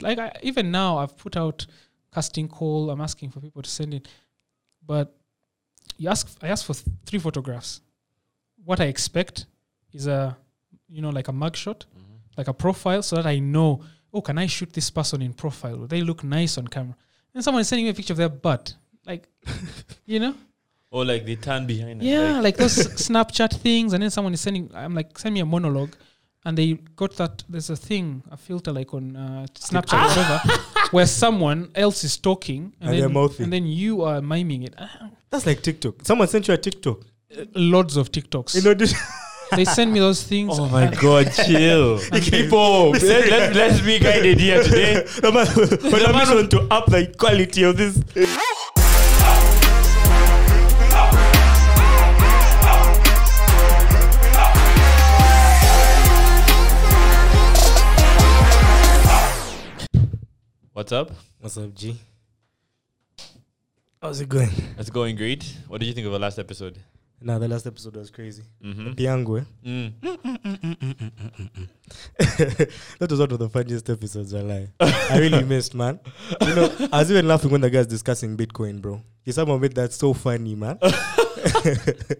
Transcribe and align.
like 0.00 0.18
I, 0.18 0.32
even 0.42 0.70
now 0.70 0.98
I've 0.98 1.16
put 1.16 1.36
out 1.36 1.66
casting 2.12 2.48
call. 2.48 2.90
I'm 2.90 3.00
asking 3.00 3.30
for 3.30 3.40
people 3.40 3.62
to 3.62 3.70
send 3.70 3.94
in, 3.94 4.02
but 4.84 5.14
you 5.98 6.08
ask 6.08 6.36
I 6.42 6.48
ask 6.48 6.64
for 6.66 6.74
th- 6.74 6.86
three 7.04 7.18
photographs. 7.18 7.80
What 8.64 8.80
I 8.80 8.84
expect 8.84 9.46
is 9.92 10.06
a 10.06 10.36
you 10.88 11.00
know 11.02 11.10
like 11.10 11.28
a 11.28 11.32
mugshot, 11.32 11.84
mm-hmm. 11.84 12.16
like 12.36 12.48
a 12.48 12.54
profile, 12.54 13.02
so 13.02 13.16
that 13.16 13.26
I 13.26 13.38
know 13.38 13.82
oh 14.12 14.20
can 14.20 14.38
I 14.38 14.46
shoot 14.46 14.72
this 14.72 14.90
person 14.90 15.22
in 15.22 15.32
profile? 15.32 15.76
Will 15.78 15.86
they 15.86 16.02
look 16.02 16.24
nice 16.24 16.58
on 16.58 16.66
camera? 16.68 16.96
And 17.34 17.44
someone 17.44 17.60
is 17.60 17.68
sending 17.68 17.84
me 17.84 17.90
a 17.90 17.94
picture 17.94 18.14
of 18.14 18.18
their 18.18 18.28
butt, 18.30 18.74
like 19.06 19.28
you 20.06 20.20
know. 20.20 20.34
Or 20.90 21.04
like 21.04 21.26
they 21.26 21.36
turn 21.36 21.66
behind. 21.66 22.02
Yeah, 22.02 22.34
like- 22.34 22.42
like 22.44 22.56
those 22.56 22.76
Snapchat 23.08 23.60
things, 23.60 23.92
and 23.92 24.02
then 24.02 24.10
someone 24.10 24.32
is 24.32 24.40
sending. 24.40 24.70
I'm 24.74 24.94
like, 24.94 25.18
send 25.18 25.34
me 25.34 25.40
a 25.40 25.46
monologue, 25.46 25.94
and 26.46 26.56
they 26.56 26.74
got 26.94 27.16
that. 27.16 27.42
There's 27.48 27.70
a 27.70 27.76
thing, 27.76 28.22
a 28.30 28.36
filter 28.36 28.72
like 28.72 28.94
on 28.94 29.16
uh, 29.16 29.46
Snapchat 29.54 29.98
or 30.00 30.08
whatever, 30.08 30.62
where 30.92 31.06
someone 31.06 31.70
else 31.74 32.04
is 32.04 32.16
talking, 32.16 32.72
and, 32.80 32.88
And 32.90 32.92
they're 32.92 33.00
then 33.08 33.12
mouthing. 33.12 33.44
and 33.44 33.52
then 33.52 33.66
you 33.66 34.02
are 34.02 34.20
miming 34.22 34.62
it. 34.62 34.74
Ah, 34.78 35.10
That's 35.30 35.44
like 35.44 35.60
TikTok. 35.62 35.94
Someone 36.04 36.28
sent 36.28 36.46
you 36.48 36.54
a 36.54 36.56
TikTok. 36.56 36.98
Loads 37.54 37.96
of 37.96 38.12
TikToks. 38.12 38.54
You 38.54 38.62
know, 38.62 38.74
they 39.56 39.64
send 39.64 39.92
me 39.92 39.98
those 39.98 40.22
things. 40.22 40.56
Oh 40.58 40.68
my 40.68 40.84
and- 40.84 40.98
god, 40.98 41.32
chill. 41.32 41.98
People, 42.30 42.90
let, 42.90 43.28
let, 43.28 43.56
let's 43.56 43.80
be 43.80 43.98
guided 43.98 44.38
here 44.38 44.62
today. 44.62 45.02
the 45.20 45.32
man, 45.32 45.46
but 45.56 46.00
the 46.06 46.12
man 46.12 46.28
want 46.36 46.50
to 46.52 46.60
up 46.70 46.86
the 46.86 47.12
quality 47.18 47.64
of 47.64 47.76
this. 47.76 47.98
What's 60.76 60.92
up? 60.92 61.10
What's 61.40 61.56
up, 61.56 61.72
G? 61.72 61.98
How's 64.02 64.20
it 64.20 64.28
going? 64.28 64.50
It's 64.76 64.90
going 64.90 65.16
great. 65.16 65.56
What 65.68 65.80
did 65.80 65.86
you 65.86 65.94
think 65.94 66.06
of 66.06 66.12
the 66.12 66.18
last 66.18 66.38
episode? 66.38 66.78
Nah, 67.18 67.38
the 67.38 67.48
last 67.48 67.66
episode 67.66 67.96
was 67.96 68.10
crazy. 68.10 68.42
Mm-hmm. 68.62 68.90
Piango, 68.90 69.40
eh? 69.40 69.44
Mm. 69.64 69.92
that 72.98 73.10
was 73.10 73.18
one 73.18 73.32
of 73.32 73.38
the 73.38 73.48
funniest 73.48 73.88
episodes 73.88 74.34
I 74.34 74.40
lie. 74.40 74.68
I 74.78 75.18
really 75.18 75.44
missed, 75.54 75.74
man. 75.74 75.98
You 76.42 76.54
know, 76.54 76.70
I 76.92 76.98
was 76.98 77.10
even 77.10 77.26
laughing 77.26 77.52
when 77.52 77.62
the 77.62 77.70
guy's 77.70 77.86
discussing 77.86 78.36
Bitcoin, 78.36 78.82
bro. 78.82 79.00
He 79.24 79.32
somehow 79.32 79.56
made 79.56 79.74
that 79.76 79.94
so 79.94 80.12
funny, 80.12 80.54
man. 80.54 80.76
the 80.82 82.18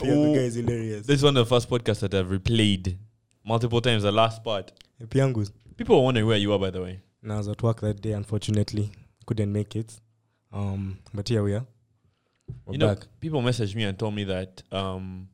guy 0.00 0.40
is 0.40 0.56
hilarious. 0.56 1.06
This 1.06 1.18
is 1.18 1.22
one 1.22 1.36
of 1.36 1.48
the 1.48 1.54
first 1.54 1.70
podcasts 1.70 2.00
that 2.00 2.14
I've 2.14 2.26
replayed 2.26 2.96
multiple 3.44 3.80
times. 3.80 4.02
The 4.02 4.10
last 4.10 4.42
part. 4.42 4.72
Piangos. 5.04 5.52
People 5.76 5.98
are 5.98 6.02
wondering 6.02 6.26
where 6.26 6.36
you 6.36 6.52
are, 6.52 6.58
by 6.58 6.70
the 6.70 6.82
way. 6.82 7.00
Now 7.24 7.36
I 7.36 7.38
was 7.38 7.48
at 7.48 7.62
work 7.62 7.80
that 7.80 8.02
day, 8.02 8.12
unfortunately. 8.12 8.92
Couldn't 9.26 9.50
make 9.50 9.74
it. 9.76 9.98
Um, 10.52 10.98
but 11.14 11.26
here 11.28 11.42
we 11.42 11.54
are. 11.54 11.66
We're 12.66 12.74
you 12.74 12.78
know, 12.78 12.94
back. 12.94 13.06
people 13.18 13.40
messaged 13.40 13.74
me 13.74 13.84
and 13.84 13.98
told 13.98 14.14
me 14.14 14.24
that. 14.24 14.62
Um, 14.70 15.28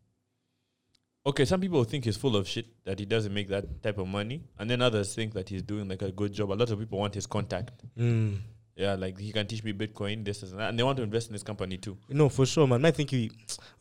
okay, 1.27 1.45
some 1.45 1.61
people 1.61 1.83
think 1.83 2.05
he's 2.05 2.17
full 2.17 2.37
of 2.37 2.49
shit 2.49 2.67
that 2.85 3.01
he 3.01 3.07
doesn't 3.07 3.35
make 3.35 3.49
that 3.49 3.83
type 3.83 3.99
of 3.99 4.07
money, 4.07 4.45
and 4.59 4.71
then 4.71 4.81
others 4.81 5.15
think 5.15 5.35
that 5.35 5.49
he's 5.49 5.63
doing 5.63 5.89
like 5.89 6.03
a 6.03 6.13
good 6.13 6.33
job. 6.33 6.53
A 6.53 6.55
lot 6.55 6.71
of 6.71 6.79
people 6.79 7.01
want 7.01 7.15
his 7.15 7.27
contact. 7.27 7.73
Mm. 7.99 8.39
Yeah, 8.77 8.95
like 8.95 9.19
he 9.19 9.33
can 9.33 9.47
teach 9.49 9.65
me 9.65 9.73
Bitcoin, 9.73 10.25
this, 10.25 10.41
this 10.41 10.53
and 10.53 10.61
that, 10.61 10.71
and 10.71 10.79
they 10.79 10.85
want 10.85 10.97
to 10.99 11.03
invest 11.03 11.27
in 11.27 11.33
his 11.33 11.43
company 11.43 11.77
too. 11.77 11.99
No, 12.09 12.29
for 12.29 12.47
sure, 12.47 12.69
man. 12.69 12.85
I 12.85 12.93
think 12.93 13.11
he, 13.11 13.31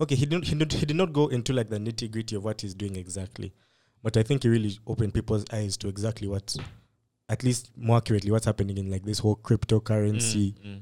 okay, 0.01 0.15
he 0.15 0.25
didn't, 0.25 0.47
he 0.47 0.55
did, 0.55 0.73
he 0.73 0.85
did 0.85 0.97
not 0.97 1.13
go 1.13 1.27
into 1.27 1.53
like 1.53 1.69
the 1.69 1.77
nitty 1.77 2.11
gritty 2.11 2.35
of 2.35 2.43
what 2.43 2.61
he's 2.61 2.73
doing 2.73 2.95
exactly, 2.95 3.53
but 4.01 4.17
I 4.17 4.23
think 4.23 4.43
he 4.43 4.49
really 4.49 4.77
opened 4.87 5.13
people's 5.13 5.45
eyes 5.53 5.77
to 5.77 5.87
exactly 5.87 6.27
what, 6.27 6.53
at 7.29 7.43
least 7.43 7.71
more 7.77 7.97
accurately, 7.97 8.31
what's 8.31 8.45
happening 8.45 8.77
in 8.77 8.89
like 8.91 9.03
this 9.03 9.19
whole 9.19 9.35
cryptocurrency 9.37 10.53
Mm, 10.55 10.65
mm. 10.65 10.79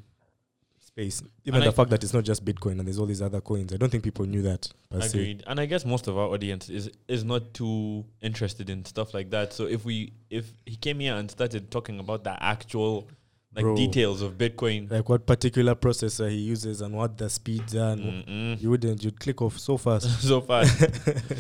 space. 0.79 1.21
Even 1.45 1.61
And 1.61 1.67
the 1.67 1.73
I- 1.73 1.75
fact 1.75 1.89
that 1.91 2.03
it's 2.03 2.13
not 2.13 2.23
just 2.23 2.43
Bitcoin 2.45 2.79
and 2.79 2.87
there's 2.87 2.97
all 2.99 3.05
these 3.05 3.21
other 3.21 3.41
coins. 3.41 3.73
I 3.73 3.77
don't 3.77 3.89
think 3.89 4.03
people 4.03 4.25
knew 4.25 4.41
that. 4.43 4.67
Per 4.89 5.01
se. 5.01 5.07
Agreed. 5.09 5.43
And 5.45 5.59
I 5.59 5.65
guess 5.65 5.85
most 5.85 6.07
of 6.07 6.17
our 6.17 6.27
audience 6.29 6.69
is 6.69 6.89
is 7.07 7.23
not 7.23 7.53
too 7.53 8.05
interested 8.21 8.69
in 8.69 8.85
stuff 8.85 9.13
like 9.13 9.29
that. 9.31 9.53
So 9.53 9.65
if 9.67 9.83
we 9.85 10.13
if 10.29 10.51
he 10.65 10.75
came 10.77 10.99
here 11.01 11.15
and 11.15 11.29
started 11.29 11.69
talking 11.69 11.99
about 11.99 12.23
the 12.23 12.41
actual 12.41 13.07
like 13.55 13.63
Bro. 13.63 13.75
details 13.75 14.21
of 14.21 14.37
Bitcoin, 14.37 14.89
Like 14.91 15.09
what 15.09 15.25
particular 15.25 15.73
processor 15.75 16.29
he 16.29 16.37
uses 16.37 16.81
and 16.81 16.93
what 16.95 17.17
the 17.17 17.29
speeds 17.29 17.75
are, 17.75 17.91
and 17.93 18.59
you 18.61 18.69
wouldn't. 18.69 19.03
You'd 19.03 19.19
click 19.19 19.41
off 19.41 19.57
so 19.59 19.77
fast. 19.77 20.21
so 20.31 20.41
fast. 20.41 20.71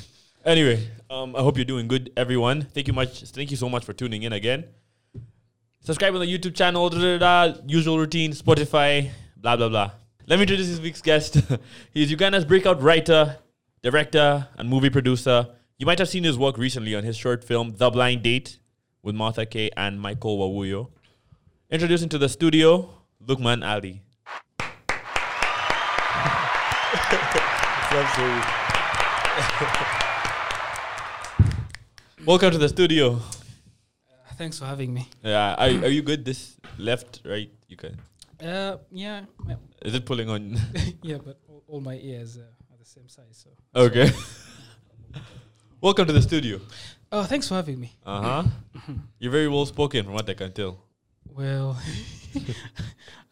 anyway, 0.45 0.87
um, 1.09 1.35
I 1.35 1.39
hope 1.41 1.57
you're 1.57 1.65
doing 1.65 1.87
good, 1.87 2.11
everyone. 2.17 2.63
Thank 2.73 2.87
you 2.87 2.93
much. 2.93 3.21
Thank 3.23 3.51
you 3.51 3.57
so 3.57 3.69
much 3.69 3.85
for 3.85 3.93
tuning 3.93 4.23
in 4.23 4.33
again. 4.33 4.65
Subscribe 5.87 6.13
on 6.15 6.19
the 6.19 6.27
YouTube 6.27 6.53
channel. 6.53 6.89
Da, 6.89 6.99
da, 6.99 7.17
da, 7.17 7.53
usual 7.65 7.97
routine. 7.97 8.33
Spotify. 8.33 9.09
Blah 9.37 9.55
blah 9.55 9.69
blah. 9.69 9.91
Let 10.27 10.35
me 10.35 10.41
introduce 10.41 10.67
this 10.67 10.81
week's 10.81 11.01
guest. 11.01 11.37
He's 11.93 12.11
Uganda's 12.11 12.43
breakout 12.43 12.81
writer, 12.81 13.37
director, 13.81 14.49
and 14.57 14.67
movie 14.67 14.89
producer. 14.89 15.47
You 15.77 15.85
might 15.85 15.97
have 15.99 16.09
seen 16.09 16.25
his 16.25 16.37
work 16.37 16.57
recently 16.57 16.93
on 16.93 17.05
his 17.05 17.15
short 17.15 17.41
film 17.41 17.75
The 17.77 17.89
Blind 17.89 18.23
Date 18.23 18.59
with 19.01 19.15
Martha 19.15 19.45
Kay 19.45 19.69
and 19.77 20.01
Michael 20.01 20.37
Wawuyo. 20.37 20.89
Introducing 21.69 22.09
to 22.09 22.17
the 22.17 22.27
studio, 22.27 22.89
Lukman 23.25 23.65
Ali. 23.65 24.01
Welcome 32.25 32.51
to 32.51 32.57
the 32.57 32.67
studio. 32.67 33.21
Thanks 34.37 34.59
for 34.59 34.65
having 34.65 34.93
me. 34.93 35.09
Yeah, 35.23 35.55
are, 35.55 35.85
are 35.85 35.89
you 35.89 36.03
good? 36.03 36.23
This 36.23 36.57
left, 36.77 37.21
right? 37.25 37.49
You 37.67 37.75
can. 37.75 37.97
Uh, 38.39 38.77
yeah, 38.91 39.21
yeah, 39.47 39.55
Is 39.81 39.95
it 39.95 40.05
pulling 40.05 40.29
on? 40.29 40.55
yeah, 41.01 41.17
but 41.17 41.39
all, 41.49 41.63
all 41.67 41.81
my 41.81 41.95
ears 41.95 42.37
uh, 42.37 42.41
are 42.41 42.77
the 42.77 42.85
same 42.85 43.09
size. 43.09 43.43
So, 43.43 43.49
okay. 43.75 44.11
Welcome 45.81 46.05
to 46.05 46.13
the 46.13 46.21
studio. 46.21 46.61
oh, 47.11 47.23
thanks 47.23 47.47
for 47.47 47.55
having 47.55 47.79
me. 47.79 47.91
Uh 48.05 48.21
huh. 48.21 48.43
You're 49.17 49.31
very 49.31 49.47
well 49.47 49.65
spoken, 49.65 50.05
from 50.05 50.13
what 50.13 50.29
I 50.29 50.35
can 50.35 50.51
tell. 50.51 50.83
Well, 51.33 51.75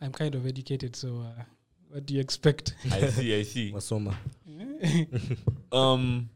I'm 0.01 0.11
kind 0.11 0.33
of 0.33 0.47
educated, 0.47 0.95
so 0.95 1.23
uh, 1.23 1.43
what 1.89 2.07
do 2.07 2.15
you 2.15 2.19
expect? 2.19 2.73
I 2.91 3.07
see. 3.09 3.39
I 3.39 3.43
see. 3.43 3.71
Masoma. 3.71 4.15
Um, 5.71 6.29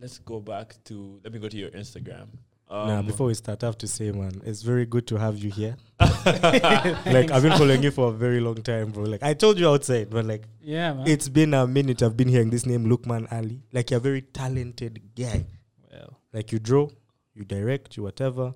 let's 0.00 0.18
go 0.18 0.38
back 0.38 0.76
to. 0.84 1.20
Let 1.24 1.32
me 1.32 1.40
go 1.40 1.48
to 1.48 1.56
your 1.56 1.70
Instagram. 1.70 2.28
Um, 2.68 2.88
nah, 2.88 3.02
before 3.02 3.28
we 3.28 3.34
start, 3.34 3.62
I 3.62 3.66
have 3.66 3.78
to 3.78 3.86
say, 3.86 4.10
man, 4.10 4.42
it's 4.44 4.62
very 4.62 4.86
good 4.86 5.06
to 5.08 5.16
have 5.16 5.38
you 5.38 5.50
here. 5.52 5.76
like 6.00 7.30
I've 7.30 7.42
been 7.42 7.52
following 7.56 7.82
you 7.82 7.90
for 7.92 8.08
a 8.08 8.12
very 8.12 8.40
long 8.40 8.56
time, 8.62 8.90
bro. 8.90 9.04
Like 9.04 9.22
I 9.22 9.34
told 9.34 9.58
you 9.58 9.68
outside, 9.68 10.10
but 10.10 10.24
like 10.24 10.44
yeah, 10.60 10.92
man. 10.92 11.06
it's 11.06 11.28
been 11.28 11.54
a 11.54 11.66
minute. 11.66 12.02
I've 12.02 12.16
been 12.16 12.28
hearing 12.28 12.50
this 12.50 12.66
name, 12.66 12.86
Lukman 12.86 13.32
Ali. 13.32 13.62
Like 13.72 13.90
you're 13.90 13.98
a 13.98 14.02
very 14.02 14.22
talented 14.22 15.00
guy. 15.14 15.44
well, 15.92 16.18
Like 16.32 16.50
you 16.50 16.58
draw, 16.58 16.88
you 17.34 17.44
direct, 17.44 17.96
you 17.96 18.02
whatever. 18.02 18.52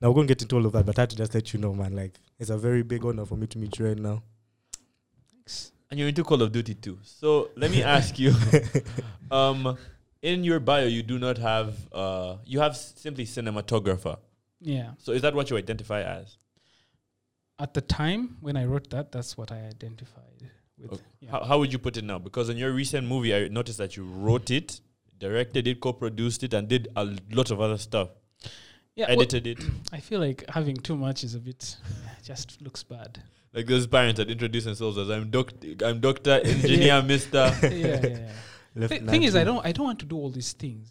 Now 0.00 0.08
we're 0.10 0.14
gonna 0.14 0.28
get 0.28 0.42
into 0.42 0.54
all 0.56 0.64
of 0.64 0.72
that, 0.72 0.86
but 0.86 0.96
I 0.96 1.02
had 1.02 1.10
to 1.10 1.16
just 1.16 1.34
let 1.34 1.52
you 1.52 1.58
know, 1.58 1.74
man. 1.74 1.96
Like 1.96 2.14
it's 2.38 2.50
a 2.50 2.56
very 2.58 2.82
big 2.84 3.04
honor 3.04 3.26
for 3.26 3.36
me 3.36 3.48
to 3.48 3.58
meet 3.58 3.76
you 3.78 3.86
right 3.88 3.98
now. 3.98 4.22
thanks. 5.32 5.72
and 5.90 5.98
you're 5.98 6.08
into 6.08 6.22
Call 6.22 6.40
of 6.42 6.52
Duty 6.52 6.74
too. 6.74 6.98
So 7.02 7.50
let 7.56 7.70
me 7.72 7.82
ask 7.96 8.18
you. 8.18 8.34
um, 9.32 9.76
in 10.22 10.44
your 10.44 10.60
bio, 10.60 10.86
you 10.86 11.02
do 11.02 11.18
not 11.18 11.38
have. 11.38 11.76
Uh, 11.92 12.36
you 12.44 12.60
have 12.60 12.76
simply 12.76 13.24
cinematographer. 13.24 14.18
Yeah. 14.60 14.92
So 14.98 15.12
is 15.12 15.22
that 15.22 15.34
what 15.34 15.50
you 15.50 15.56
identify 15.56 16.02
as? 16.02 16.36
At 17.58 17.74
the 17.74 17.80
time 17.80 18.36
when 18.40 18.56
I 18.56 18.64
wrote 18.64 18.90
that, 18.90 19.12
that's 19.12 19.36
what 19.36 19.50
I 19.50 19.66
identified 19.66 20.42
with. 20.78 20.92
Okay. 20.92 21.02
Yeah. 21.20 21.30
How, 21.32 21.44
how 21.44 21.58
would 21.58 21.72
you 21.72 21.78
put 21.78 21.96
it 21.96 22.04
now? 22.04 22.18
Because 22.18 22.48
in 22.48 22.56
your 22.56 22.72
recent 22.72 23.06
movie, 23.06 23.34
I 23.34 23.48
noticed 23.48 23.78
that 23.78 23.96
you 23.96 24.04
wrote 24.04 24.50
it, 24.50 24.80
directed 25.18 25.66
it, 25.66 25.80
co-produced 25.80 26.44
it, 26.44 26.54
and 26.54 26.68
did 26.68 26.88
a 26.94 27.04
lot 27.32 27.50
of 27.50 27.60
other 27.60 27.78
stuff. 27.78 28.10
yeah, 28.94 29.06
well, 29.08 29.22
Edited 29.22 29.46
it. 29.46 29.58
I 29.92 29.98
feel 29.98 30.20
like 30.20 30.44
having 30.48 30.76
too 30.76 30.96
much 30.96 31.24
is 31.24 31.34
a 31.34 31.40
bit, 31.40 31.76
just 32.22 32.62
looks 32.62 32.84
bad. 32.84 33.20
Like 33.52 33.66
those 33.66 33.86
parents 33.86 34.18
that 34.18 34.30
introduce 34.30 34.64
themselves 34.64 34.98
as 34.98 35.08
I'm 35.08 35.30
doctor, 35.30 35.74
I'm 35.84 36.00
doctor, 36.00 36.40
engineer, 36.44 37.02
Mister. 37.02 37.52
yeah, 37.62 37.68
yeah, 37.70 38.06
yeah. 38.06 38.32
Left 38.78 38.92
Th- 38.92 39.04
thing 39.10 39.22
is, 39.24 39.34
I 39.36 39.44
don't, 39.44 39.64
I 39.66 39.72
don't 39.72 39.86
want 39.86 39.98
to 40.00 40.06
do 40.06 40.16
all 40.16 40.30
these 40.30 40.52
things. 40.52 40.88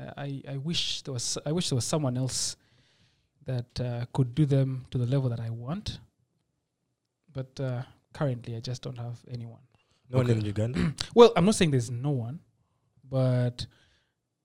Uh, 0.00 0.10
I, 0.16 0.42
I 0.48 0.56
wish 0.58 1.02
there 1.02 1.14
was, 1.14 1.38
I 1.46 1.52
wish 1.52 1.68
there 1.70 1.76
was 1.76 1.84
someone 1.84 2.16
else 2.16 2.56
that 3.44 3.80
uh, 3.80 4.04
could 4.12 4.34
do 4.34 4.46
them 4.46 4.86
to 4.90 4.98
the 4.98 5.06
level 5.06 5.28
that 5.30 5.40
I 5.40 5.50
want. 5.50 5.98
But 7.32 7.58
uh, 7.60 7.82
currently, 8.12 8.56
I 8.56 8.60
just 8.60 8.82
don't 8.82 8.98
have 8.98 9.18
anyone. 9.30 9.60
No 10.10 10.18
one 10.18 10.30
in 10.30 10.44
Uganda. 10.44 10.92
Well, 11.14 11.32
I'm 11.36 11.44
not 11.46 11.54
saying 11.54 11.70
there's 11.70 11.90
no 11.90 12.10
one, 12.10 12.40
but 13.08 13.66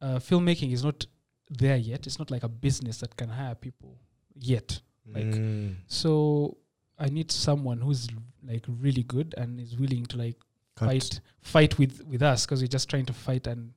uh, 0.02 0.16
filmmaking 0.20 0.72
is 0.72 0.84
not 0.84 1.06
there 1.50 1.76
yet. 1.78 2.08
It's 2.08 2.20
not 2.20 2.32
like 2.32 2.44
a 2.44 2.50
business 2.50 3.00
that 3.00 3.16
can 3.18 3.30
hire 3.30 3.56
people 3.56 3.98
yet. 4.34 4.80
Like, 5.06 5.26
Mm. 5.26 5.76
So 5.88 6.58
I 7.00 7.10
need 7.10 7.32
someone 7.32 7.80
who's 7.82 8.08
like 8.46 8.66
really 8.68 9.04
good 9.04 9.34
and 9.38 9.60
is 9.60 9.78
willing 9.78 10.06
to 10.08 10.18
like 10.18 10.36
Cut. 10.78 10.88
fight 10.90 11.20
fight 11.42 11.78
with 11.80 12.04
with 12.06 12.22
us 12.22 12.46
because 12.46 12.62
we're 12.62 12.68
just 12.78 12.90
trying 12.90 13.06
to 13.08 13.14
fight 13.14 13.48
and 13.48 13.72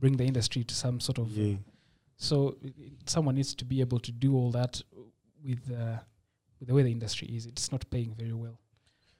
bring 0.00 0.16
the 0.16 0.24
industry 0.24 0.64
to 0.64 0.74
some 0.74 1.00
sort 1.00 1.18
of. 1.18 1.28
Yeah. 1.30 1.56
So 2.16 2.56
i- 2.64 2.68
i- 2.68 2.92
someone 3.06 3.34
needs 3.34 3.54
to 3.54 3.64
be 3.64 3.80
able 3.80 4.00
to 4.00 4.10
do 4.12 4.34
all 4.34 4.50
that 4.52 4.82
with 5.44 5.60
uh, 5.70 5.98
with 6.58 6.68
the 6.68 6.74
way 6.74 6.82
the 6.82 6.90
industry 6.92 7.28
is. 7.28 7.46
It's 7.46 7.70
not 7.70 7.88
paying 7.90 8.14
very 8.18 8.32
well. 8.32 8.58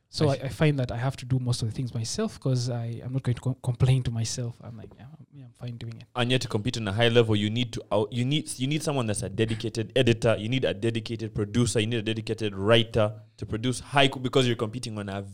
So 0.08 0.28
I 0.30 0.34
I, 0.34 0.38
I 0.44 0.48
find 0.48 0.78
that 0.78 0.90
I 0.92 0.96
have 0.96 1.16
to 1.16 1.26
do 1.26 1.38
most 1.38 1.60
of 1.62 1.68
the 1.68 1.74
things 1.74 1.92
myself 1.92 2.34
because 2.34 2.70
I 2.70 3.00
am 3.04 3.12
not 3.12 3.22
going 3.22 3.34
to 3.34 3.40
com- 3.42 3.56
complain 3.62 4.02
to 4.04 4.10
myself. 4.10 4.54
I'm 4.62 4.76
like, 4.78 4.90
yeah, 4.96 5.04
I'm, 5.12 5.26
yeah, 5.34 5.44
I'm 5.44 5.52
fine 5.52 5.76
doing 5.76 5.94
it. 6.00 6.04
and 6.14 6.30
yet 6.30 6.40
to 6.42 6.48
compete 6.48 6.78
on 6.78 6.88
a 6.88 6.92
high 6.92 7.08
level, 7.08 7.36
you 7.36 7.50
need 7.50 7.72
to 7.74 7.82
out, 7.92 8.10
you 8.12 8.24
need 8.24 8.48
you 8.58 8.66
need 8.66 8.82
someone 8.82 9.06
that's 9.06 9.22
a 9.24 9.28
dedicated 9.28 9.92
editor. 9.94 10.36
You 10.38 10.48
need 10.48 10.64
a 10.64 10.72
dedicated 10.72 11.34
producer. 11.34 11.80
You 11.80 11.88
need 11.88 11.98
a 11.98 12.02
dedicated 12.14 12.54
writer 12.54 13.12
to 13.36 13.44
produce 13.46 13.80
high 13.80 14.08
co- 14.08 14.20
because 14.20 14.46
you're 14.46 14.56
competing 14.56 14.96
on 14.98 15.08
a. 15.10 15.24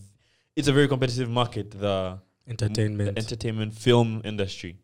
v- 0.55 0.61
It's 0.61 0.69
a 0.69 0.73
very 0.73 0.89
competitive 0.89 1.29
market. 1.29 1.71
The 1.71 2.19
Entertainment. 2.49 3.15
the 3.15 3.19
entertainment 3.21 3.75
film 3.75 4.21
industry. 4.25 4.77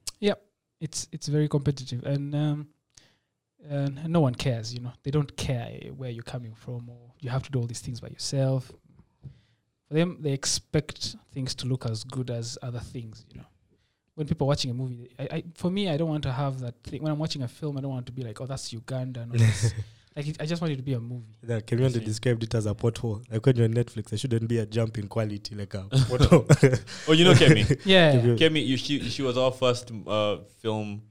It's 0.81 1.09
it's 1.11 1.27
very 1.27 1.49
competitive 1.49 2.05
and. 2.05 2.35
Um, 2.35 2.69
and 3.69 4.09
no 4.09 4.21
one 4.21 4.35
cares, 4.35 4.73
you 4.73 4.81
know. 4.81 4.93
They 5.03 5.11
don't 5.11 5.37
care 5.37 5.81
where 5.97 6.11
you're 6.11 6.23
coming 6.23 6.55
from, 6.55 6.89
or 6.89 7.13
you 7.21 7.31
have 7.31 7.43
to 7.43 7.51
do 7.51 7.59
all 7.59 7.67
these 7.67 7.81
things 7.81 8.01
by 8.01 8.09
yourself. 8.09 8.71
For 9.89 9.95
them, 9.95 10.19
they 10.21 10.33
expect 10.33 11.17
things 11.33 11.55
to 11.57 11.67
look 11.67 11.85
as 11.85 12.05
good 12.05 12.31
as 12.31 12.57
other 12.63 12.79
things, 12.79 13.27
you 13.29 13.39
know. 13.39 13.47
When 14.15 14.27
people 14.27 14.47
are 14.47 14.49
watching 14.49 14.71
a 14.71 14.75
movie, 14.75 15.11
I, 15.19 15.29
I 15.33 15.45
for 15.55 15.71
me, 15.71 15.89
I 15.89 15.97
don't 15.97 16.09
want 16.09 16.23
to 16.23 16.33
have 16.33 16.61
that 16.61 16.83
thing. 16.85 17.03
When 17.03 17.11
I'm 17.13 17.19
watching 17.19 17.43
a 17.43 17.49
film, 17.49 17.77
I 17.77 17.81
don't 17.81 17.91
want 17.91 18.07
to 18.07 18.13
be 18.13 18.23
like, 18.23 18.41
oh, 18.41 18.47
that's 18.47 18.73
Uganda. 18.73 19.27
No, 20.17 20.23
that's, 20.23 20.29
like, 20.29 20.37
it, 20.37 20.43
I 20.43 20.47
just 20.47 20.61
want 20.63 20.73
it 20.73 20.77
to 20.77 20.83
be 20.83 20.95
a 20.95 21.01
movie. 21.01 21.37
Yeah, 21.47 21.61
Kevin 21.61 21.87
I 21.87 21.89
described 22.05 22.43
it 22.43 22.55
as 22.55 22.67
a 22.67 22.75
pothole. 22.75 23.23
Like 23.31 23.45
when 23.45 23.57
you're 23.57 23.67
on 23.67 23.75
Netflix, 23.75 24.11
there 24.11 24.19
shouldn't 24.19 24.49
be 24.49 24.59
a 24.59 24.67
jump 24.67 24.99
in 24.99 25.09
quality, 25.09 25.55
like 25.55 25.75
a 25.75 25.79
pothole. 25.93 26.81
Oh, 27.09 27.13
you 27.13 27.25
know 27.25 27.33
Kemi. 27.35 27.81
Yeah, 27.85 28.13
Give 28.17 28.25
you- 28.27 28.35
Kemi, 28.37 28.67
you, 28.67 28.77
she 28.77 29.01
she 29.09 29.23
was 29.23 29.37
our 29.39 29.53
first 29.53 29.91
uh, 30.07 30.39
film, 30.61 31.03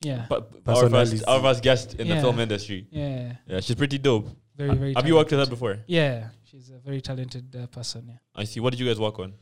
yeah, 0.00 0.26
pa- 0.26 0.42
our 0.66 0.88
first 0.88 1.24
our 1.26 1.40
first 1.40 1.62
guest 1.62 1.94
in 1.94 2.08
the 2.08 2.20
film 2.20 2.38
industry. 2.38 2.86
yeah. 2.90 3.32
Yeah, 3.46 3.60
she's 3.60 3.76
pretty 3.76 3.98
dope. 3.98 4.28
Very, 4.56 4.74
very. 4.74 4.94
Have 4.94 5.06
you 5.06 5.14
worked 5.16 5.30
with 5.30 5.40
her 5.40 5.46
before? 5.46 5.78
Yeah, 5.86 6.28
she's 6.44 6.70
a 6.70 6.78
very 6.78 7.00
talented 7.00 7.54
uh, 7.56 7.66
person. 7.68 8.06
Yeah. 8.08 8.14
I 8.34 8.44
see. 8.44 8.60
What 8.60 8.70
did 8.70 8.80
you 8.80 8.86
guys 8.86 8.98
work 8.98 9.18
on? 9.20 9.34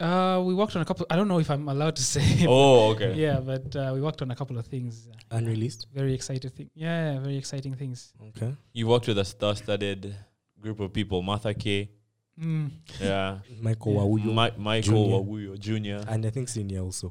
Uh, 0.00 0.40
we 0.44 0.54
worked 0.54 0.76
on 0.76 0.82
a 0.82 0.84
couple. 0.84 1.06
I 1.10 1.16
don't 1.16 1.26
know 1.26 1.40
if 1.40 1.50
I'm 1.50 1.68
allowed 1.68 1.96
to 1.96 2.02
say. 2.14 2.46
oh, 2.48 2.90
okay. 2.92 3.14
Yeah, 3.14 3.40
but 3.40 3.74
uh, 3.74 3.90
we 3.94 4.00
worked 4.00 4.22
on 4.22 4.30
a 4.30 4.36
couple 4.36 4.56
of 4.58 4.66
things. 4.66 5.08
Uh, 5.10 5.36
Unreleased. 5.36 5.88
very 5.92 6.14
exciting 6.14 6.50
thing. 6.50 6.70
Yeah, 6.74 7.18
very 7.18 7.36
exciting 7.36 7.74
things. 7.74 8.12
Okay. 8.28 8.54
You 8.72 8.86
worked 8.86 9.08
with 9.08 9.18
a 9.18 9.24
star-studded 9.24 10.14
group 10.60 10.78
of 10.80 10.92
people. 10.92 11.20
Martha 11.22 11.52
Kay. 11.52 11.90
Mm. 12.40 12.70
Yeah. 13.00 13.38
Michael 13.60 13.94
Yeah. 13.94 13.98
Wawuyo. 14.00 14.24
Mi- 14.56 14.62
Michael 14.62 14.92
Junior. 14.92 15.16
Wawuyo 15.16 15.58
Jr. 15.58 16.08
and 16.08 16.24
I 16.26 16.30
think 16.30 16.48
senior 16.48 16.82
also. 16.82 17.10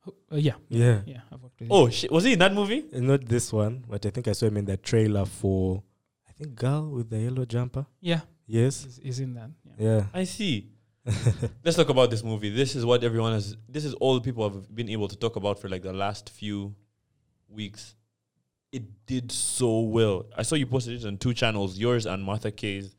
Who- 0.00 0.14
Uh, 0.30 0.36
yeah, 0.36 0.56
Yeah. 0.68 1.00
yeah. 1.06 1.20
I've 1.32 1.42
worked 1.42 1.60
with. 1.60 1.68
Oh, 1.72 1.88
shit. 1.88 2.12
was 2.12 2.24
he 2.24 2.34
in 2.34 2.38
that 2.40 2.52
movie? 2.52 2.84
And 2.92 3.06
not 3.08 3.24
this 3.24 3.50
one, 3.50 3.84
but 3.88 4.04
I 4.04 4.10
think 4.10 4.28
I 4.28 4.32
saw 4.32 4.46
him 4.46 4.58
in 4.58 4.66
the 4.66 4.76
trailer 4.76 5.24
for 5.24 5.82
I 6.28 6.32
think 6.32 6.54
Girl 6.54 6.90
with 6.90 7.08
the 7.08 7.18
yellow 7.20 7.46
jumper. 7.46 7.86
yeah. 8.02 8.20
Yes. 8.46 8.84
He's, 8.84 9.00
he's 9.02 9.20
in 9.20 9.34
that. 9.34 9.50
Yeah. 9.64 9.72
Yeah. 9.78 10.06
I 10.12 10.24
see. 10.24 10.68
Let's 11.64 11.76
talk 11.76 11.88
about 11.88 12.10
this 12.10 12.22
movie. 12.22 12.50
This 12.50 12.74
is 12.74 12.84
what 12.84 13.02
everyone 13.02 13.32
has. 13.32 13.56
This 13.68 13.84
is 13.84 13.94
all 13.94 14.20
people 14.20 14.48
have 14.48 14.74
been 14.74 14.88
able 14.88 15.08
to 15.08 15.16
talk 15.16 15.36
about 15.36 15.58
for 15.58 15.68
like 15.68 15.82
the 15.82 15.92
last 15.92 16.30
few 16.30 16.74
weeks. 17.48 17.94
It 18.72 19.06
did 19.06 19.32
so 19.32 19.80
well. 19.80 20.26
I 20.36 20.42
saw 20.42 20.54
you 20.54 20.66
posted 20.66 21.00
it 21.00 21.06
on 21.06 21.16
two 21.16 21.32
channels, 21.32 21.78
yours 21.78 22.04
and 22.04 22.22
Martha 22.22 22.50
Kay's, 22.50 22.94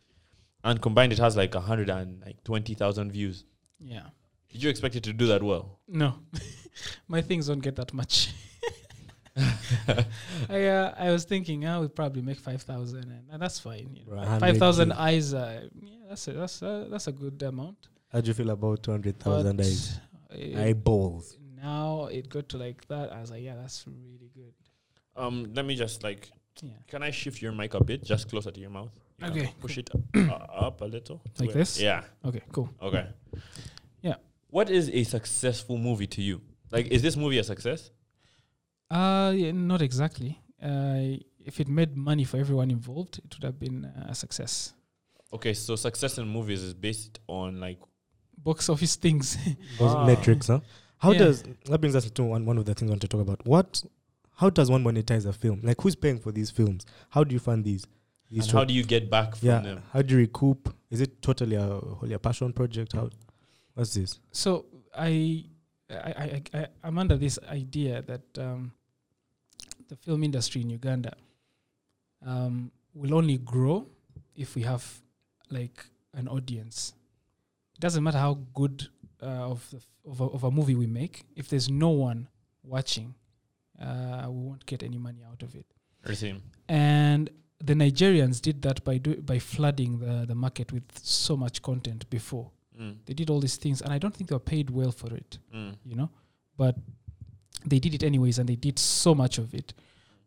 and 0.64 0.82
combined 0.82 1.14
it 1.14 1.20
has 1.20 1.38
like 1.38 1.54
a 1.54 1.60
hundred 1.60 1.90
and 1.90 2.22
like 2.26 2.44
twenty 2.44 2.74
thousand 2.74 3.12
views. 3.12 3.46
Yeah. 3.80 4.08
Did 4.50 4.64
you 4.64 4.70
expect 4.70 4.96
it 4.96 5.04
to 5.04 5.14
do 5.14 5.28
that 5.28 5.44
well? 5.44 5.80
No, 5.88 6.16
my 7.08 7.22
things 7.22 7.48
don't 7.48 7.60
get 7.60 7.76
that 7.76 7.94
much. 7.94 8.34
I 10.50 10.66
uh, 10.66 10.96
I 10.98 11.12
was 11.12 11.26
thinking, 11.26 11.68
I 11.68 11.78
would 11.78 11.96
probably 11.96 12.24
make 12.24 12.40
five 12.40 12.64
thousand, 12.64 13.04
and, 13.04 13.26
and 13.32 13.42
that's 13.42 13.60
fine. 13.60 13.96
You 13.96 14.16
know. 14.16 14.40
Five 14.40 14.58
thousand 14.58 14.92
eyes, 14.94 15.36
uh, 15.36 15.68
yeah, 15.80 15.96
that's 16.10 16.28
a, 16.28 16.34
that's 16.34 16.62
a, 16.64 16.88
that's 16.90 17.08
a 17.08 17.12
good 17.12 17.42
amount. 17.44 17.88
How 18.12 18.22
do 18.22 18.28
you 18.28 18.34
feel 18.34 18.50
about 18.50 18.84
two 18.84 18.92
hundred 18.92 19.20
thousand 19.20 19.58
But 19.58 19.66
eyes? 19.66 20.00
Eyeballs. 20.32 21.38
now 21.62 22.06
it 22.06 22.30
got 22.30 22.50
to 22.50 22.58
like 22.58 22.88
that. 22.88 23.12
I 23.12 23.22
was 23.22 23.32
like, 23.32 23.44
yeah, 23.44 23.56
that's 23.56 23.86
really 23.88 24.30
good. 24.36 24.54
Um, 25.16 25.52
let 25.54 25.66
me 25.66 25.76
just 25.76 26.04
like, 26.04 26.32
Yeah, 26.62 26.72
can 26.88 27.04
I 27.04 27.12
shift 27.12 27.42
your 27.42 27.52
mic 27.52 27.74
a 27.74 27.84
bit, 27.84 28.04
just 28.04 28.30
closer 28.30 28.52
to 28.52 28.60
your 28.60 28.70
mouth? 28.70 28.92
You 29.22 29.28
Okay, 29.28 29.54
push 29.60 29.78
it 29.78 29.90
uh, 30.16 30.32
up 30.68 30.82
a 30.82 30.86
little. 30.86 31.22
Like 31.40 31.48
where- 31.50 31.56
this? 31.58 31.80
Yeah. 31.80 32.04
okay, 32.26 32.42
cool. 32.52 32.70
Okay. 32.82 33.08
Yeah. 34.02 34.16
What 34.50 34.70
is 34.70 34.90
a 34.90 35.04
successful 35.04 35.78
movie 35.78 36.08
to 36.08 36.22
you? 36.22 36.42
Like, 36.72 36.88
is 36.88 37.02
this 37.02 37.18
movie 37.18 37.38
a 37.40 37.44
success? 37.44 37.92
Uh, 38.90 39.34
yeah, 39.36 39.52
not 39.52 39.82
exactly. 39.82 40.40
Uh, 40.62 41.18
if 41.44 41.60
it 41.60 41.68
made 41.68 41.96
money 41.98 42.24
for 42.24 42.38
everyone 42.38 42.72
involved, 42.72 43.20
it 43.20 43.36
would 43.36 43.44
have 43.44 43.60
been 43.60 43.86
uh, 43.86 44.08
a 44.10 44.16
success. 44.16 44.74
Okay, 45.34 45.54
so 45.54 45.76
success 45.76 46.18
in 46.18 46.28
movies 46.28 46.64
is 46.64 46.74
based 46.74 47.20
on 47.28 47.60
like 47.60 47.80
Box 48.44 48.70
office 48.70 48.96
things. 48.96 49.38
Those 49.80 49.94
Ah. 49.94 50.06
metrics, 50.06 50.48
huh? 50.48 50.60
How 50.98 51.12
Yeah. 51.12 51.20
does 51.20 51.44
that 51.66 51.80
brings 51.80 51.96
us 51.96 52.10
to 52.10 52.24
one, 52.24 52.46
one 52.46 52.58
of 52.58 52.66
the 52.66 52.74
things 52.74 52.90
I 52.90 52.94
want 52.94 53.02
to 53.02 53.08
talk 53.08 53.22
about? 53.22 53.46
What 53.46 53.84
how 54.38 54.50
does 54.50 54.70
one 54.72 54.84
monetize 54.84 55.26
a 55.26 55.34
film? 55.34 55.60
Like 55.64 55.82
who's 55.82 55.96
paying 55.96 56.20
for 56.20 56.32
these 56.32 56.50
films? 56.52 56.86
How 57.10 57.24
do 57.24 57.34
you 57.34 57.40
fund 57.40 57.64
these? 57.66 57.86
These 58.30 58.40
and 58.44 58.50
short- 58.52 58.62
how 58.62 58.66
do 58.66 58.74
you 58.74 58.84
get 58.84 59.10
back 59.10 59.36
from 59.36 59.48
yeah. 59.48 59.60
them? 59.60 59.84
How 59.92 60.02
do 60.02 60.14
you 60.14 60.20
recoup? 60.22 60.74
Is 60.90 61.02
it 61.02 61.22
totally 61.22 61.56
a 61.56 61.66
wholly 61.66 62.14
a 62.14 62.20
passion 62.20 62.54
project? 62.54 62.94
How 62.94 63.10
what's 63.74 63.94
this? 63.94 64.20
so 64.32 64.66
I, 64.96 65.46
I, 65.90 65.96
I, 66.26 66.44
I, 66.54 66.68
I'm 66.84 66.98
under 66.98 67.18
this 67.18 67.38
idea 67.50 68.02
that 68.04 68.22
um, 68.38 68.72
the 69.88 69.96
film 69.96 70.24
industry 70.24 70.62
in 70.62 70.70
Uganda 70.70 71.14
um, 72.26 72.72
will 72.94 73.14
only 73.16 73.38
grow 73.38 73.88
if 74.36 74.56
we 74.56 74.62
have 74.64 74.84
like 75.50 75.86
an 76.14 76.28
audience. 76.28 76.94
It 77.80 77.84
doesn't 77.86 78.04
matter 78.04 78.18
how 78.20 78.34
good 78.54 78.88
uh, 79.24 79.26
of, 79.54 79.66
f- 79.74 79.88
of, 80.06 80.20
a, 80.20 80.26
of 80.26 80.44
a 80.44 80.52
movie 80.52 80.76
we 80.76 80.86
make. 80.86 81.24
If 81.34 81.48
there's 81.48 81.70
no 81.70 81.90
one 81.90 82.28
watching, 82.62 83.16
uh, 83.82 84.26
we 84.30 84.42
won't 84.48 84.66
get 84.66 84.84
any 84.84 84.98
money 84.98 85.22
out 85.30 85.42
of 85.44 85.56
it. 85.56 85.66
See. 86.14 86.36
And 86.68 87.30
the 87.64 87.74
Nigerians 87.74 88.42
did 88.42 88.62
that 88.64 88.84
by 88.84 88.98
do, 88.98 89.16
by 89.22 89.40
flooding 89.40 90.00
the, 90.00 90.26
the 90.28 90.36
market 90.36 90.74
with 90.74 90.84
so 91.02 91.38
much 91.38 91.62
content 91.62 92.10
before. 92.10 92.52
Mm, 92.78 92.98
They 93.06 93.14
did 93.14 93.30
all 93.30 93.40
these 93.40 93.56
things, 93.56 93.82
and 93.82 93.94
I 93.94 93.98
don't 93.98 94.14
think 94.14 94.30
they 94.30 94.36
were 94.36 94.40
paid 94.40 94.70
well 94.70 94.92
for 94.92 95.14
it 95.14 95.38
mm. 95.56 95.74
you 95.86 95.96
know 95.96 96.10
but 96.58 96.76
they 97.66 97.80
did 97.80 97.94
it 97.94 98.04
anyways 98.04 98.40
and 98.40 98.48
they 98.50 98.56
did 98.58 98.78
so 98.80 99.14
much 99.16 99.38
of 99.38 99.54
it 99.54 99.74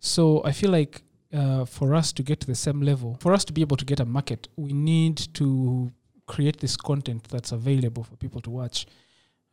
so 0.00 0.43
i 0.44 0.52
feel 0.52 0.70
like 0.70 1.02
uh, 1.32 1.64
for 1.64 1.94
us 1.94 2.12
to 2.12 2.22
get 2.22 2.40
to 2.40 2.46
the 2.46 2.54
same 2.54 2.81
level 2.82 3.16
for 3.20 3.32
us 3.32 3.44
to 3.44 3.52
be 3.52 3.60
able 3.62 3.76
to 3.76 3.84
get 3.87 4.00
a 4.00 4.04
market 4.04 4.49
we 4.56 4.72
need 4.72 5.16
to 5.35 5.90
create 6.26 6.59
this 6.61 6.76
content 6.76 7.25
that's 7.29 7.52
available 7.52 8.02
for 8.05 8.17
people 8.17 8.41
to 8.41 8.50
watch 8.50 8.87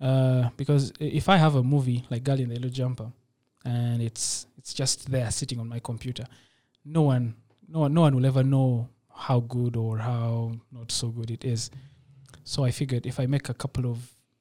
uh, 0.02 0.50
because 0.58 0.94
if 1.00 1.30
i 1.30 1.38
have 1.38 1.56
a 1.56 1.64
movie 1.64 2.06
like 2.10 2.24
girl 2.24 2.40
in 2.40 2.50
the 2.50 2.56
yellow 2.56 2.70
jumper 2.70 3.12
and 3.66 4.02
it's 4.02 4.48
it's 4.58 4.74
just 4.74 5.10
there 5.12 5.30
sitting 5.32 5.60
on 5.60 5.68
my 5.68 5.80
computer 5.80 6.26
no 6.86 7.02
one 7.02 7.36
no 7.68 7.80
one 7.80 7.94
no 7.94 8.02
one 8.02 8.16
will 8.16 8.26
ever 8.26 8.44
know 8.44 8.88
how 9.14 9.40
good 9.42 9.76
or 9.76 9.98
how 9.98 10.52
not 10.72 10.92
so 10.92 11.10
good 11.10 11.30
it 11.30 11.44
is 11.44 11.70
so 12.44 12.64
i 12.64 12.72
figured 12.72 13.06
if 13.06 13.20
i 13.20 13.26
make 13.26 13.50
a 13.50 13.54
couple 13.54 13.86
of 13.86 13.98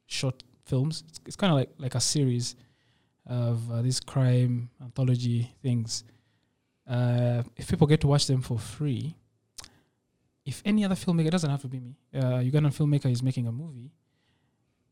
short 0.07 0.43
films. 0.69 1.03
It's, 1.09 1.21
it's 1.27 1.37
kind 1.37 1.53
of 1.53 1.59
like 1.59 1.71
like 1.79 1.95
a 1.95 2.01
series 2.01 2.55
of 3.27 3.71
uh, 3.71 3.83
these 3.83 4.01
crime 4.01 4.71
anthology 4.83 5.55
things. 5.63 6.05
Uh, 6.89 7.43
if 7.57 7.69
people 7.69 7.87
get 7.87 8.01
to 8.01 8.07
watch 8.07 8.27
them 8.27 8.41
for 8.41 8.59
free, 8.59 9.15
if 10.50 10.57
any 10.71 10.83
other 10.87 10.99
filmmaker 11.05 11.28
it 11.31 11.35
doesn't 11.37 11.50
have 11.55 11.62
to 11.67 11.71
be 11.75 11.81
me, 11.87 11.93
uh, 12.21 12.40
Ugandan 12.49 12.73
filmmaker 12.78 13.11
is 13.17 13.23
making 13.28 13.47
a 13.52 13.52
movie, 13.62 13.90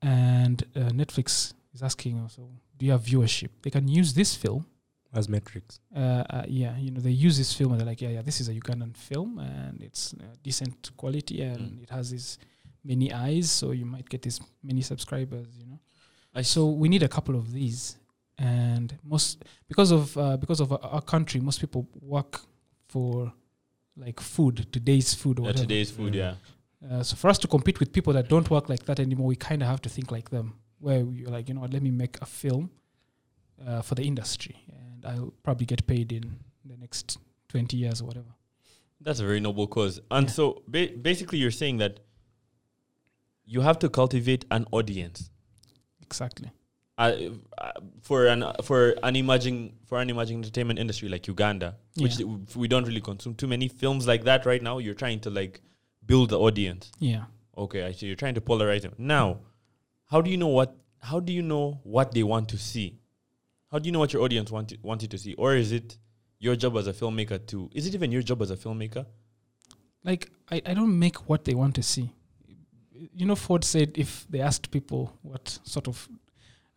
and 0.03 0.59
uh, 0.75 0.91
Netflix 1.03 1.27
is 1.75 1.83
asking 1.83 2.15
also, 2.25 2.43
do 2.79 2.83
you 2.87 2.93
have 2.93 3.03
viewership? 3.13 3.51
They 3.63 3.71
can 3.77 3.87
use 4.01 4.11
this 4.21 4.35
film. 4.45 4.65
As 5.21 5.29
metrics. 5.29 5.75
Uh, 5.95 6.01
uh, 6.37 6.45
yeah, 6.63 6.77
you 6.85 6.91
know, 6.91 7.01
they 7.01 7.17
use 7.27 7.37
this 7.43 7.51
film 7.59 7.71
and 7.73 7.79
they're 7.81 7.87
like, 7.93 8.03
yeah, 8.05 8.11
yeah, 8.17 8.23
this 8.29 8.39
is 8.43 8.47
a 8.53 8.55
Ugandan 8.61 8.95
film 9.09 9.31
and 9.39 9.81
it's 9.89 10.03
uh, 10.15 10.35
decent 10.43 10.91
quality 11.01 11.37
and 11.49 11.61
Mm. 11.61 11.83
it 11.85 11.91
has 11.97 12.05
these 12.15 12.29
many 12.85 13.09
eyes, 13.27 13.47
so 13.59 13.65
you 13.81 13.87
might 13.95 14.09
get 14.15 14.21
this 14.27 14.37
many 14.71 14.83
subscribers, 14.83 15.49
you 15.61 15.67
know. 15.71 15.79
I 16.35 16.43
So 16.43 16.61
we 16.83 16.87
need 16.95 17.03
a 17.11 17.13
couple 17.17 17.35
of 17.43 17.47
these, 17.59 17.81
and 18.37 18.89
most 19.15 19.45
because 19.71 19.91
of 19.99 20.03
uh, 20.19 20.37
because 20.45 20.61
of 20.65 20.69
our, 20.75 20.83
our 20.97 21.05
country, 21.15 21.39
most 21.41 21.59
people 21.65 21.83
work 22.17 22.33
for 22.93 23.33
like 23.97 24.21
food, 24.21 24.67
today's 24.73 25.15
food 25.15 25.39
or 25.39 25.43
yeah, 25.43 25.47
whatever. 25.49 25.65
today's 25.65 25.91
food, 25.91 26.13
Mm. 26.13 26.17
yeah. 26.17 26.35
Uh, 26.91 27.03
so 27.03 27.17
for 27.17 27.29
us 27.29 27.39
to 27.39 27.49
compete 27.49 27.81
with 27.81 27.93
people 27.93 28.13
that 28.13 28.29
don't 28.29 28.49
work 28.51 28.69
like 28.69 28.85
that 28.85 29.01
anymore, 29.01 29.27
we 29.27 29.37
kind 29.37 29.63
of 29.63 29.69
have 29.69 29.81
to 29.83 29.89
think 29.89 30.11
like 30.13 30.31
them. 30.31 30.55
Where 30.79 31.01
you're 31.01 31.31
like, 31.31 31.49
you 31.49 31.55
know 31.55 31.63
what, 31.63 31.73
let 31.73 31.83
me 31.83 31.91
make 31.91 32.19
a 32.21 32.27
film 32.27 32.71
uh, 33.67 33.81
for 33.81 33.95
the 33.95 34.03
industry, 34.03 34.57
and 34.69 35.07
I'll 35.07 35.33
probably 35.43 35.65
get 35.67 35.87
paid 35.87 36.13
in 36.13 36.37
the 36.65 36.77
next 36.77 37.17
twenty 37.49 37.79
years 37.79 38.03
or 38.03 38.05
whatever. 38.05 38.29
That's 39.01 39.21
a 39.21 39.25
very 39.25 39.41
noble 39.41 39.67
cause. 39.67 40.01
And 40.11 40.27
Yeah. 40.27 40.33
so 40.33 40.63
ba- 40.69 40.93
basically, 41.01 41.39
you're 41.39 41.51
saying 41.51 41.79
that 41.79 42.01
you 43.47 43.63
have 43.63 43.79
to 43.79 43.89
cultivate 43.89 44.45
an 44.51 44.67
audience. 44.73 45.31
Exactly. 46.03 46.51
Uh, 46.99 47.13
uh, 47.59 47.73
for 48.01 48.27
an 48.27 48.45
for 48.63 48.95
an 49.03 49.17
emerging 49.17 49.75
for 49.87 50.01
an 50.01 50.09
emerging 50.11 50.39
entertainment 50.39 50.79
industry 50.79 51.09
like 51.09 51.27
Uganda, 51.29 51.77
which 51.97 52.15
Yeah. 52.19 52.27
w- 52.27 52.47
we 52.55 52.69
don't 52.69 52.85
really 52.87 53.01
consume 53.03 53.35
too 53.35 53.47
many 53.47 53.69
films 53.69 54.07
like 54.07 54.25
that 54.25 54.47
right 54.47 54.63
now. 54.63 54.79
You're 54.79 54.95
trying 54.95 55.21
to 55.21 55.31
like 55.31 55.61
build 56.05 56.31
the 56.31 56.39
audience. 56.39 56.91
Yeah. 56.99 57.25
Okay, 57.57 57.83
I 57.85 57.93
see. 57.93 58.07
You're 58.07 58.17
trying 58.17 58.35
to 58.35 58.41
polarize 58.41 58.83
them. 58.83 58.95
Now, 58.99 59.41
how 60.07 60.21
do 60.21 60.31
you 60.31 60.37
know 60.37 60.49
what? 60.49 60.77
How 61.01 61.21
do 61.21 61.33
you 61.33 61.43
know 61.43 61.81
what 61.85 62.13
they 62.13 62.23
want 62.23 62.49
to 62.51 62.59
see? 62.59 62.99
How 63.71 63.79
do 63.79 63.87
you 63.87 63.93
know 63.93 63.99
what 63.99 64.13
your 64.13 64.23
audience 64.23 64.51
want 64.51 64.69
to, 64.71 64.79
want 64.83 65.03
you 65.03 65.09
to 65.09 65.19
see? 65.19 65.35
Or 65.35 65.55
is 65.57 65.73
it 65.73 65.99
your 66.39 66.57
job 66.57 66.77
as 66.77 66.87
a 66.87 66.93
filmmaker 66.93 67.45
to? 67.49 67.69
Is 67.75 67.87
it 67.87 67.95
even 67.95 68.11
your 68.13 68.23
job 68.23 68.41
as 68.43 68.51
a 68.51 68.57
filmmaker? 68.57 69.07
like 70.05 70.31
I, 70.51 70.63
I 70.65 70.73
don't 70.75 70.97
make 70.99 71.29
what 71.29 71.45
they 71.45 71.55
want 71.55 71.75
to 71.75 71.83
see. 71.83 72.13
You 73.13 73.27
know, 73.27 73.35
Ford 73.35 73.65
said 73.65 73.93
if 73.99 74.25
they 74.31 74.41
asked 74.41 74.71
people 74.71 75.13
what 75.23 75.59
sort 75.65 75.89
of 75.89 76.09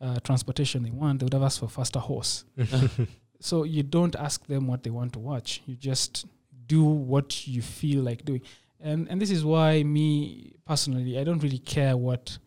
uh, 0.02 0.20
transportation 0.22 0.84
they 0.84 0.92
want, 0.92 1.20
they 1.20 1.26
would 1.26 1.34
have 1.34 1.44
asked 1.44 1.60
for 1.60 1.68
faster 1.70 2.00
horse. 2.00 2.46
so 3.40 3.64
you 3.64 3.84
don't 3.84 4.16
ask 4.16 4.46
them 4.48 4.68
what 4.68 4.84
they 4.84 4.90
want 4.90 5.14
to 5.14 5.20
watch. 5.20 5.62
You 5.66 5.76
just 5.76 6.26
do 6.68 6.84
what 6.84 7.48
you 7.48 7.62
feel 7.62 8.04
like 8.04 8.24
doing. 8.26 8.42
And 8.82 9.10
and 9.10 9.22
this 9.22 9.30
is 9.32 9.44
why 9.44 9.84
me 9.84 10.54
personally, 10.66 11.20
I 11.20 11.24
don't 11.24 11.44
really 11.44 11.58
care 11.60 11.98
what 11.98 12.38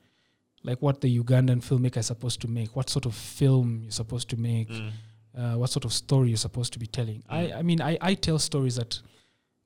like 0.64 0.80
what 0.80 1.00
the 1.00 1.18
Ugandan 1.22 1.60
filmmaker 1.62 1.98
is 1.98 2.06
supposed 2.06 2.40
to 2.42 2.48
make, 2.48 2.74
what 2.76 2.88
sort 2.88 3.04
of 3.06 3.14
film 3.14 3.80
you're 3.82 3.90
supposed 3.92 4.28
to 4.30 4.36
make 4.36 4.68
Mm. 4.70 4.90
uh, 5.36 5.54
what 5.58 5.70
sort 5.70 5.84
of 5.84 5.92
story 5.92 6.28
you're 6.28 6.36
supposed 6.48 6.72
to 6.74 6.78
be 6.78 6.86
telling. 6.86 7.22
I, 7.28 7.42
Mm. 7.46 7.56
I 7.58 7.62
mean, 7.62 7.80
I, 7.82 7.98
I 8.00 8.14
tell 8.14 8.38
stories 8.38 8.76
that, 8.76 9.00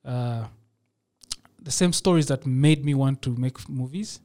uh, 0.03 0.45
the 1.61 1.71
same 1.71 1.93
stories 1.93 2.25
that 2.27 2.45
made 2.45 2.83
me 2.83 2.93
want 2.95 3.21
to 3.23 3.29
make 3.35 3.57
movies. 3.69 4.19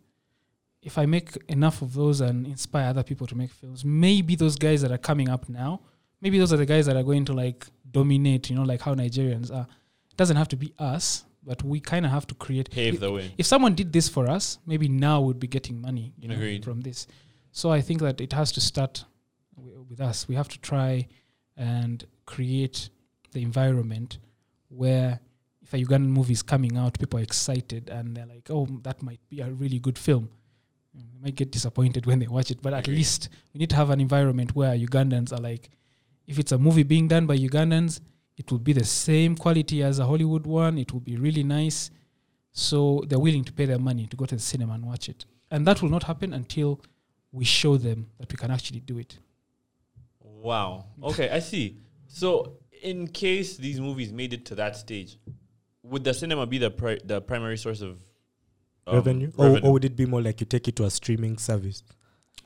If 0.82 0.98
I 0.98 1.06
make 1.06 1.36
enough 1.48 1.80
of 1.80 1.94
those 1.94 2.20
and 2.20 2.46
inspire 2.46 2.88
other 2.88 3.02
people 3.02 3.26
to 3.28 3.36
make 3.36 3.50
films, 3.50 3.84
maybe 3.84 4.34
those 4.34 4.56
guys 4.56 4.82
that 4.82 4.90
are 4.90 4.98
coming 4.98 5.28
up 5.28 5.48
now, 5.48 5.80
maybe 6.20 6.38
those 6.38 6.52
are 6.52 6.56
the 6.56 6.66
guys 6.66 6.86
that 6.86 6.96
are 6.96 7.02
going 7.04 7.24
to 7.26 7.32
like 7.32 7.66
dominate, 7.90 8.50
you 8.50 8.56
know, 8.56 8.62
like 8.62 8.80
how 8.80 8.94
Nigerians 8.94 9.52
are. 9.54 9.66
It 10.10 10.16
doesn't 10.16 10.36
have 10.36 10.48
to 10.48 10.56
be 10.56 10.72
us, 10.78 11.24
but 11.44 11.62
we 11.62 11.78
kind 11.80 12.04
of 12.04 12.10
have 12.10 12.26
to 12.28 12.34
create. 12.34 12.70
Pave 12.70 13.00
the 13.00 13.12
way. 13.12 13.32
If 13.38 13.46
someone 13.46 13.74
did 13.74 13.92
this 13.92 14.08
for 14.08 14.28
us, 14.28 14.58
maybe 14.66 14.88
now 14.88 15.20
we'd 15.20 15.38
be 15.40 15.46
getting 15.46 15.80
money 15.80 16.12
you 16.18 16.28
know, 16.28 16.34
Agreed. 16.34 16.64
from 16.64 16.80
this. 16.80 17.06
So 17.52 17.70
I 17.70 17.80
think 17.80 18.00
that 18.00 18.20
it 18.20 18.32
has 18.32 18.50
to 18.52 18.60
start 18.60 19.04
wi- 19.56 19.78
with 19.88 20.00
us. 20.00 20.26
We 20.26 20.34
have 20.34 20.48
to 20.48 20.60
try 20.60 21.06
and 21.56 22.04
create 22.26 22.88
the 23.32 23.42
environment 23.42 24.18
where 24.68 25.20
if 25.62 25.72
a 25.74 25.76
Ugandan 25.76 26.08
movie 26.08 26.32
is 26.32 26.42
coming 26.42 26.76
out, 26.76 26.98
people 26.98 27.18
are 27.20 27.22
excited 27.22 27.88
and 27.88 28.16
they're 28.16 28.26
like, 28.26 28.48
oh, 28.50 28.66
that 28.82 29.02
might 29.02 29.20
be 29.28 29.40
a 29.40 29.50
really 29.50 29.78
good 29.78 29.98
film. 29.98 30.28
They 30.94 31.18
might 31.22 31.34
get 31.34 31.50
disappointed 31.50 32.06
when 32.06 32.18
they 32.18 32.26
watch 32.26 32.50
it, 32.50 32.60
but 32.60 32.74
at 32.74 32.86
least 32.86 33.28
we 33.52 33.58
need 33.58 33.70
to 33.70 33.76
have 33.76 33.90
an 33.90 34.00
environment 34.00 34.54
where 34.54 34.76
Ugandans 34.76 35.32
are 35.32 35.40
like, 35.40 35.70
if 36.26 36.38
it's 36.38 36.52
a 36.52 36.58
movie 36.58 36.82
being 36.82 37.08
done 37.08 37.26
by 37.26 37.36
Ugandans, 37.36 38.00
it 38.36 38.50
will 38.50 38.58
be 38.58 38.72
the 38.72 38.84
same 38.84 39.36
quality 39.36 39.82
as 39.82 39.98
a 39.98 40.06
Hollywood 40.06 40.46
one. 40.46 40.78
It 40.78 40.92
will 40.92 41.00
be 41.00 41.16
really 41.16 41.42
nice. 41.42 41.90
So 42.52 43.02
they're 43.06 43.18
willing 43.18 43.44
to 43.44 43.52
pay 43.52 43.64
their 43.64 43.78
money 43.78 44.06
to 44.06 44.16
go 44.16 44.26
to 44.26 44.34
the 44.34 44.40
cinema 44.40 44.74
and 44.74 44.84
watch 44.84 45.08
it. 45.08 45.24
And 45.50 45.66
that 45.66 45.82
will 45.82 45.88
not 45.88 46.02
happen 46.04 46.32
until 46.32 46.80
we 47.30 47.44
show 47.44 47.76
them 47.76 48.08
that 48.18 48.30
we 48.30 48.36
can 48.36 48.50
actually 48.50 48.80
do 48.80 48.98
it. 48.98 49.18
Wow. 50.20 50.86
Okay, 51.02 51.30
I 51.30 51.38
see. 51.38 51.78
So, 52.06 52.58
in 52.82 53.06
case 53.08 53.56
these 53.56 53.80
movies 53.80 54.12
made 54.12 54.32
it 54.32 54.44
to 54.46 54.54
that 54.56 54.76
stage, 54.76 55.18
would 55.82 56.04
the 56.04 56.12
cinema 56.12 56.46
be 56.46 56.58
the 56.58 56.70
pri- 56.70 57.00
the 57.04 57.20
primary 57.20 57.56
source 57.56 57.80
of 57.80 57.98
um, 58.86 58.94
revenue? 58.96 59.32
Or, 59.36 59.46
revenue? 59.46 59.66
or 59.68 59.72
would 59.72 59.84
it 59.84 59.96
be 59.96 60.06
more 60.06 60.22
like 60.22 60.40
you 60.40 60.46
take 60.46 60.68
it 60.68 60.76
to 60.76 60.84
a 60.84 60.90
streaming 60.90 61.38
service? 61.38 61.82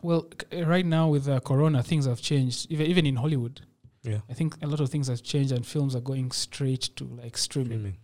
Well, 0.02 0.28
c- 0.52 0.62
right 0.62 0.84
now 0.86 1.08
with 1.08 1.28
uh, 1.28 1.40
Corona, 1.40 1.82
things 1.82 2.06
have 2.06 2.20
changed. 2.20 2.70
Even 2.70 2.86
even 2.86 3.06
in 3.06 3.16
Hollywood, 3.16 3.60
Yeah. 4.02 4.20
I 4.30 4.34
think 4.34 4.56
a 4.62 4.66
lot 4.66 4.80
of 4.80 4.88
things 4.90 5.08
have 5.08 5.22
changed, 5.22 5.52
and 5.52 5.66
films 5.66 5.94
are 5.96 6.00
going 6.12 6.30
straight 6.32 6.90
to 6.96 7.04
like 7.04 7.36
streaming. 7.38 7.78
Streaming. 7.78 7.96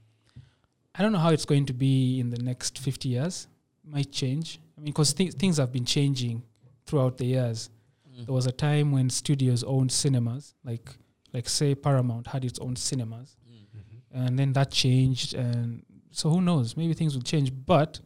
I 0.95 1.03
don't 1.03 1.13
know 1.13 1.19
how 1.19 1.31
it's 1.31 1.45
going 1.47 1.67
to 1.67 1.73
be 1.73 2.21
in 2.21 2.31
the 2.31 2.43
next 2.43 2.79
50 2.79 3.09
years. 3.09 3.47
Might 3.85 4.13
change. 4.13 4.61
I 4.77 4.81
mean, 4.81 4.93
because 4.93 5.15
th- 5.15 5.35
things 5.35 5.57
have 5.59 5.73
been 5.73 5.85
changing 5.87 6.43
throughout 6.87 7.17
the 7.19 7.25
years. 7.27 7.71
Mm. 8.11 8.27
There 8.27 8.35
was 8.35 8.47
a 8.47 8.53
time 8.53 8.93
when 8.93 9.09
studios 9.11 9.63
owned 9.65 9.91
cinemas, 9.93 10.55
like 10.65 10.91
like 11.33 11.49
say 11.49 11.75
Paramount 11.75 12.27
had 12.27 12.45
its 12.45 12.59
own 12.59 12.77
cinemas, 12.77 13.37
Mm. 13.47 14.27
and 14.27 14.39
then 14.39 14.53
that 14.53 14.71
changed, 14.71 15.35
and 15.35 15.83
so 16.11 16.29
who 16.31 16.41
knows? 16.41 16.77
Maybe 16.77 16.95
things 16.95 17.15
will 17.15 17.23
change. 17.23 17.51
But 17.67 18.01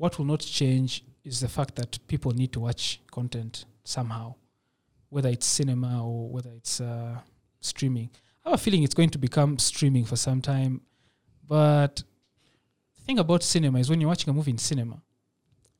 what 0.00 0.16
will 0.18 0.24
not 0.24 0.40
change 0.40 1.04
is 1.24 1.40
the 1.40 1.48
fact 1.48 1.74
that 1.74 1.98
people 2.08 2.32
need 2.32 2.50
to 2.52 2.60
watch 2.60 3.02
content 3.12 3.66
somehow, 3.84 4.34
whether 5.10 5.28
it's 5.28 5.44
cinema 5.44 6.02
or 6.02 6.30
whether 6.30 6.50
it's 6.56 6.80
uh, 6.80 7.18
streaming. 7.60 8.08
I 8.42 8.48
have 8.48 8.58
a 8.58 8.62
feeling 8.62 8.82
it's 8.82 8.94
going 8.94 9.10
to 9.10 9.18
become 9.18 9.58
streaming 9.58 10.06
for 10.06 10.16
some 10.16 10.40
time, 10.40 10.80
but 11.46 12.02
the 12.96 13.02
thing 13.04 13.18
about 13.18 13.42
cinema 13.42 13.78
is 13.78 13.90
when 13.90 14.00
you're 14.00 14.08
watching 14.08 14.30
a 14.30 14.32
movie 14.32 14.52
in 14.52 14.56
cinema, 14.56 15.02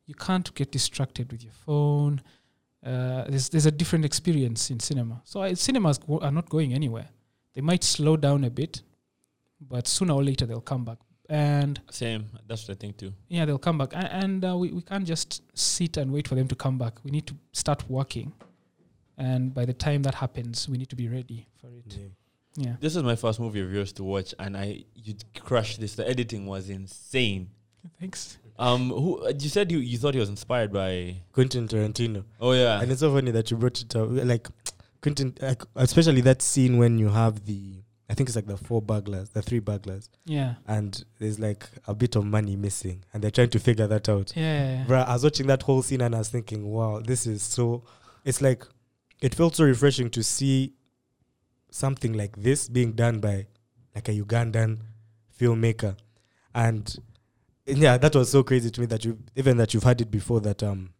you 0.04 0.14
can't 0.14 0.54
get 0.54 0.70
distracted 0.70 1.32
with 1.32 1.42
your 1.42 1.54
phone. 1.54 2.20
Uh, 2.84 3.24
there's 3.26 3.48
there's 3.48 3.64
a 3.64 3.70
different 3.70 4.04
experience 4.04 4.70
in 4.70 4.80
cinema. 4.80 5.22
So 5.24 5.40
I, 5.40 5.54
cinemas 5.54 5.96
go, 5.96 6.18
are 6.20 6.30
not 6.30 6.50
going 6.50 6.74
anywhere. 6.74 7.08
They 7.54 7.62
might 7.62 7.84
slow 7.84 8.18
down 8.18 8.44
a 8.44 8.50
bit, 8.50 8.82
but 9.58 9.88
sooner 9.88 10.12
or 10.12 10.22
later 10.22 10.44
they'll 10.44 10.60
come 10.60 10.84
back. 10.84 10.98
And 11.30 11.80
Same. 11.90 12.26
That's 12.48 12.66
what 12.68 12.76
I 12.76 12.80
think 12.80 12.96
too. 12.96 13.12
yeah, 13.28 13.44
they'll 13.44 13.56
come 13.58 13.78
back. 13.78 13.92
A- 13.94 14.12
And 14.12 14.44
uh, 14.44 14.56
we, 14.56 14.72
we 14.72 14.82
can't 14.82 15.06
just 15.06 15.42
sit 15.56 15.96
and 15.96 16.12
wait 16.12 16.26
for 16.26 16.34
them 16.34 16.48
to 16.48 16.56
come 16.56 16.76
back. 16.76 16.94
We 17.04 17.10
need 17.12 17.26
to 17.28 17.34
start 17.52 17.88
working. 17.88 18.32
And 19.16 19.54
by 19.54 19.64
the 19.64 19.72
time 19.74 20.02
that 20.02 20.14
happens, 20.14 20.68
we 20.68 20.76
need 20.76 20.88
to 20.88 20.96
be 20.96 21.08
ready 21.08 21.46
for 21.60 21.68
it. 21.68 21.96
Yeah. 21.96 22.06
Yeah. 22.56 22.76
This 22.80 22.96
is 22.96 23.02
my 23.04 23.14
first 23.14 23.38
movie 23.38 23.60
of 23.60 23.72
yours 23.72 23.92
to 23.92 24.02
watch, 24.04 24.34
and 24.40 24.56
I 24.56 24.84
you 24.96 25.14
crushed 25.38 25.80
this. 25.80 25.94
The 25.94 26.08
editing 26.08 26.46
was 26.46 26.68
insane. 26.68 27.50
Thanks. 28.00 28.38
Um, 28.58 28.90
who 28.90 29.24
uh, 29.24 29.32
you 29.38 29.48
said 29.48 29.70
you, 29.70 29.78
you 29.78 29.98
thought 29.98 30.14
he 30.14 30.20
was 30.20 30.28
inspired 30.28 30.72
by? 30.72 31.16
Quentin 31.32 31.68
Tarantino. 31.68 32.24
Oh 32.40 32.52
yeah, 32.52 32.80
And 32.80 32.90
it's 32.90 33.00
so 33.00 33.14
funny 33.14 33.30
that 33.30 33.50
you 33.52 33.56
brought 33.56 33.80
it 33.80 33.94
up. 33.94 34.08
Like 34.10 34.48
Quentin, 35.00 35.34
like, 35.40 35.62
especially 35.76 36.20
that 36.22 36.42
scene 36.42 36.76
when 36.76 36.98
you 36.98 37.08
have 37.08 37.46
the, 37.46 37.76
I 38.10 38.14
think 38.14 38.28
it's 38.28 38.34
like 38.36 38.46
the 38.48 38.56
four 38.56 38.82
burglars, 38.82 39.28
the 39.30 39.40
three 39.40 39.60
burglars, 39.60 40.10
Yeah. 40.26 40.54
and 40.66 41.04
there's 41.20 41.38
like 41.38 41.68
a 41.86 41.94
bit 41.94 42.16
of 42.16 42.24
money 42.24 42.56
missing, 42.56 43.04
and 43.14 43.22
they're 43.22 43.30
trying 43.30 43.50
to 43.50 43.60
figure 43.60 43.86
that 43.86 44.08
out. 44.08 44.32
Yeah. 44.36 44.84
Bruh, 44.84 45.06
I 45.06 45.12
was 45.12 45.22
watching 45.22 45.46
that 45.46 45.62
whole 45.62 45.82
scene 45.82 46.00
and 46.00 46.14
I 46.14 46.18
was 46.18 46.28
thinking, 46.28 46.66
wow, 46.68 47.00
this 47.00 47.26
is 47.26 47.42
so. 47.42 47.84
It's 48.24 48.42
like 48.42 48.64
it 49.22 49.34
felt 49.34 49.54
so 49.56 49.64
refreshing 49.64 50.10
to 50.10 50.22
see 50.24 50.74
something 51.70 52.12
like 52.14 52.36
this 52.36 52.68
being 52.68 52.92
done 52.92 53.20
by 53.20 53.46
like 53.94 54.08
a 54.08 54.12
Ugandan 54.12 54.78
filmmaker, 55.38 55.96
and 56.54 56.96
yeah, 57.66 57.96
that 57.96 58.14
was 58.16 58.30
so 58.30 58.42
crazy 58.42 58.70
to 58.70 58.80
me 58.80 58.86
that 58.88 59.04
you 59.04 59.18
even 59.36 59.56
that 59.58 59.72
you've 59.72 59.84
had 59.84 60.00
it 60.00 60.10
before 60.10 60.40
that 60.40 60.62
um, 60.62 60.90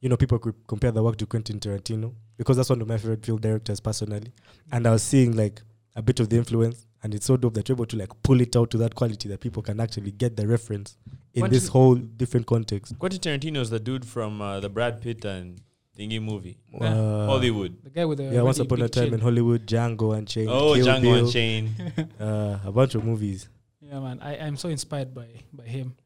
you 0.00 0.08
know, 0.08 0.16
people 0.16 0.38
could 0.38 0.54
compare 0.66 0.90
the 0.90 1.02
work 1.02 1.16
to 1.16 1.26
Quentin 1.26 1.58
Tarantino 1.60 2.12
because 2.36 2.56
that's 2.56 2.68
one 2.70 2.82
of 2.82 2.88
my 2.88 2.98
favorite 2.98 3.24
film 3.24 3.40
directors 3.40 3.80
personally, 3.80 4.32
and 4.70 4.86
I 4.86 4.90
was 4.90 5.02
seeing 5.02 5.34
like 5.36 5.62
a 5.96 6.02
bit 6.02 6.20
of 6.20 6.28
the 6.28 6.36
influence. 6.36 6.86
And 7.04 7.14
it's 7.14 7.26
so 7.26 7.36
dope 7.36 7.54
that 7.54 7.68
you're 7.68 7.74
able 7.76 7.86
to 7.86 7.96
like 7.96 8.10
pull 8.22 8.40
it 8.40 8.54
out 8.54 8.70
to 8.70 8.78
that 8.78 8.94
quality 8.94 9.28
that 9.28 9.40
people 9.40 9.62
can 9.62 9.80
actually 9.80 10.12
get 10.12 10.36
the 10.36 10.46
reference 10.46 10.96
in 11.34 11.40
What 11.42 11.50
this 11.50 11.66
whole 11.68 11.96
different 11.96 12.46
context. 12.46 12.96
Quentin 12.98 13.18
Tarantino 13.18 13.58
is 13.58 13.70
the 13.70 13.80
dude 13.80 14.04
from 14.06 14.40
uh, 14.40 14.60
the 14.60 14.68
Brad 14.68 15.00
Pitt 15.00 15.24
and 15.24 15.60
thingy 15.98 16.22
movie, 16.22 16.58
Yeah. 16.72 16.94
Uh, 16.94 17.26
Hollywood. 17.26 17.76
The 17.82 17.90
guy 17.90 18.04
with 18.04 18.18
the 18.18 18.24
Yeah, 18.24 18.42
once 18.42 18.60
upon 18.60 18.82
a 18.82 18.88
time 18.88 19.06
chin. 19.06 19.14
in 19.14 19.20
Hollywood, 19.20 19.66
Django 19.66 20.16
Unchained, 20.16 20.48
Oh, 20.48 20.74
Kill 20.74 20.86
Django 20.86 21.02
Bill, 21.02 21.26
Unchained. 21.26 21.70
uh, 22.20 22.58
a 22.64 22.70
bunch 22.72 22.94
of 22.94 23.04
movies. 23.04 23.48
Yeah, 23.80 23.98
man. 23.98 24.20
I, 24.22 24.36
I'm 24.38 24.56
so 24.56 24.68
inspired 24.68 25.12
by 25.12 25.26
by 25.52 25.64
him. 25.64 25.96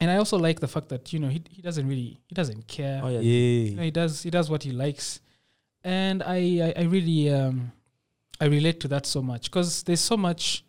And 0.00 0.10
I 0.10 0.16
also 0.16 0.36
like 0.38 0.58
the 0.60 0.68
fact 0.68 0.88
that, 0.88 1.12
you 1.12 1.18
know, 1.18 1.28
he 1.28 1.42
he 1.50 1.60
doesn't 1.62 1.86
really 1.88 2.18
he 2.28 2.34
doesn't 2.34 2.66
care. 2.68 3.00
Oh 3.04 3.08
yeah. 3.08 3.20
You 3.20 3.74
know, 3.76 3.82
he 3.82 3.90
does 3.90 4.22
he 4.22 4.30
does 4.30 4.48
what 4.48 4.62
he 4.62 4.70
likes. 4.70 5.20
And 5.84 6.22
I 6.22 6.72
I, 6.76 6.82
I 6.82 6.82
really 6.84 7.30
um 7.30 7.72
I 8.42 8.46
relate 8.46 8.80
to 8.80 8.88
that 8.88 9.06
so 9.06 9.22
much 9.22 9.44
because 9.44 9.84
there's 9.84 10.00
so 10.00 10.16
much 10.16 10.64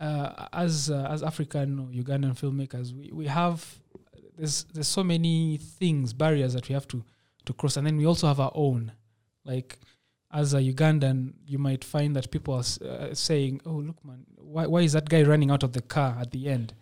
uh, 0.00 0.48
as 0.52 0.90
uh, 0.90 1.06
as 1.08 1.22
African 1.22 1.78
or 1.78 1.86
Ugandan 2.02 2.34
filmmakers 2.36 2.92
we, 2.92 3.12
we 3.12 3.26
have 3.26 3.78
there's 4.36 4.64
there's 4.74 4.88
so 4.88 5.04
many 5.04 5.58
things 5.58 6.12
barriers 6.12 6.54
that 6.54 6.68
we 6.68 6.72
have 6.72 6.88
to 6.88 7.04
to 7.44 7.52
cross 7.52 7.76
and 7.76 7.86
then 7.86 7.96
we 7.96 8.04
also 8.04 8.26
have 8.26 8.40
our 8.40 8.50
own. 8.52 8.90
Like 9.44 9.78
as 10.32 10.54
a 10.54 10.60
Ugandan 10.60 11.34
you 11.46 11.58
might 11.58 11.84
find 11.84 12.16
that 12.16 12.32
people 12.32 12.54
are 12.54 12.64
uh, 12.84 13.14
saying 13.14 13.60
oh 13.64 13.78
look 13.88 14.04
man 14.04 14.26
why 14.34 14.66
why 14.66 14.80
is 14.80 14.92
that 14.94 15.08
guy 15.08 15.22
running 15.22 15.52
out 15.52 15.62
of 15.62 15.72
the 15.72 15.82
car 15.82 16.18
at 16.20 16.32
the 16.32 16.48
end? 16.48 16.74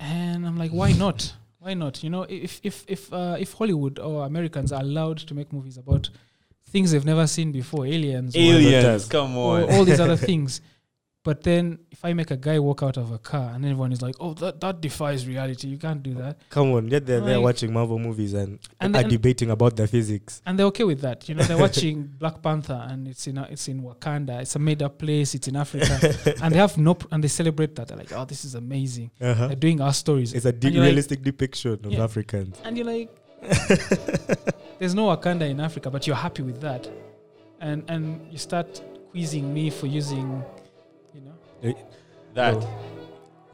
And 0.00 0.44
I'm 0.44 0.58
like 0.58 0.72
why 0.72 0.90
not? 0.90 1.34
Why 1.60 1.74
not? 1.74 2.02
You 2.02 2.10
know 2.10 2.22
if 2.28 2.60
if 2.64 2.84
if 2.88 3.12
uh, 3.12 3.36
if 3.38 3.52
Hollywood 3.52 4.00
or 4.00 4.26
Americans 4.26 4.72
are 4.72 4.82
allowed 4.82 5.18
to 5.18 5.34
make 5.34 5.52
movies 5.52 5.78
about 5.78 6.10
things 6.74 6.86
they've 6.92 7.10
never 7.14 7.26
seen 7.36 7.48
before 7.60 7.82
aliens 7.94 8.30
Aliens, 8.36 9.06
come 9.16 9.32
or 9.44 9.52
on. 9.62 9.70
all 9.72 9.84
these 9.88 10.00
other 10.06 10.16
things 10.30 10.60
But 11.28 11.40
then 11.42 11.64
if 11.96 12.00
I 12.08 12.12
make 12.20 12.30
a 12.30 12.36
guy 12.48 12.58
walk 12.68 12.80
out 12.86 12.96
of 13.02 13.08
a 13.18 13.20
car 13.32 13.46
and 13.54 13.64
everyone 13.64 13.92
is 13.96 14.02
like, 14.06 14.14
"Oh, 14.24 14.32
that 14.42 14.54
that 14.64 14.74
defies 14.86 15.20
reality. 15.32 15.66
You 15.72 15.78
can't 15.86 16.02
do 16.08 16.12
that," 16.22 16.34
Come 16.56 16.68
on, 16.76 16.82
yet 16.94 17.02
they're 17.08 17.24
there 17.28 17.38
Like- 17.38 17.48
watching 17.48 17.70
Marvel 17.78 17.98
movies 18.08 18.32
and, 18.40 18.50
And 18.78 18.94
are 18.94 19.00
then- 19.00 19.10
debating 19.16 19.48
about 19.56 19.72
the 19.80 19.86
physics. 19.94 20.42
and 20.44 20.52
they're 20.58 20.70
okay 20.72 20.84
with 20.92 21.00
that. 21.06 21.18
You 21.26 21.34
know, 21.36 21.44
they're 21.48 21.62
watching 21.68 21.96
Black 22.22 22.36
Panther 22.46 22.80
and 22.90 23.08
it's 23.12 23.24
in 23.30 23.38
it's 23.54 23.66
in 23.72 23.78
Wakanda. 23.88 24.34
It's 24.44 24.54
a 24.54 24.58
made 24.58 24.82
up 24.86 24.94
place. 25.04 25.34
It's 25.36 25.48
in 25.48 25.56
Africa, 25.56 25.94
and 26.42 26.48
they 26.54 26.58
have 26.66 26.76
no 26.76 26.92
pr- 27.00 27.08
and 27.12 27.24
they 27.24 27.32
celebrate 27.40 27.72
that. 27.76 27.84
They're 27.88 28.02
like, 28.04 28.12
"Oh, 28.18 28.26
this 28.32 28.44
is 28.44 28.54
amazing." 28.54 29.08
Uh-huh. 29.18 29.46
They're 29.48 29.64
doing 29.66 29.80
our 29.80 29.94
stories. 29.94 30.34
It's 30.36 30.44
a 30.44 30.52
de- 30.52 30.66
And 30.66 30.74
you're 30.74 30.84
like- 30.84 30.90
realistic 30.92 31.20
depiction 31.30 31.78
of 31.86 31.90
Yeah. 31.92 32.04
Africans. 32.08 32.54
and 32.64 32.76
you're 32.76 32.90
like, 32.96 33.08
"There's 34.78 34.94
no 34.94 35.06
Wakanda 35.06 35.48
in 35.48 35.60
Africa," 35.60 35.90
but 35.90 36.06
you're 36.06 36.16
happy 36.16 36.42
with 36.42 36.60
that, 36.60 36.88
and 37.60 37.84
and 37.88 38.20
you 38.32 38.38
start 38.38 38.82
quizzing 39.10 39.52
me 39.52 39.70
for 39.70 39.86
using, 39.86 40.42
you 41.14 41.20
know, 41.20 41.32
eh, 41.62 41.72
That. 42.34 42.54
Oh, 42.54 42.80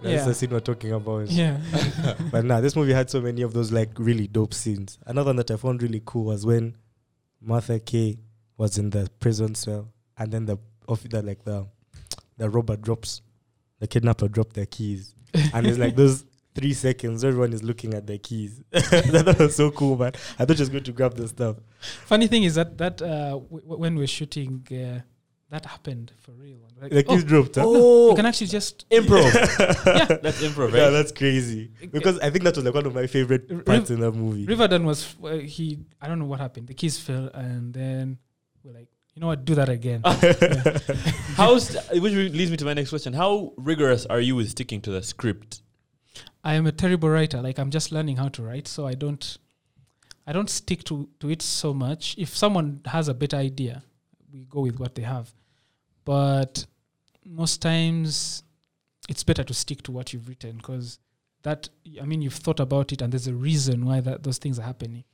That's 0.02 0.14
Yeah. 0.14 0.24
the 0.24 0.34
scene 0.34 0.50
we're 0.50 0.60
talking 0.60 0.92
about. 0.92 1.28
yeah, 1.30 1.60
But 2.32 2.44
nah, 2.46 2.60
this 2.62 2.74
movie 2.74 2.94
had 2.94 3.10
so 3.10 3.20
many 3.20 3.42
of 3.42 3.52
those 3.52 3.70
like 3.70 3.90
really 3.98 4.26
dope 4.26 4.54
scenes. 4.54 4.98
Another 5.06 5.28
one 5.28 5.36
that 5.36 5.50
I 5.50 5.56
found 5.56 5.82
really 5.82 6.00
cool 6.06 6.24
was 6.24 6.46
when 6.46 6.76
Martha 7.42 7.78
Kay 7.78 8.18
was 8.56 8.78
in 8.78 8.90
the 8.90 9.10
prison 9.20 9.54
cell, 9.54 9.92
and 10.16 10.32
then 10.32 10.46
the 10.46 10.56
officer, 10.88 11.20
like 11.22 11.44
the 11.44 11.66
the 12.38 12.48
robber 12.48 12.76
drops, 12.76 13.20
the 13.80 13.86
kidnapper 13.86 14.28
dropped 14.28 14.54
their 14.54 14.64
keys, 14.66 15.14
and 15.52 15.66
it's 15.66 15.76
like 15.78 15.96
those 15.96 16.24
three 16.54 16.72
seconds. 16.72 17.24
Everyone 17.24 17.52
is 17.52 17.62
looking 17.62 17.94
at 17.94 18.06
their 18.06 18.18
keys. 18.18 18.62
that 18.70 19.36
was 19.38 19.56
so 19.56 19.70
cool, 19.70 19.96
man. 19.96 20.12
I 20.38 20.44
thought 20.44 20.56
she 20.56 20.62
was 20.62 20.68
going 20.68 20.84
to 20.84 20.92
grab 20.92 21.14
the 21.14 21.28
stuff. 21.28 21.56
Funny 22.06 22.26
thing 22.26 22.44
is 22.44 22.54
that 22.56 22.76
that 22.78 23.00
uh, 23.02 23.30
w- 23.30 23.60
w- 23.62 23.80
when 23.80 23.96
we're 23.96 24.06
shooting, 24.06 24.66
uh, 24.70 25.00
that 25.50 25.66
happened 25.66 26.12
for 26.20 26.32
real. 26.32 26.58
Like, 26.80 26.92
The 26.92 27.04
oh, 27.06 27.14
keys 27.14 27.24
dropped. 27.24 27.56
Huh? 27.56 27.68
you 27.68 28.12
can 28.16 28.26
actually 28.26 28.46
just 28.46 28.88
improv. 28.88 29.32
yeah. 29.86 30.04
That's 30.22 30.42
improv, 30.42 30.72
Yeah, 30.72 30.90
that's 30.90 31.12
crazy. 31.12 31.70
Because 31.90 32.18
I 32.20 32.30
think 32.30 32.44
that 32.44 32.56
was 32.56 32.64
like 32.64 32.74
one 32.74 32.86
of 32.86 32.94
my 32.94 33.06
favorite 33.06 33.46
Riv- 33.50 33.64
parts 33.64 33.90
in 33.90 34.00
the 34.00 34.12
movie. 34.12 34.46
Riverdon 34.46 34.84
was 34.86 35.14
uh, 35.22 35.34
he. 35.38 35.78
I 36.00 36.08
don't 36.08 36.18
know 36.18 36.26
what 36.26 36.40
happened. 36.40 36.68
The 36.68 36.74
keys 36.74 36.98
fell, 36.98 37.28
and 37.34 37.74
then 37.74 38.18
we're 38.64 38.72
like, 38.72 38.88
you 39.14 39.20
know 39.20 39.26
what? 39.26 39.44
Do 39.44 39.54
that 39.56 39.68
again. 39.68 40.02
How's 41.36 41.74
which 41.90 42.12
leads 42.12 42.50
me 42.50 42.56
to 42.56 42.64
my 42.64 42.74
next 42.74 42.90
question. 42.90 43.12
How 43.12 43.52
rigorous 43.56 44.06
are 44.06 44.20
you 44.20 44.36
with 44.36 44.48
sticking 44.50 44.80
to 44.82 44.90
the 44.90 45.02
script? 45.02 45.62
I 46.42 46.54
am 46.54 46.66
a 46.66 46.72
terrible 46.72 47.08
writer. 47.08 47.42
Like 47.42 47.58
I'm 47.58 47.70
just 47.70 47.92
learning 47.92 48.16
how 48.16 48.28
to 48.28 48.42
write, 48.42 48.66
so 48.66 48.86
I 48.86 48.94
don't, 48.94 49.38
I 50.26 50.32
don't 50.32 50.50
stick 50.50 50.84
to 50.84 51.08
to 51.20 51.30
it 51.30 51.42
so 51.42 51.74
much. 51.74 52.14
If 52.18 52.36
someone 52.36 52.80
has 52.86 53.08
a 53.08 53.14
better 53.14 53.36
idea, 53.36 53.82
we 54.32 54.44
go 54.44 54.60
with 54.60 54.78
what 54.78 54.94
they 54.94 55.02
have. 55.02 55.30
But 56.04 56.66
most 57.24 57.60
times, 57.60 58.42
it's 59.08 59.22
better 59.22 59.44
to 59.44 59.54
stick 59.54 59.82
to 59.82 59.92
what 59.92 60.12
you've 60.12 60.28
written 60.28 60.56
because 60.56 60.98
that 61.42 61.68
I 62.00 62.04
mean 62.04 62.22
you've 62.22 62.34
thought 62.34 62.60
about 62.60 62.92
it 62.92 63.02
and 63.02 63.12
there's 63.12 63.26
a 63.26 63.34
reason 63.34 63.84
why 63.84 64.00
that 64.00 64.22
those 64.22 64.38
things 64.38 64.58
are 64.58 64.62
happening. 64.62 65.04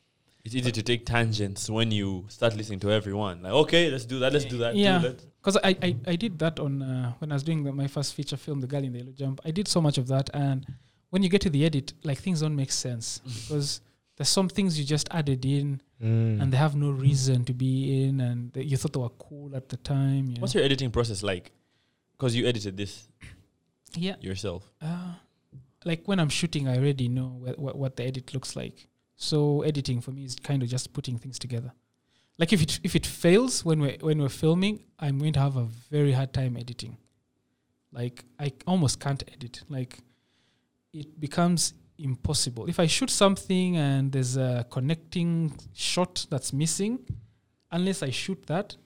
It's 0.44 0.54
easy 0.54 0.70
to 0.70 0.82
take 0.82 1.04
tangents 1.04 1.68
when 1.68 1.90
you 1.90 2.24
start 2.28 2.54
listening 2.54 2.78
to 2.80 2.92
everyone. 2.92 3.42
Like, 3.42 3.52
okay, 3.52 3.90
let's 3.90 4.04
do 4.04 4.20
that. 4.20 4.32
Let's 4.32 4.44
do 4.44 4.58
that. 4.58 4.76
Yeah. 4.76 5.02
Because 5.40 5.56
I, 5.56 5.76
I, 5.82 5.96
I 6.06 6.14
did 6.14 6.38
that 6.38 6.60
on 6.60 6.82
uh, 6.82 7.14
when 7.18 7.32
I 7.32 7.34
was 7.34 7.42
doing 7.42 7.64
the, 7.64 7.72
my 7.72 7.88
first 7.88 8.14
feature 8.14 8.36
film, 8.36 8.60
The 8.60 8.68
Girl 8.68 8.84
in 8.84 8.92
the 8.92 9.00
Yellow 9.00 9.10
Jump. 9.10 9.40
I 9.44 9.50
did 9.50 9.66
so 9.66 9.80
much 9.80 9.98
of 9.98 10.06
that, 10.06 10.30
and 10.32 10.64
when 11.10 11.22
you 11.22 11.28
get 11.28 11.40
to 11.42 11.50
the 11.50 11.64
edit, 11.64 11.92
like 12.04 12.18
things 12.18 12.40
don't 12.40 12.56
make 12.56 12.72
sense 12.72 13.18
because 13.24 13.80
there's 14.16 14.28
some 14.28 14.48
things 14.48 14.78
you 14.78 14.84
just 14.84 15.08
added 15.10 15.44
in 15.44 15.80
Mm. 16.02 16.42
and 16.42 16.52
they 16.52 16.58
have 16.58 16.76
no 16.76 16.90
reason 16.90 17.42
to 17.46 17.54
be 17.54 18.04
in, 18.04 18.20
and 18.20 18.52
they, 18.52 18.60
you 18.60 18.76
thought 18.76 18.92
they 18.92 19.00
were 19.00 19.08
cool 19.18 19.56
at 19.56 19.70
the 19.70 19.78
time. 19.78 20.28
You 20.28 20.36
What's 20.42 20.54
know? 20.54 20.58
your 20.60 20.66
editing 20.66 20.90
process 20.90 21.22
like? 21.22 21.52
Because 22.12 22.36
you 22.36 22.46
edited 22.46 22.76
this 22.76 23.08
yeah, 23.94 24.16
yourself. 24.20 24.70
uh, 24.82 25.14
like 25.86 26.02
when 26.06 26.20
I'm 26.20 26.28
shooting, 26.28 26.68
I 26.68 26.76
already 26.76 27.08
know 27.08 27.28
wh- 27.28 27.58
what 27.58 27.78
what 27.78 27.96
the 27.96 28.04
edit 28.04 28.34
looks 28.34 28.54
like. 28.54 28.88
So 29.16 29.62
editing 29.62 30.02
for 30.02 30.10
me 30.10 30.26
is 30.26 30.36
kind 30.36 30.62
of 30.62 30.68
just 30.68 30.92
putting 30.92 31.16
things 31.16 31.38
together. 31.38 31.72
Like 32.36 32.52
if 32.52 32.60
it 32.60 32.78
if 32.82 32.94
it 32.94 33.06
fails 33.06 33.64
when 33.64 33.80
we 33.80 33.92
are 33.94 33.96
when 34.00 34.18
we're 34.20 34.28
filming, 34.28 34.84
I'm 34.98 35.18
going 35.18 35.32
to 35.32 35.40
have 35.40 35.56
a 35.56 35.64
very 35.90 36.12
hard 36.12 36.34
time 36.34 36.58
editing. 36.58 36.98
Like 37.90 38.22
I 38.38 38.52
almost 38.66 39.00
can't 39.00 39.22
edit. 39.32 39.62
Like 39.70 40.00
it 41.00 41.20
becomes 41.20 41.74
impossible. 41.98 42.66
If 42.68 42.78
I 42.80 42.86
shoot 42.86 43.10
something 43.10 43.76
and 43.76 44.12
there's 44.12 44.36
a 44.36 44.66
connecting 44.70 45.52
shot 45.72 46.26
that's 46.30 46.52
missing, 46.52 47.00
unless 47.70 48.02
I 48.02 48.10
shoot 48.10 48.46
that, 48.46 48.76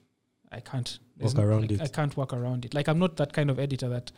I 0.53 0.61
can't 0.61 0.99
there's 1.17 1.35
Walk 1.35 1.45
around 1.45 1.61
like, 1.63 1.71
it. 1.73 1.81
I 1.83 1.89
can't 1.89 2.17
work 2.17 2.33
around 2.33 2.65
it. 2.65 2.75
Like 2.75 2.89
I'm 2.89 2.99
not 2.99 3.17
that 3.17 3.33
kind 3.33 3.51
of 3.51 3.59
editor 3.59 3.89
that 3.91 4.11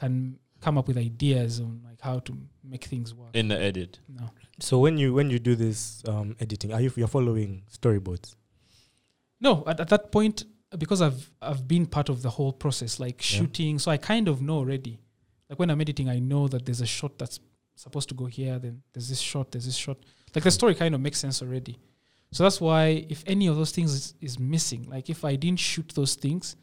can 0.00 0.38
come 0.60 0.78
up 0.78 0.88
with 0.88 0.96
ideas 0.96 1.60
on 1.60 1.80
like 1.84 2.00
how 2.00 2.18
to 2.20 2.36
make 2.62 2.84
things 2.84 3.14
work. 3.14 3.30
in 3.34 3.48
the 3.48 3.58
edit. 3.58 3.98
no. 4.08 4.30
So 4.60 4.78
when 4.78 4.98
you 4.98 5.12
when 5.14 5.30
you 5.30 5.38
do 5.40 5.54
this 5.56 6.02
um, 6.06 6.36
editing, 6.40 6.72
are 6.72 6.80
you 6.80 6.92
you're 6.96 7.08
following 7.08 7.62
storyboards? 7.72 8.36
No, 9.40 9.64
at, 9.66 9.80
at 9.80 9.88
that 9.88 10.12
point, 10.12 10.44
because 10.78 11.02
I've 11.02 11.30
I've 11.42 11.66
been 11.66 11.86
part 11.86 12.08
of 12.08 12.22
the 12.22 12.30
whole 12.30 12.52
process, 12.52 13.00
like 13.00 13.16
Yeah. 13.20 13.38
shooting, 13.38 13.78
so 13.78 13.90
I 13.90 13.96
kind 13.96 14.28
of 14.28 14.40
know 14.42 14.58
already. 14.58 15.00
Like 15.54 15.60
when 15.60 15.70
I'm 15.70 15.80
editing, 15.80 16.08
I 16.08 16.18
know 16.18 16.48
that 16.48 16.66
there's 16.66 16.80
a 16.80 16.86
shot 16.86 17.16
that's 17.16 17.38
supposed 17.76 18.08
to 18.08 18.14
go 18.16 18.24
here, 18.24 18.58
then 18.58 18.82
there's 18.92 19.08
this 19.08 19.20
shot, 19.20 19.52
there's 19.52 19.66
this 19.66 19.76
shot. 19.76 19.98
Like 20.34 20.42
the 20.42 20.50
story 20.50 20.74
kind 20.74 20.96
of 20.96 21.00
makes 21.00 21.20
sense 21.20 21.42
already. 21.42 21.78
So 22.32 22.42
that's 22.42 22.60
why 22.60 23.06
if 23.08 23.22
any 23.24 23.46
of 23.46 23.54
those 23.54 23.70
things 23.70 23.92
is, 23.92 24.14
is 24.20 24.36
missing, 24.36 24.88
like 24.90 25.08
if 25.10 25.24
I 25.24 25.36
didn't 25.36 25.60
shoot 25.60 25.92
those 25.94 26.16
things, 26.16 26.56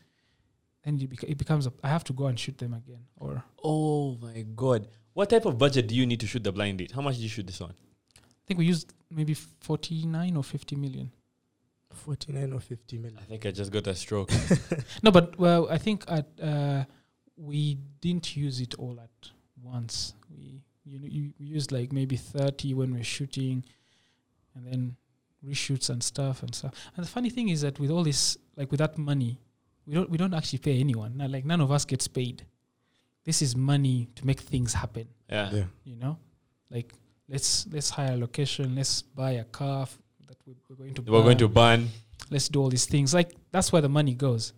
then 0.83 0.99
it, 0.99 1.09
beca- 1.09 1.29
it 1.29 1.37
becomes 1.37 1.67
a, 1.67 1.71
I 1.81 1.87
have 1.87 2.03
to 2.03 2.11
go 2.11 2.25
and 2.27 2.37
shoot 2.37 2.57
them 2.57 2.73
again. 2.73 3.05
Or 3.15 3.45
Oh 3.63 4.17
my 4.21 4.43
god. 4.53 4.89
What 5.13 5.29
type 5.29 5.45
of 5.45 5.57
budget 5.57 5.87
do 5.87 5.95
you 5.95 6.05
need 6.05 6.19
to 6.19 6.27
shoot 6.27 6.43
the 6.43 6.51
blind 6.51 6.79
date? 6.79 6.91
How 6.91 6.99
much 7.01 7.15
did 7.15 7.21
you 7.23 7.29
shoot 7.29 7.47
this 7.47 7.61
one? 7.61 7.73
I 8.17 8.43
think 8.45 8.57
we 8.57 8.65
used 8.65 8.91
maybe 9.09 9.35
49 9.35 10.35
or 10.35 10.43
50 10.43 10.75
million. 10.75 11.11
Forty 11.93 12.31
nine 12.31 12.53
or 12.53 12.59
fifty 12.59 12.97
million. 12.97 13.19
I 13.19 13.23
think 13.23 13.45
I 13.45 13.51
just 13.51 13.71
got 13.71 13.85
a 13.87 13.95
stroke. 13.95 14.31
No, 15.03 15.11
but 15.11 15.37
well, 15.37 15.67
I 15.69 15.77
think 15.77 16.03
at 16.07 16.25
uh, 16.41 16.85
we 17.41 17.77
didn't 18.01 18.35
use 18.35 18.59
it 18.61 18.75
all 18.75 18.99
at 19.01 19.29
once. 19.63 20.13
We 20.29 20.61
you 20.85 20.99
know 20.99 21.07
you 21.07 21.33
we 21.39 21.45
used 21.45 21.71
like 21.71 21.91
maybe 21.91 22.15
thirty 22.17 22.73
when 22.73 22.93
we're 22.93 23.03
shooting, 23.03 23.65
and 24.55 24.65
then 24.65 24.95
reshoots 25.45 25.89
and 25.89 26.01
stuff 26.03 26.43
and 26.43 26.53
stuff. 26.53 26.73
And 26.95 27.05
the 27.05 27.09
funny 27.09 27.29
thing 27.29 27.49
is 27.49 27.61
that 27.61 27.79
with 27.79 27.89
all 27.89 28.03
this, 28.03 28.37
like 28.55 28.69
with 28.71 28.77
that 28.79 28.97
money, 28.97 29.39
we 29.85 29.93
don't 29.95 30.09
we 30.09 30.17
don't 30.17 30.33
actually 30.33 30.59
pay 30.59 30.79
anyone. 30.79 31.17
Not 31.17 31.31
like 31.31 31.45
none 31.45 31.61
of 31.61 31.71
us 31.71 31.85
gets 31.85 32.07
paid. 32.07 32.45
This 33.23 33.41
is 33.41 33.55
money 33.55 34.07
to 34.15 34.25
make 34.25 34.39
things 34.39 34.73
happen. 34.73 35.07
Yeah. 35.29 35.49
Yeah. 35.51 35.63
You 35.83 35.95
know, 35.95 36.17
like 36.69 36.91
let's 37.29 37.67
let's 37.71 37.89
hire 37.89 38.13
a 38.13 38.17
location. 38.17 38.75
Let's 38.75 39.01
buy 39.01 39.31
a 39.31 39.43
car 39.45 39.83
f- 39.83 39.97
that 40.27 40.37
we- 40.45 40.55
we're 40.69 40.75
going 40.75 40.93
to. 40.95 41.01
We're 41.03 41.23
going 41.23 41.37
to 41.39 41.47
burn 41.47 41.89
let's 42.29 42.47
do 42.49 42.61
all 42.61 42.69
these 42.69 42.85
things. 42.85 43.13
Like 43.13 43.31
that's 43.51 43.71
where 43.73 43.81
the 43.81 43.89
money 43.89 44.13
goes. 44.15 44.53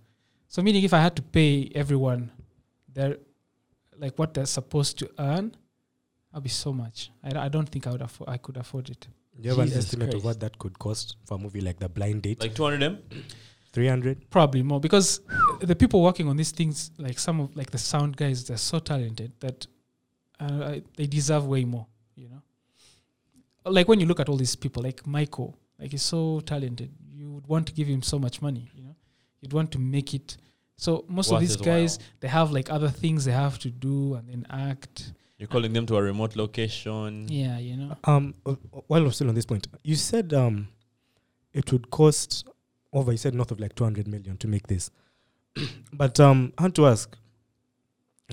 So 0.48 0.62
meaning 0.62 0.84
if 0.84 0.93
I 0.93 1.02
had 1.02 1.15
to 1.15 1.22
pay 1.24 1.72
everyone 1.74 2.32
their 2.93 3.17
like 3.97 4.17
what 4.19 4.34
they're 4.34 4.45
supposed 4.45 4.97
to 4.99 5.10
earn, 5.19 5.56
I'll 6.34 6.41
be 6.41 6.49
so 6.49 6.73
much. 6.73 7.12
I, 7.23 7.45
I 7.45 7.49
don't 7.49 7.67
think 7.69 7.88
I 7.88 7.91
would 7.91 8.01
afford 8.01 8.29
I 8.29 8.38
could 8.38 8.58
afford 8.58 8.89
it. 8.89 9.08
Do 9.39 9.43
you 9.43 9.49
have 9.49 9.60
an 9.60 9.65
Jesus 9.67 9.86
estimate 9.86 10.13
of 10.13 10.23
what 10.23 10.39
that 10.41 10.58
could 10.60 10.77
cost 10.77 11.15
for 11.25 11.36
a 11.36 11.38
movie 11.38 11.62
like 11.62 11.79
The 11.79 11.89
Blind 11.89 12.21
Date? 12.21 12.39
Like 12.41 12.53
200 12.56 12.84
M? 12.84 12.99
Three 13.71 13.88
hundred. 13.88 14.29
Probably 14.29 14.62
more 14.62 14.79
because 14.79 15.21
the 15.60 15.75
people 15.75 16.03
working 16.03 16.27
on 16.27 16.38
these 16.38 16.51
things, 16.51 16.91
like 16.99 17.17
some 17.17 17.39
of 17.39 17.56
like 17.56 17.71
the 17.71 17.79
sound 17.79 18.15
guys, 18.15 18.45
they're 18.45 18.58
so 18.58 18.77
talented 18.77 19.32
that 19.39 19.65
uh, 20.39 20.73
I- 20.73 20.84
they 20.95 21.08
deserve 21.08 21.47
way 21.47 21.65
more. 21.65 21.88
You 22.15 22.29
know, 22.29 22.41
like 23.71 23.88
when 23.88 23.99
you 23.99 24.06
look 24.06 24.19
at 24.19 24.29
all 24.29 24.36
these 24.38 24.56
people, 24.56 24.84
like 24.84 25.08
Michael, 25.08 25.58
like 25.79 25.89
he's 25.89 26.03
so 26.03 26.39
talented, 26.41 26.91
you 27.12 27.32
would 27.32 27.47
want 27.47 27.65
to 27.67 27.73
give 27.73 27.88
him 27.88 28.03
so 28.03 28.19
much 28.19 28.43
money. 28.43 28.69
You 28.75 28.84
know, 28.84 28.95
you'd 29.41 29.53
want 29.53 29.71
to 29.71 29.79
make 29.79 30.13
it. 30.13 30.38
So 30.84 31.06
most 31.08 31.32
Worth 31.32 31.36
of 31.43 31.48
these 31.48 31.56
guys, 31.56 31.98
while. 31.98 32.08
they 32.22 32.28
have 32.39 32.52
like 32.52 32.69
other 32.69 32.89
things 32.89 33.24
they 33.24 33.32
have 33.32 33.58
to 33.60 33.69
do 33.69 34.15
and 34.15 34.28
then 34.30 34.46
act. 34.50 35.13
You're 35.38 35.48
calling 35.56 35.72
them 35.72 35.86
to 35.86 35.96
a 35.96 36.02
remote 36.12 36.36
location. 36.36 37.28
Yeah, 37.30 37.58
you 37.67 37.78
know. 37.78 37.96
Um, 38.04 38.34
uh, 38.46 38.56
while 38.88 39.04
we're 39.04 39.12
still 39.12 39.30
on 39.30 39.36
this 39.36 39.46
point, 39.46 39.65
you 39.84 39.96
said 39.96 40.34
um, 40.34 40.67
it 41.54 41.72
would 41.72 41.89
cost 41.89 42.46
over. 42.91 43.12
You 43.13 43.17
said 43.17 43.34
north 43.34 43.52
of 43.52 43.60
like 43.62 43.76
two 43.76 43.86
hundred 43.86 44.08
million 44.10 44.36
to 44.38 44.48
make 44.48 44.67
this, 44.67 44.91
but 45.93 46.19
um, 46.19 46.52
I 46.58 46.63
want 46.63 46.76
to 46.76 46.86
ask: 46.88 47.15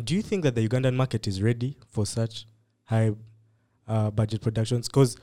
Do 0.05 0.15
you 0.17 0.23
think 0.23 0.43
that 0.43 0.55
the 0.57 0.67
Ugandan 0.69 0.95
market 0.97 1.29
is 1.29 1.41
ready 1.41 1.77
for 1.89 2.05
such 2.05 2.47
high 2.85 3.13
uh, 3.87 4.11
budget 4.11 4.41
productions? 4.43 4.89
Because 4.89 5.17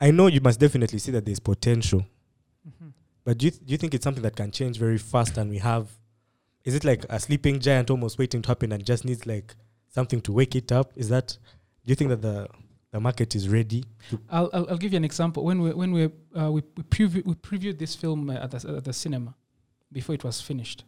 I 0.00 0.10
know 0.10 0.26
you 0.26 0.40
must 0.42 0.60
definitely 0.60 0.98
see 0.98 1.12
that 1.12 1.24
there's 1.24 1.40
potential, 1.40 2.04
Mhm. 2.68 2.92
but 3.24 3.38
do 3.38 3.46
you, 3.46 3.52
do 3.52 3.72
you 3.72 3.78
think 3.78 3.94
it's 3.94 4.04
something 4.04 4.22
that 4.22 4.36
can 4.36 4.50
change 4.50 4.78
very 4.78 4.98
fast? 4.98 5.38
And 5.38 5.50
we 5.50 5.58
have, 5.58 5.88
is 6.64 6.74
it 6.74 6.84
like 6.84 7.04
a 7.08 7.20
sleeping 7.20 7.60
giant 7.60 7.90
almost 7.90 8.18
waiting 8.18 8.42
to 8.42 8.48
happen 8.48 8.72
and 8.72 8.84
just 8.84 9.04
needs 9.04 9.26
like 9.26 9.54
something 9.88 10.20
to 10.22 10.32
wake 10.32 10.56
it 10.56 10.72
up? 10.72 10.92
Is 10.96 11.08
that? 11.08 11.36
Do 11.84 11.90
you 11.90 11.94
think 11.94 12.10
that 12.10 12.22
the 12.22 12.48
the 12.90 13.00
market 13.00 13.34
is 13.34 13.48
ready? 13.48 13.84
I'll, 14.30 14.50
I'll 14.52 14.70
I'll 14.70 14.78
give 14.78 14.92
you 14.92 14.96
an 14.96 15.04
example. 15.04 15.44
When 15.44 15.60
we 15.60 15.72
when 15.72 15.92
we 15.92 16.04
uh, 16.36 16.50
we 16.50 16.62
we, 16.76 16.82
preview, 16.84 17.24
we 17.24 17.34
previewed 17.34 17.78
this 17.78 17.94
film 17.94 18.30
at 18.30 18.50
the, 18.50 18.76
at 18.76 18.84
the 18.84 18.92
cinema 18.92 19.34
before 19.92 20.14
it 20.14 20.24
was 20.24 20.40
finished, 20.40 20.84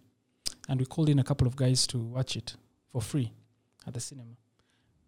and 0.69 0.81
we 0.81 0.87
called 0.87 1.09
in 1.09 1.19
a 1.19 1.25
couple 1.25 1.47
of 1.47 1.55
guys 1.57 1.87
to 1.89 1.99
watch 1.99 2.37
it. 2.37 2.57
for 2.97 3.03
free 3.03 3.31
at 3.87 3.93
the 3.93 4.01
cinema. 4.01 4.37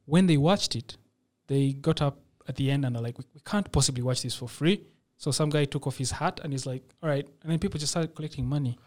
When 0.04 0.26
they 0.26 0.36
watched 0.36 0.76
it, 0.76 0.98
they 1.46 1.72
got 1.72 2.02
up 2.02 2.18
at 2.46 2.56
the 2.56 2.70
end 2.70 2.84
and 2.84 2.94
are 2.96 3.02
like, 3.02 3.16
we, 3.16 3.24
we 3.32 3.40
can't 3.40 3.70
possibly 3.72 4.02
watch 4.02 4.20
this 4.22 4.34
for 4.34 4.46
free. 4.46 4.82
So 5.16 5.30
some 5.30 5.48
guy 5.48 5.64
took 5.64 5.86
off 5.86 5.96
his 5.96 6.10
hat 6.10 6.40
and 6.42 6.52
he's 6.52 6.66
like, 6.66 6.82
all 7.02 7.08
right. 7.08 7.26
And 7.42 7.50
then 7.50 7.58
people 7.58 7.80
just 7.80 7.92
started 7.92 8.14
collecting 8.14 8.46
money. 8.46 8.78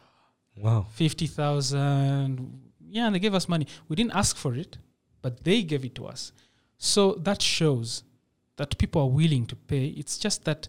Wow. 0.55 0.85
50,000. 0.91 2.71
Yeah, 2.89 3.05
and 3.05 3.15
they 3.15 3.19
gave 3.19 3.33
us 3.33 3.47
money. 3.47 3.67
We 3.87 3.95
didn't 3.95 4.11
ask 4.11 4.35
for 4.35 4.53
it, 4.53 4.77
but 5.21 5.43
they 5.43 5.63
gave 5.63 5.85
it 5.85 5.95
to 5.95 6.07
us. 6.07 6.33
So 6.77 7.13
that 7.13 7.41
shows 7.41 8.03
that 8.57 8.77
people 8.77 9.01
are 9.01 9.09
willing 9.09 9.45
to 9.47 9.55
pay. 9.55 9.85
It's 9.87 10.17
just 10.17 10.45
that 10.45 10.67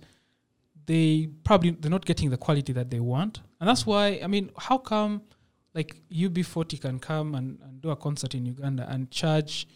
they 0.86 1.28
probably 1.44 1.70
they're 1.70 1.90
not 1.90 2.04
getting 2.04 2.30
the 2.30 2.36
quality 2.36 2.72
that 2.72 2.90
they 2.90 3.00
want. 3.00 3.40
And 3.60 3.68
that's 3.68 3.86
why 3.86 4.20
I 4.22 4.26
mean, 4.26 4.50
how 4.56 4.78
come 4.78 5.22
like 5.74 6.02
UB40 6.12 6.80
can 6.80 6.98
come 6.98 7.34
and, 7.34 7.58
and 7.62 7.80
do 7.80 7.90
a 7.90 7.96
concert 7.96 8.34
in 8.34 8.44
Uganda 8.46 8.86
and 8.88 9.10
charge 9.10 9.66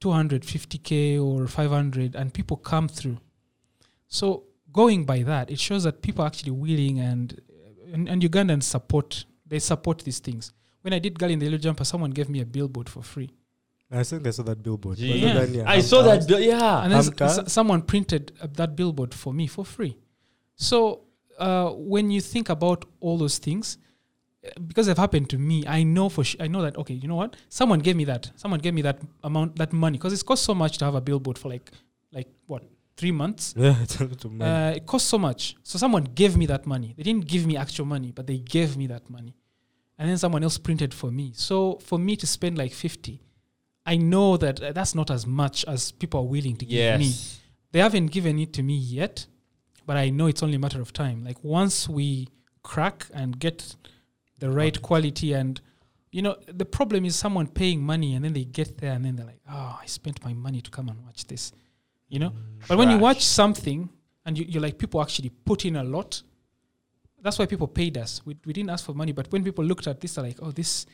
250k 0.00 1.22
or 1.22 1.46
500 1.46 2.14
and 2.14 2.32
people 2.32 2.56
come 2.56 2.88
through. 2.88 3.18
So 4.08 4.44
going 4.72 5.04
by 5.04 5.22
that, 5.22 5.50
it 5.50 5.58
shows 5.58 5.84
that 5.84 6.02
people 6.02 6.24
are 6.24 6.26
actually 6.26 6.52
willing 6.52 6.98
and 7.00 7.40
and, 7.92 8.08
and 8.08 8.22
Ugandans 8.22 8.64
support 8.64 9.24
they 9.46 9.58
support 9.58 9.98
these 10.00 10.18
things. 10.20 10.52
When 10.82 10.92
I 10.92 10.98
did 10.98 11.18
Girl 11.18 11.30
in 11.30 11.38
the 11.38 11.46
Yellow 11.46 11.58
Jumper, 11.58 11.84
someone 11.84 12.10
gave 12.10 12.28
me 12.28 12.40
a 12.40 12.46
billboard 12.46 12.88
for 12.88 13.02
free. 13.02 13.30
I 13.90 14.02
think 14.02 14.26
I 14.26 14.30
saw 14.30 14.42
that 14.44 14.62
billboard. 14.62 14.98
Was 14.98 14.98
Gee. 14.98 15.24
it 15.24 15.50
Yeah. 15.50 15.64
I 15.70 15.80
saw 15.80 16.02
Hampton 16.02 16.04
that. 16.04 16.16
House? 16.16 16.26
bill- 16.26 16.40
yeah. 16.40 16.82
and 16.84 16.92
then 16.92 16.98
s- 16.98 17.38
s- 17.38 17.52
someone 17.52 17.82
printed 17.82 18.32
uh, 18.40 18.48
that 18.54 18.74
billboard 18.76 19.14
for 19.14 19.32
me 19.32 19.46
for 19.46 19.64
free. 19.64 19.96
So 20.56 21.02
uh, 21.38 21.70
when 21.70 22.10
you 22.10 22.20
think 22.20 22.48
about 22.48 22.84
all 23.00 23.18
those 23.18 23.38
things, 23.38 23.78
uh, 24.44 24.50
because 24.66 24.86
they've 24.86 24.96
happened 24.98 25.30
to 25.30 25.38
me, 25.38 25.64
I 25.66 25.82
know 25.84 26.08
for 26.08 26.24
sh- 26.24 26.36
I 26.40 26.48
know 26.48 26.62
that 26.62 26.76
okay, 26.78 26.94
you 26.94 27.08
know 27.08 27.16
what? 27.16 27.36
Someone 27.48 27.80
gave 27.80 27.96
me 27.96 28.04
that. 28.04 28.30
Someone 28.36 28.60
gave 28.60 28.74
me 28.74 28.82
that 28.82 28.98
amount, 29.22 29.56
that 29.56 29.72
money, 29.72 29.98
because 29.98 30.12
it 30.12 30.24
costs 30.26 30.44
so 30.44 30.54
much 30.54 30.78
to 30.78 30.84
have 30.86 30.94
a 30.94 31.00
billboard 31.00 31.38
for 31.38 31.48
like 31.48 31.70
like 32.12 32.28
what 32.46 32.62
three 32.96 33.12
months. 33.12 33.54
Yeah, 33.56 33.74
it's 33.82 34.00
a 34.00 34.04
lot 34.04 34.24
of 34.24 34.32
money. 34.32 34.50
Uh, 34.50 34.70
it 34.76 34.86
costs 34.86 35.08
so 35.08 35.18
much. 35.18 35.56
So 35.62 35.78
someone 35.78 36.04
gave 36.04 36.36
me 36.36 36.46
that 36.46 36.66
money. 36.66 36.94
They 36.96 37.02
didn't 37.02 37.26
give 37.26 37.46
me 37.46 37.56
actual 37.56 37.86
money, 37.86 38.12
but 38.12 38.26
they 38.26 38.38
gave 38.38 38.76
me 38.76 38.86
that 38.88 39.08
money. 39.10 39.34
And 39.98 40.08
then 40.08 40.18
someone 40.18 40.42
else 40.42 40.58
printed 40.58 40.92
for 40.92 41.10
me. 41.10 41.32
So 41.34 41.78
for 41.80 41.98
me 41.98 42.16
to 42.16 42.26
spend 42.26 42.58
like 42.58 42.72
50, 42.72 43.20
I 43.86 43.96
know 43.96 44.36
that 44.36 44.60
uh, 44.62 44.72
that's 44.72 44.94
not 44.94 45.10
as 45.10 45.26
much 45.26 45.64
as 45.66 45.92
people 45.92 46.20
are 46.20 46.26
willing 46.26 46.56
to 46.56 46.64
give 46.66 46.98
me. 46.98 47.12
They 47.72 47.80
haven't 47.80 48.06
given 48.06 48.38
it 48.38 48.52
to 48.54 48.62
me 48.62 48.76
yet, 48.76 49.26
but 49.86 49.96
I 49.96 50.10
know 50.10 50.26
it's 50.26 50.42
only 50.42 50.56
a 50.56 50.58
matter 50.58 50.80
of 50.80 50.92
time. 50.92 51.24
Like 51.24 51.42
once 51.42 51.88
we 51.88 52.28
crack 52.62 53.06
and 53.12 53.38
get 53.38 53.76
the 54.38 54.50
right 54.50 54.80
quality 54.80 55.32
and 55.32 55.60
you 56.10 56.22
know, 56.22 56.36
the 56.46 56.64
problem 56.64 57.04
is 57.04 57.16
someone 57.16 57.48
paying 57.48 57.82
money 57.82 58.14
and 58.14 58.24
then 58.24 58.32
they 58.34 58.44
get 58.44 58.78
there 58.78 58.92
and 58.92 59.04
then 59.04 59.16
they're 59.16 59.26
like, 59.26 59.40
"Oh, 59.50 59.80
I 59.82 59.86
spent 59.86 60.24
my 60.24 60.32
money 60.32 60.60
to 60.60 60.70
come 60.70 60.88
and 60.88 61.04
watch 61.04 61.26
this." 61.26 61.50
You 62.08 62.18
know? 62.20 62.32
But 62.68 62.78
when 62.78 62.90
you 62.90 62.98
watch 62.98 63.24
something 63.24 63.88
and 64.24 64.38
you, 64.38 64.44
you're 64.48 64.62
like, 64.62 64.78
people 64.78 65.02
actually 65.02 65.30
put 65.30 65.64
in 65.64 65.76
a 65.76 65.84
lot, 65.84 66.22
that's 67.20 67.38
why 67.38 67.46
people 67.46 67.66
paid 67.66 67.96
us. 67.98 68.20
We, 68.24 68.36
we 68.44 68.52
didn't 68.52 68.70
ask 68.70 68.84
for 68.84 68.94
money, 68.94 69.12
but 69.12 69.30
when 69.32 69.42
people 69.42 69.64
looked 69.64 69.86
at 69.86 70.00
this, 70.00 70.14
they're 70.14 70.24
like, 70.24 70.38
oh, 70.42 70.50
this 70.50 70.86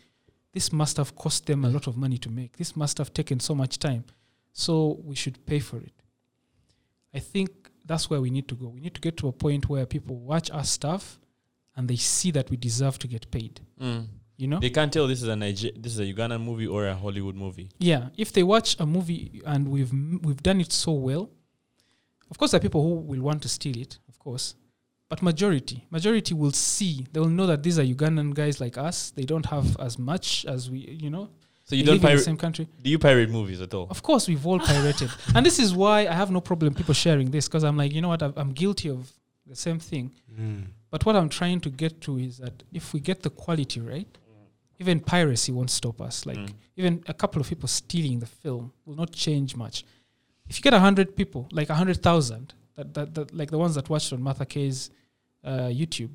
this 0.53 0.73
must 0.73 0.97
have 0.97 1.15
cost 1.15 1.47
them 1.47 1.65
a 1.65 1.69
lot 1.69 1.87
of 1.87 1.97
money 1.97 2.19
to 2.19 2.29
make. 2.29 2.57
This 2.57 2.75
must 2.75 2.99
have 2.99 3.13
taken 3.15 3.39
so 3.39 3.55
much 3.55 3.79
time. 3.79 4.05
So 4.53 5.01
we 5.05 5.15
should 5.15 5.45
pay 5.47 5.61
for 5.61 5.79
it. 5.79 5.93
I 7.15 7.21
think 7.21 7.71
that's 7.85 8.11
where 8.11 8.21
we 8.21 8.31
need 8.31 8.49
to 8.49 8.55
go. 8.55 8.69
We 8.69 8.81
need 8.81 8.95
to 8.95 9.01
get 9.01 9.17
to 9.19 9.29
a 9.29 9.33
point 9.33 9.69
where 9.69 9.87
people 9.87 10.17
watch 10.17 10.51
our 10.51 10.65
stuff 10.65 11.21
and 11.77 11.89
they 11.89 11.97
see 11.97 12.31
that 12.33 12.51
we 12.51 12.57
deserve 12.57 12.99
to 12.99 13.09
get 13.09 13.31
paid. 13.31 13.61
Mm. 13.81 14.07
You 14.41 14.49
know? 14.49 14.59
They 14.59 14.71
can't 14.71 14.93
tell 14.93 15.07
this 15.07 15.23
is 15.23 15.29
a 15.29 15.37
Niger- 15.37 15.77
this 15.77 15.93
is 15.97 16.01
a 16.01 16.07
Ugandan 16.13 16.43
movie 16.43 16.67
or 16.67 16.87
a 16.87 16.95
Hollywood 16.95 17.37
movie. 17.37 17.69
Yeah, 17.79 18.09
if 18.17 18.33
they 18.33 18.43
watch 18.55 18.77
a 18.79 18.87
movie 18.87 19.43
and 19.53 19.69
we've 19.69 19.93
we've 20.27 20.43
done 20.43 20.61
it 20.65 20.73
so 20.73 20.93
well, 20.93 21.25
of 22.31 22.39
course 22.39 22.51
there 22.53 22.59
are 22.59 22.63
people 22.69 22.83
who 22.83 22.95
will 23.11 23.21
want 23.29 23.43
to 23.43 23.49
steal 23.49 23.77
it, 23.77 23.99
of 24.09 24.19
course, 24.19 24.55
but 25.11 25.23
majority 25.23 25.79
majority 25.91 26.33
will 26.35 26.53
see 26.53 27.07
they 27.13 27.21
will 27.21 27.29
know 27.39 27.47
that 27.47 27.63
these 27.63 27.79
are 27.79 27.85
Ugandan 27.85 28.33
guys 28.35 28.61
like 28.61 28.77
us. 28.79 29.11
They 29.11 29.25
don't 29.33 29.47
have 29.47 29.77
as 29.79 29.99
much 29.99 30.45
as 30.47 30.71
we, 30.71 30.79
you 31.05 31.11
know. 31.11 31.29
So 31.67 31.77
you 31.77 31.83
we 31.83 31.87
don't 31.87 31.95
live 31.97 32.03
in 32.03 32.03
the 32.03 32.09
pirate? 32.09 32.25
same 32.25 32.37
country. 32.37 32.67
Do 32.83 32.91
you 32.91 32.99
pirate 32.99 33.31
movies 33.31 33.61
at 33.61 33.73
all? 33.75 33.87
Of 33.91 34.03
course, 34.03 34.27
we've 34.31 34.45
all 34.47 34.59
pirated, 34.59 35.11
and 35.35 35.45
this 35.47 35.59
is 35.59 35.73
why 35.75 35.99
I 36.13 36.15
have 36.15 36.31
no 36.31 36.41
problem 36.41 36.75
people 36.75 36.95
sharing 36.95 37.31
this 37.31 37.47
because 37.49 37.63
I'm 37.69 37.77
like, 37.77 37.93
you 37.93 38.01
know 38.01 38.09
what, 38.09 38.23
I'm- 38.23 38.35
I'm 38.37 38.53
guilty 38.53 38.89
of 38.89 39.13
the 39.47 39.55
same 39.67 39.79
thing. 39.79 40.11
Mm. 40.41 40.65
But 40.91 41.05
what 41.07 41.15
I'm 41.15 41.29
trying 41.29 41.61
to 41.61 41.71
get 41.71 42.01
to 42.07 42.19
is 42.19 42.39
that 42.39 42.57
if 42.73 42.93
we 42.93 42.99
get 43.11 43.23
the 43.23 43.31
quality 43.31 43.81
right, 43.81 44.09
even 44.81 44.99
piracy 45.01 45.53
won't 45.53 45.71
stop 45.71 46.01
us. 46.01 46.27
Like 46.27 46.39
Mm. 46.39 46.53
even 46.77 46.93
a 47.07 47.15
couple 47.23 47.41
of 47.43 47.49
people 47.49 47.69
stealing 47.69 48.19
the 48.19 48.27
film 48.43 48.73
will 48.85 48.97
not 49.03 49.13
change 49.13 49.55
much. 49.65 49.85
If 50.49 50.57
you 50.59 50.63
get 50.63 50.75
a 50.75 50.81
hundred 50.81 51.15
people, 51.21 51.43
like 51.53 51.69
a 51.71 51.75
hundred 51.75 52.03
thousand, 52.03 52.55
that, 52.77 52.95
that 52.95 53.15
that 53.15 53.35
like 53.41 53.51
the 53.51 53.59
ones 53.59 53.75
that 53.77 53.89
watched 53.89 54.13
on 54.15 54.21
Martha 54.23 54.47
Kay's 54.47 54.91
uh, 55.45 55.69
YouTube, 55.81 56.11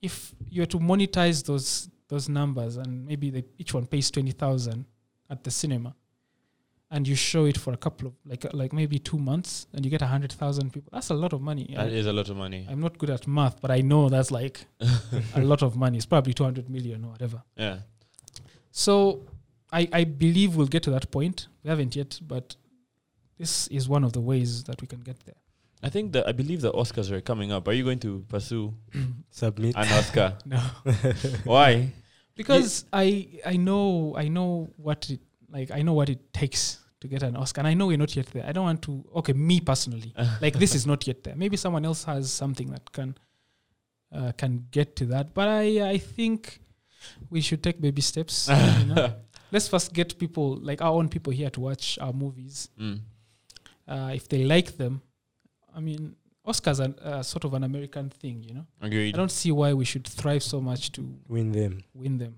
if 0.00 0.34
you 0.50 0.62
were 0.62 0.66
to 0.74 0.78
monetize 0.78 1.38
those 1.50 1.88
those 2.08 2.28
numbers 2.28 2.76
and 2.76 3.06
maybe 3.06 3.30
they, 3.30 3.44
each 3.58 3.72
one 3.74 3.86
pays 3.86 4.10
twenty 4.10 4.32
thousand 4.32 4.84
at 5.30 5.42
the 5.44 5.50
cinema, 5.50 5.94
and 6.90 7.08
you 7.08 7.14
show 7.16 7.46
it 7.46 7.56
for 7.56 7.72
a 7.72 7.76
couple 7.86 8.08
of 8.08 8.14
like 8.26 8.44
like 8.52 8.72
maybe 8.74 8.98
two 8.98 9.18
months, 9.18 9.66
and 9.72 9.84
you 9.84 9.90
get 9.90 10.02
a 10.02 10.06
hundred 10.14 10.32
thousand 10.32 10.70
people, 10.74 10.90
that's 10.92 11.10
a 11.10 11.14
lot 11.14 11.32
of 11.32 11.40
money. 11.40 11.72
That 11.74 11.90
is 11.92 12.06
a 12.06 12.12
lot 12.12 12.28
of 12.28 12.36
money. 12.36 12.66
I'm 12.70 12.80
not 12.80 12.98
good 12.98 13.10
at 13.10 13.26
math, 13.26 13.60
but 13.62 13.70
I 13.70 13.80
know 13.80 14.08
that's 14.10 14.30
like 14.30 14.66
a 15.34 15.40
lot 15.40 15.62
of 15.62 15.74
money. 15.76 15.96
It's 15.96 16.06
probably 16.06 16.34
200 16.34 16.68
million 16.68 17.04
or 17.06 17.10
whatever. 17.12 17.42
Yeah. 17.56 17.78
So 18.72 19.26
I, 19.70 19.88
I 19.92 20.04
believe 20.04 20.56
we'll 20.56 20.66
get 20.66 20.82
to 20.84 20.90
that 20.90 21.10
point. 21.10 21.46
We 21.62 21.70
haven't 21.70 21.94
yet, 21.94 22.18
but 22.26 22.56
this 23.38 23.68
is 23.68 23.88
one 23.88 24.02
of 24.02 24.12
the 24.12 24.20
ways 24.20 24.64
that 24.64 24.80
we 24.80 24.88
can 24.88 25.00
get 25.00 25.20
there. 25.24 25.36
I 25.82 25.88
think 25.88 26.12
that 26.12 26.26
I 26.28 26.32
believe 26.32 26.60
the 26.60 26.72
Oscars 26.72 27.10
are 27.10 27.20
coming 27.20 27.52
up. 27.52 27.68
Are 27.68 27.72
you 27.72 27.84
going 27.84 27.98
to 28.00 28.24
pursue 28.28 28.72
Submit. 29.30 29.74
an 29.76 29.88
Oscar? 29.92 30.38
No, 30.46 30.58
Why? 31.44 31.92
because 32.34 32.84
I 32.92 33.26
I 33.44 33.56
know 33.56 34.14
I 34.16 34.28
know 34.28 34.70
what 34.76 35.10
it 35.10 35.20
like. 35.50 35.70
I 35.70 35.82
know 35.82 35.92
what 35.92 36.08
it 36.08 36.32
takes 36.32 36.78
to 37.00 37.08
get 37.08 37.22
an 37.22 37.36
Oscar, 37.36 37.60
and 37.60 37.68
I 37.68 37.74
know 37.74 37.88
we're 37.88 37.98
not 37.98 38.14
yet 38.16 38.26
there. 38.26 38.44
I 38.46 38.52
don't 38.52 38.64
want 38.64 38.82
to. 38.82 39.04
Okay, 39.16 39.32
me 39.34 39.60
personally, 39.60 40.14
like 40.40 40.54
this 40.58 40.74
is 40.74 40.86
not 40.86 41.06
yet 41.06 41.24
there. 41.24 41.34
Maybe 41.36 41.56
someone 41.56 41.84
else 41.84 42.04
has 42.04 42.30
something 42.30 42.70
that 42.70 42.90
can 42.92 43.16
uh, 44.12 44.32
can 44.38 44.66
get 44.70 44.94
to 44.96 45.06
that. 45.06 45.34
But 45.34 45.48
I 45.48 45.90
I 45.90 45.98
think 45.98 46.60
we 47.30 47.40
should 47.40 47.62
take 47.62 47.80
baby 47.80 48.02
steps. 48.02 48.48
you 48.78 48.86
know? 48.94 49.14
Let's 49.50 49.68
first 49.68 49.92
get 49.92 50.18
people 50.18 50.56
like 50.56 50.80
our 50.80 50.92
own 50.92 51.08
people 51.08 51.32
here 51.32 51.50
to 51.50 51.60
watch 51.60 51.98
our 52.00 52.12
movies. 52.12 52.68
Mm. 52.80 53.00
Uh, 53.86 54.12
if 54.14 54.28
they 54.28 54.44
like 54.44 54.76
them, 54.76 55.02
I 55.74 55.80
mean, 55.80 56.16
Oscars 56.46 56.80
are 56.80 56.94
uh, 57.06 57.22
sort 57.22 57.44
of 57.44 57.54
an 57.54 57.64
American 57.64 58.08
thing, 58.10 58.42
you 58.42 58.54
know. 58.54 58.66
Agreed. 58.80 59.14
I 59.14 59.16
don't 59.16 59.30
see 59.30 59.52
why 59.52 59.72
we 59.74 59.84
should 59.84 60.06
thrive 60.06 60.42
so 60.42 60.60
much 60.60 60.90
to 60.92 61.14
Win 61.28 61.52
them. 61.52 61.82
win 61.94 62.18
them. 62.18 62.36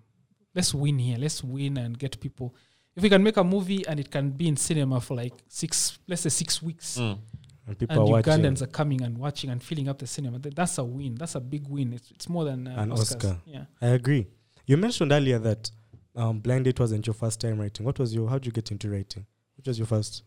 Let's 0.54 0.74
win 0.74 0.98
here. 0.98 1.16
Let's 1.18 1.42
win 1.42 1.78
and 1.78 1.98
get 1.98 2.20
people. 2.20 2.54
If 2.96 3.02
we 3.02 3.08
can 3.08 3.22
make 3.22 3.36
a 3.36 3.44
movie 3.44 3.86
and 3.86 3.98
it 3.98 4.10
can 4.10 4.30
be 4.30 4.46
in 4.46 4.56
cinema 4.56 5.00
for 5.00 5.16
like 5.16 5.32
six, 5.48 5.98
let's 6.06 6.22
say 6.22 6.28
six 6.30 6.62
weeks, 6.62 6.98
Mm. 6.98 7.18
And 7.66 7.78
people 7.78 7.96
and 7.98 8.08
are 8.08 8.12
watching. 8.12 8.32
Ugandans 8.34 8.60
are 8.60 8.66
coming 8.66 9.00
and 9.02 9.16
watching 9.16 9.48
and 9.48 9.62
filling 9.62 9.88
up 9.88 9.98
the 9.98 10.06
cinema, 10.06 10.38
that's 10.38 10.76
a 10.76 10.84
win. 10.84 11.14
That's 11.14 11.34
a 11.34 11.40
big 11.40 11.66
win. 11.66 11.94
It's, 11.94 12.10
it's 12.10 12.28
more 12.28 12.44
than 12.44 12.68
uh, 12.68 12.74
An 12.76 12.90
Oscars. 12.90 13.16
Oscar. 13.16 13.36
Yeah. 13.46 13.64
I 13.80 13.86
agree. 13.86 14.26
You 14.66 14.76
mentioned 14.76 15.12
earlier 15.12 15.38
that 15.38 15.70
um, 16.16 16.40
Blind 16.40 16.64
Date 16.64 16.80
wasn't 16.80 17.06
your 17.06 17.14
first 17.14 17.40
time 17.40 17.58
writing. 17.60 17.84
What 17.84 17.98
was 17.98 18.14
your? 18.14 18.28
How 18.28 18.38
did 18.38 18.46
you 18.46 18.52
get 18.52 18.70
into 18.70 18.90
writing? 18.90 19.26
Which 19.56 19.66
was 19.66 19.78
your 19.78 19.86
first? 19.86 20.22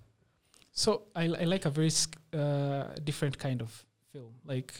So 0.71 1.03
I, 1.15 1.23
I 1.23 1.43
like 1.45 1.65
a 1.65 1.69
very 1.69 1.89
uh, 2.33 2.83
different 3.03 3.37
kind 3.39 3.61
of 3.61 3.85
film. 4.11 4.33
Like 4.45 4.73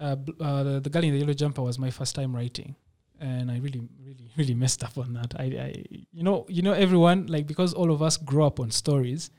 uh, 0.00 0.16
uh, 0.40 0.62
the, 0.62 0.80
the 0.80 0.90
Girl 0.90 1.04
in 1.04 1.12
the 1.12 1.18
Yellow 1.18 1.34
Jumper 1.34 1.62
was 1.62 1.78
my 1.78 1.90
first 1.90 2.14
time 2.14 2.34
writing, 2.34 2.76
and 3.18 3.50
I 3.50 3.58
really, 3.58 3.80
really, 4.04 4.30
really 4.36 4.54
messed 4.54 4.84
up 4.84 4.96
on 4.98 5.14
that. 5.14 5.34
I, 5.36 5.44
I, 5.44 5.84
you 6.12 6.22
know, 6.22 6.46
you 6.48 6.62
know, 6.62 6.72
everyone 6.72 7.26
like 7.26 7.46
because 7.46 7.74
all 7.74 7.90
of 7.90 8.02
us 8.02 8.16
grow 8.16 8.46
up 8.46 8.60
on 8.60 8.70
stories, 8.70 9.30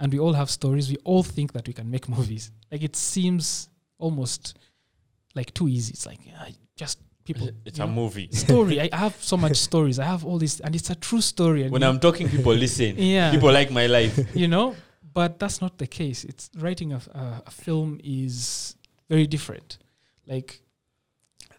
and 0.00 0.12
we 0.12 0.18
all 0.18 0.32
have 0.32 0.50
stories. 0.50 0.90
We 0.90 0.96
all 1.04 1.22
think 1.22 1.52
that 1.52 1.66
we 1.68 1.72
can 1.72 1.88
make 1.90 2.08
movies. 2.16 2.50
Like 2.72 2.82
it 2.82 2.96
seems 2.96 3.68
almost 3.98 4.58
like 5.36 5.54
too 5.54 5.68
easy. 5.68 5.92
It's 5.92 6.06
like 6.06 6.18
yeah, 6.26 6.48
just 6.74 6.98
people. 7.26 7.50
It's 7.64 7.78
a 7.78 7.86
know? 7.86 7.92
movie. 7.92 8.28
story. 8.46 8.80
I 8.80 8.96
have 8.96 9.16
so 9.22 9.36
much 9.36 9.56
stories. 9.56 9.98
I 9.98 10.04
have 10.04 10.24
all 10.24 10.38
this, 10.38 10.60
and 10.60 10.74
it's 10.74 10.90
a 10.90 10.94
true 10.94 11.20
story. 11.20 11.64
And 11.64 11.72
When 11.72 11.82
I'm 11.82 12.00
talking, 12.00 12.28
people 12.28 12.54
listen. 12.54 12.94
yeah, 12.98 13.30
People 13.30 13.52
like 13.52 13.70
my 13.70 13.86
life. 13.86 14.18
you 14.34 14.48
know 14.48 14.74
but 15.16 15.38
that's 15.38 15.62
not 15.62 15.78
the 15.78 15.86
case 15.86 16.24
it's 16.24 16.50
writing 16.58 16.92
a, 16.92 17.00
a, 17.14 17.42
a 17.46 17.50
film 17.50 17.98
is 18.04 18.76
very 19.08 19.26
different 19.26 19.78
like 20.26 20.60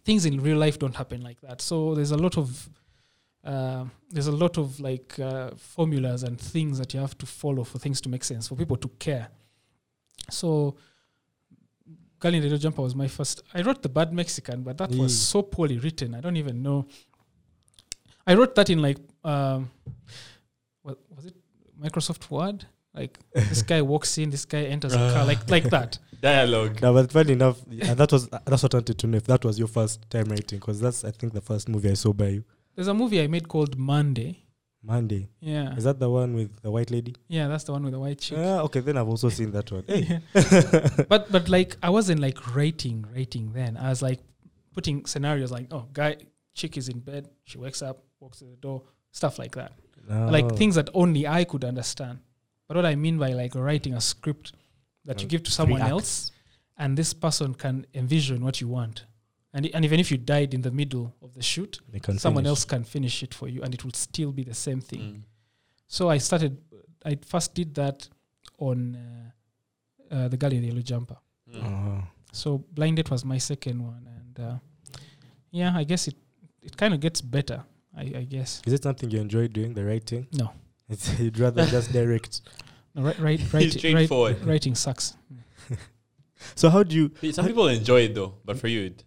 things 0.05 0.27
in 0.27 0.39
real 0.39 0.59
life 0.59 0.77
don't 0.77 0.95
happen 0.95 1.21
like 1.21 1.41
that 1.41 1.59
so 1.59 1.95
there's 1.95 2.11
a 2.11 2.17
lot 2.17 2.37
of 2.37 2.69
uh, 3.43 3.83
there's 4.11 4.27
a 4.27 4.37
lot 4.43 4.57
of 4.59 4.79
like 4.79 5.19
uh, 5.19 5.49
formulas 5.57 6.21
and 6.21 6.39
things 6.39 6.77
that 6.77 6.93
you 6.93 6.99
have 6.99 7.17
to 7.17 7.25
follow 7.25 7.63
for 7.63 7.79
things 7.79 7.99
to 7.99 8.09
make 8.09 8.23
sense 8.23 8.47
for 8.47 8.55
people 8.55 8.77
to 8.77 8.89
care 8.99 9.27
so 10.29 10.75
Girl 12.19 12.33
in 12.33 12.41
the 12.41 12.47
Yellow 12.47 12.57
Jumper 12.59 12.81
was 12.81 12.95
my 12.95 13.07
first. 13.07 13.43
I 13.53 13.61
wrote 13.61 13.81
The 13.83 13.89
Bad 13.89 14.11
Mexican, 14.13 14.63
but 14.63 14.77
that 14.79 14.89
was 14.89 15.13
Mm. 15.13 15.17
so 15.33 15.41
poorly 15.43 15.77
written. 15.77 16.15
I 16.15 16.21
don't 16.21 16.37
even 16.37 16.61
know. 16.63 16.87
I 18.25 18.33
wrote 18.33 18.55
that 18.55 18.69
in 18.69 18.81
like 18.81 18.97
um, 19.23 19.69
what 20.81 20.97
was 21.15 21.25
it 21.25 21.35
Microsoft 21.79 22.29
Word? 22.31 22.65
Like 22.93 23.19
this 23.33 23.61
guy 23.61 23.81
walks 23.83 24.17
in, 24.17 24.31
this 24.31 24.45
guy 24.45 24.63
enters 24.63 24.93
a 24.93 24.97
car, 25.13 25.25
like 25.25 25.49
like 25.49 25.69
that. 25.69 25.99
Dialogue. 26.21 26.81
No, 26.81 26.93
but 26.93 27.11
funny 27.11 27.33
enough, 27.33 27.61
yeah, 27.69 27.93
that 27.93 28.11
was 28.11 28.27
that's 28.27 28.63
what 28.63 28.73
I 28.73 28.77
wanted 28.77 28.97
to 28.97 29.07
know 29.07 29.17
if 29.17 29.25
that 29.27 29.45
was 29.45 29.59
your 29.59 29.67
first 29.67 30.09
time 30.09 30.25
writing, 30.25 30.57
because 30.59 30.79
that's 30.81 31.03
I 31.03 31.11
think 31.11 31.33
the 31.33 31.41
first 31.41 31.69
movie 31.69 31.91
I 31.91 31.93
saw 31.93 32.11
by 32.13 32.29
you. 32.29 32.43
There's 32.75 32.87
a 32.87 32.93
movie 32.93 33.21
I 33.21 33.27
made 33.27 33.47
called 33.47 33.77
Monday. 33.77 34.43
Monday. 34.87 35.27
Yeah, 35.41 35.75
Is 35.75 35.83
that 35.83 35.99
the 35.99 36.09
one 36.09 36.33
with 36.39 36.51
the 36.61 36.71
white 36.71 36.89
lady? 36.91 37.13
yeah, 37.27 37.47
that's 37.51 37.65
the 37.65 37.73
one 37.73 37.83
with 37.83 37.93
the 37.93 37.99
white 37.99 38.19
chick. 38.19 38.37
Ah, 38.39 38.59
okay, 38.67 38.79
then 38.79 38.95
I've 38.97 39.09
also 39.09 39.29
seen 39.29 39.51
that 39.51 39.67
one. 39.71 39.83
Hey. 39.87 40.21
But 41.13 41.31
but 41.31 41.49
like 41.49 41.75
I 41.83 41.89
wasn't 41.97 42.19
like 42.27 42.39
writing 42.55 43.05
writing 43.13 43.51
then. 43.53 43.77
I 43.77 43.89
was 43.89 44.01
like 44.01 44.19
putting 44.73 45.05
scenarios 45.05 45.51
like 45.51 45.67
oh 45.71 45.85
guy 45.93 46.17
chick 46.53 46.77
is 46.77 46.87
in 46.89 46.99
bed, 46.99 47.27
she 47.43 47.57
wakes 47.57 47.81
up, 47.81 47.97
walks 48.19 48.39
to 48.39 48.45
the 48.45 48.55
door, 48.67 48.81
stuff 49.11 49.37
like 49.39 49.55
that. 49.55 49.71
Like 50.09 50.45
Oh. 50.45 50.55
things 50.61 50.75
that 50.75 50.89
only 50.93 51.27
I 51.27 51.43
could 51.43 51.63
understand. 51.65 52.19
But 52.67 52.77
what 52.77 52.85
I 52.85 52.95
mean 52.95 53.17
by 53.17 53.33
like 53.33 53.53
writing 53.55 53.93
a 53.93 54.01
script 54.01 54.53
that 55.05 55.21
you 55.21 55.27
Uh, 55.27 55.29
give 55.33 55.43
to 55.43 55.51
someone 55.51 55.81
else 55.81 56.31
and 56.77 56.97
this 56.97 57.13
person 57.13 57.53
can 57.63 57.85
envision 57.93 58.43
what 58.45 58.61
you 58.61 58.67
want. 58.69 59.05
And, 59.57 59.67
and 59.73 59.83
even 59.83 59.99
if 59.99 60.11
you 60.11 60.17
died 60.17 60.53
in 60.53 60.61
the 60.61 60.69
middle 60.69 61.15
of 61.19 61.33
the 61.33 61.41
shoot, 61.41 61.79
someone 62.17 62.43
finish. 62.43 62.49
else 62.49 62.63
can 62.63 62.83
finish 62.83 63.23
it 63.23 63.33
for 63.33 63.47
you 63.47 63.63
and 63.63 63.73
it 63.73 63.83
will 63.83 63.93
still 63.93 64.31
be 64.31 64.43
the 64.43 64.53
same 64.53 64.81
thing. 64.81 64.99
Mm. 64.99 65.21
So 65.87 66.11
I 66.11 66.19
started, 66.19 66.59
I 67.03 67.17
first 67.25 67.55
did 67.55 67.73
that 67.73 68.07
on 68.59 68.95
uh, 68.95 70.15
uh, 70.15 70.27
The 70.27 70.37
Girl 70.37 70.53
in 70.53 70.61
the 70.61 70.67
Yellow 70.67 70.81
Jumper. 70.81 71.17
Mm. 71.51 71.63
Oh. 71.63 72.03
So 72.31 72.63
Blind 72.71 72.97
Date 72.97 73.09
was 73.09 73.25
my 73.25 73.39
second 73.39 73.83
one. 73.83 74.07
And 74.15 74.45
uh, 74.47 74.57
yeah, 75.49 75.73
I 75.75 75.83
guess 75.85 76.07
it, 76.07 76.15
it 76.61 76.77
kind 76.77 76.93
of 76.93 76.99
gets 76.99 77.19
better, 77.21 77.63
I, 77.97 78.01
I 78.01 78.27
guess. 78.29 78.61
Is 78.63 78.73
it 78.73 78.83
something 78.83 79.09
you 79.09 79.19
enjoy 79.19 79.47
doing, 79.47 79.73
the 79.73 79.83
writing? 79.83 80.27
No. 80.33 80.51
It's, 80.89 81.19
you'd 81.19 81.37
rather 81.39 81.65
just 81.65 81.91
direct. 81.91 82.41
No, 82.95 83.03
right, 83.03 83.19
right, 83.19 83.39
He's 83.39 83.53
right, 83.53 83.63
right, 83.63 83.73
straightforward. 83.73 84.45
writing 84.45 84.73
sucks. 84.73 85.15
So 86.55 86.69
how 86.69 86.83
do 86.83 86.95
you? 86.95 87.31
Some 87.31 87.45
people 87.45 87.67
enjoy 87.67 88.01
it 88.01 88.15
though, 88.15 88.35
but 88.45 88.59
for 88.59 88.67
you, 88.67 88.85
it, 88.85 89.03
it 89.03 89.06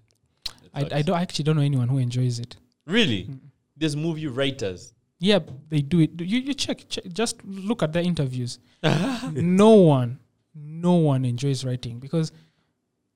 I. 0.75 0.81
I 0.99 1.03
don't 1.03 1.17
I 1.17 1.23
actually 1.23 1.45
don't 1.45 1.57
know 1.57 1.63
anyone 1.63 1.89
who 1.89 1.99
enjoys 1.99 2.39
it. 2.39 2.57
really. 2.87 3.25
Mm. 3.25 3.39
There's 3.77 3.97
movie 3.97 4.27
writers. 4.27 4.93
Yeah, 5.19 5.39
they 5.69 5.81
do 5.81 6.01
it. 6.01 6.21
You 6.21 6.39
you 6.41 6.55
check, 6.55 6.87
check 6.89 7.05
just 7.13 7.43
look 7.45 7.83
at 7.83 7.93
their 7.93 8.03
interviews. 8.03 8.59
no 9.33 9.71
one, 9.71 10.19
no 10.55 10.95
one 10.95 11.25
enjoys 11.25 11.65
writing 11.65 11.99
because 11.99 12.33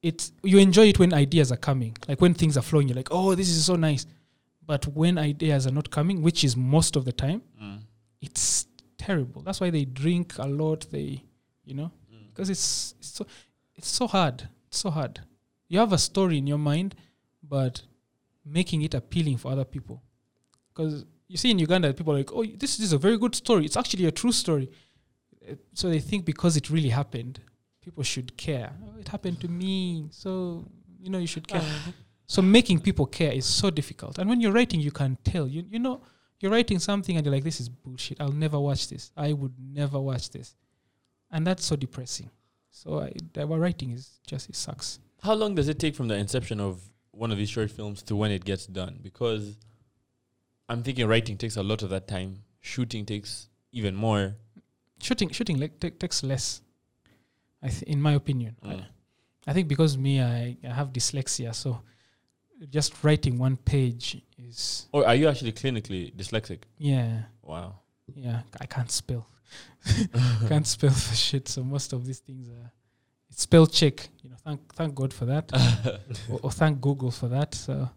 it's 0.02 0.32
you 0.42 0.58
enjoy 0.58 0.88
it 0.88 0.98
when 0.98 1.12
ideas 1.14 1.50
are 1.52 1.56
coming, 1.56 1.96
like 2.08 2.20
when 2.20 2.34
things 2.34 2.56
are 2.56 2.62
flowing. 2.62 2.88
You're 2.88 2.96
like, 2.96 3.08
oh, 3.10 3.34
this 3.34 3.48
is 3.48 3.64
so 3.64 3.76
nice. 3.76 4.06
But 4.66 4.86
when 4.88 5.18
ideas 5.18 5.66
are 5.66 5.70
not 5.70 5.90
coming, 5.90 6.22
which 6.22 6.44
is 6.44 6.56
most 6.56 6.96
of 6.96 7.04
the 7.04 7.12
time, 7.12 7.42
Mm. 7.62 7.80
it's 8.20 8.66
terrible. 8.98 9.42
That's 9.42 9.60
why 9.60 9.70
they 9.70 9.84
drink 9.84 10.38
a 10.38 10.46
lot. 10.46 10.86
They, 10.90 11.22
you 11.64 11.74
know, 11.74 11.90
Mm. 12.12 12.28
because 12.28 12.48
it's, 12.50 12.94
it's 12.98 13.08
so 13.08 13.26
it's 13.76 13.88
so 13.88 14.06
hard. 14.06 14.48
It's 14.68 14.78
so 14.78 14.90
hard. 14.90 15.20
You 15.68 15.78
have 15.80 15.92
a 15.92 15.98
story 15.98 16.38
in 16.38 16.46
your 16.46 16.58
mind, 16.58 16.94
but 17.48 17.82
making 18.44 18.82
it 18.82 18.94
appealing 18.94 19.38
for 19.38 19.52
other 19.52 19.64
people. 19.64 20.02
Because 20.72 21.04
you 21.28 21.36
see 21.36 21.50
in 21.50 21.58
Uganda, 21.58 21.92
people 21.94 22.12
are 22.12 22.18
like, 22.18 22.32
"Oh, 22.32 22.44
this 22.44 22.78
is 22.78 22.92
a 22.92 22.98
very 22.98 23.18
good 23.18 23.34
story. 23.34 23.64
It's 23.64 23.76
actually 23.76 24.06
a 24.06 24.12
true 24.12 24.32
story." 24.32 24.70
Uh, 25.48 25.54
So 25.72 25.88
they 25.88 26.00
think 26.00 26.24
because 26.24 26.56
it 26.56 26.70
really 26.70 26.90
happened, 26.90 27.40
people 27.80 28.02
should 28.02 28.36
care. 28.36 28.72
Oh, 28.84 28.98
it 28.98 29.08
happened 29.08 29.40
to 29.40 29.48
me, 29.48 30.06
so 30.10 30.64
you 31.00 31.10
know 31.10 31.18
you 31.18 31.26
should 31.26 31.46
care. 31.46 31.62
so 32.26 32.42
making 32.42 32.80
people 32.80 33.06
care 33.06 33.32
is 33.32 33.46
so 33.46 33.70
difficult. 33.70 34.18
And 34.18 34.28
when 34.28 34.40
you're 34.40 34.52
writing, 34.52 34.80
you 34.80 34.90
can 34.90 35.16
tell. 35.24 35.46
You 35.48 35.64
you 35.70 35.78
know 35.78 36.02
you're 36.40 36.52
writing 36.52 36.78
something 36.78 37.16
and 37.16 37.24
you're 37.24 37.34
like, 37.34 37.44
"This 37.44 37.60
is 37.60 37.68
bullshit. 37.68 38.20
I'll 38.20 38.32
never 38.46 38.58
watch 38.58 38.88
this. 38.88 39.12
I 39.16 39.32
would 39.32 39.54
never 39.58 40.00
watch 40.00 40.30
this," 40.30 40.56
and 41.30 41.46
that's 41.46 41.64
so 41.64 41.76
depressing. 41.76 42.30
So 42.70 43.00
I, 43.00 43.12
our 43.38 43.58
writing 43.58 43.92
is 43.92 44.20
just 44.26 44.48
it 44.48 44.56
sucks. 44.56 44.98
How 45.22 45.34
long 45.34 45.54
does 45.54 45.68
it 45.68 45.78
take 45.78 45.94
from 45.94 46.08
the 46.08 46.16
inception 46.16 46.60
of 46.60 46.82
one 47.16 47.30
of 47.32 47.38
these 47.38 47.50
short 47.50 47.70
films 47.70 48.02
to 48.04 48.16
when 48.16 48.30
it 48.30 48.44
gets 48.44 48.66
done? 48.66 48.98
Because 49.02 49.56
I'm 50.68 50.82
thinking 50.82 51.06
writing 51.06 51.36
takes 51.36 51.56
a 51.56 51.62
lot 51.62 51.82
of 51.82 51.90
that 51.90 52.08
time. 52.08 52.42
Shooting 52.60 53.04
takes 53.06 53.48
even 53.72 53.94
more. 53.94 54.36
Shooting 55.00 55.30
shooting 55.30 55.58
like 55.60 55.78
ta- 55.80 55.90
takes 55.98 56.22
less. 56.22 56.62
I 57.62 57.68
th- 57.68 57.82
in 57.82 58.00
my 58.00 58.12
opinion. 58.12 58.56
I- 58.62 58.66
Mm. 58.74 58.84
I 59.46 59.52
think 59.52 59.68
because 59.68 59.98
me, 59.98 60.22
I, 60.22 60.56
I 60.64 60.68
have 60.72 60.90
dyslexia, 60.90 61.54
so 61.54 61.82
just 62.70 63.04
writing 63.04 63.36
one 63.38 63.58
page 63.58 64.22
is 64.38 64.86
Or 64.90 65.06
are 65.06 65.14
you 65.14 65.28
actually 65.28 65.52
clinically 65.52 66.14
dyslexic? 66.14 66.60
yeah, 66.78 67.24
Wow. 67.42 67.80
yeah. 68.14 68.40
I 68.58 68.64
can't 68.64 68.90
spell, 68.90 69.26
can't 70.48 70.66
spell 70.66 70.90
for 70.92 71.14
shit. 71.14 71.46
So 71.48 71.62
most 71.62 71.92
of 71.92 72.06
these 72.06 72.20
things 72.20 72.48
are 72.48 72.72
it's 73.34 73.42
spell 73.42 73.66
check. 73.66 74.08
You 74.22 74.30
know, 74.30 74.36
thank 74.44 74.74
thank 74.74 74.94
God 74.94 75.12
for 75.12 75.24
that, 75.24 75.50
or, 76.30 76.38
or 76.44 76.50
thank 76.52 76.80
Google 76.80 77.10
for 77.10 77.26
that. 77.28 77.52
So 77.52 77.90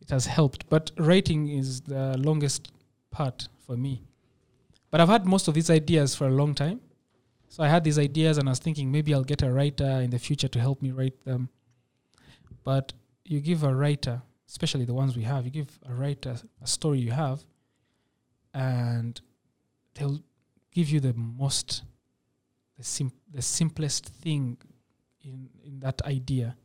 it 0.00 0.08
has 0.08 0.24
helped. 0.24 0.68
But 0.70 0.90
writing 0.96 1.48
is 1.50 1.82
the 1.82 2.16
longest 2.16 2.72
part 3.10 3.48
for 3.66 3.76
me. 3.76 4.02
But 4.90 5.02
I've 5.02 5.10
had 5.10 5.26
most 5.26 5.48
of 5.48 5.54
these 5.54 5.68
ideas 5.68 6.14
for 6.14 6.28
a 6.28 6.30
long 6.30 6.54
time. 6.54 6.80
So 7.50 7.62
I 7.62 7.68
had 7.68 7.84
these 7.84 7.98
ideas 7.98 8.38
and 8.38 8.48
I 8.48 8.52
was 8.52 8.58
thinking 8.58 8.90
maybe 8.90 9.12
I'll 9.12 9.30
get 9.34 9.42
a 9.42 9.52
writer 9.52 10.00
in 10.00 10.10
the 10.10 10.18
future 10.18 10.48
to 10.48 10.58
help 10.58 10.80
me 10.80 10.92
write 10.92 11.22
them. 11.24 11.50
But 12.64 12.94
you 13.24 13.40
give 13.40 13.64
a 13.64 13.74
writer, 13.74 14.22
especially 14.48 14.86
the 14.86 14.94
ones 14.94 15.14
we 15.14 15.24
have, 15.24 15.44
you 15.44 15.50
give 15.50 15.78
a 15.86 15.94
writer 15.94 16.36
a 16.62 16.66
story 16.66 17.00
you 17.00 17.12
have, 17.12 17.44
and 18.54 19.20
they'll 19.94 20.22
give 20.72 20.88
you 20.88 21.00
the 21.00 21.12
most, 21.14 21.82
the, 22.76 22.84
sim- 22.84 23.12
the 23.32 23.42
simplest 23.42 24.06
thing 24.06 24.56
in, 25.22 25.48
in 25.64 25.80
that 25.80 26.02
idea. 26.02 26.56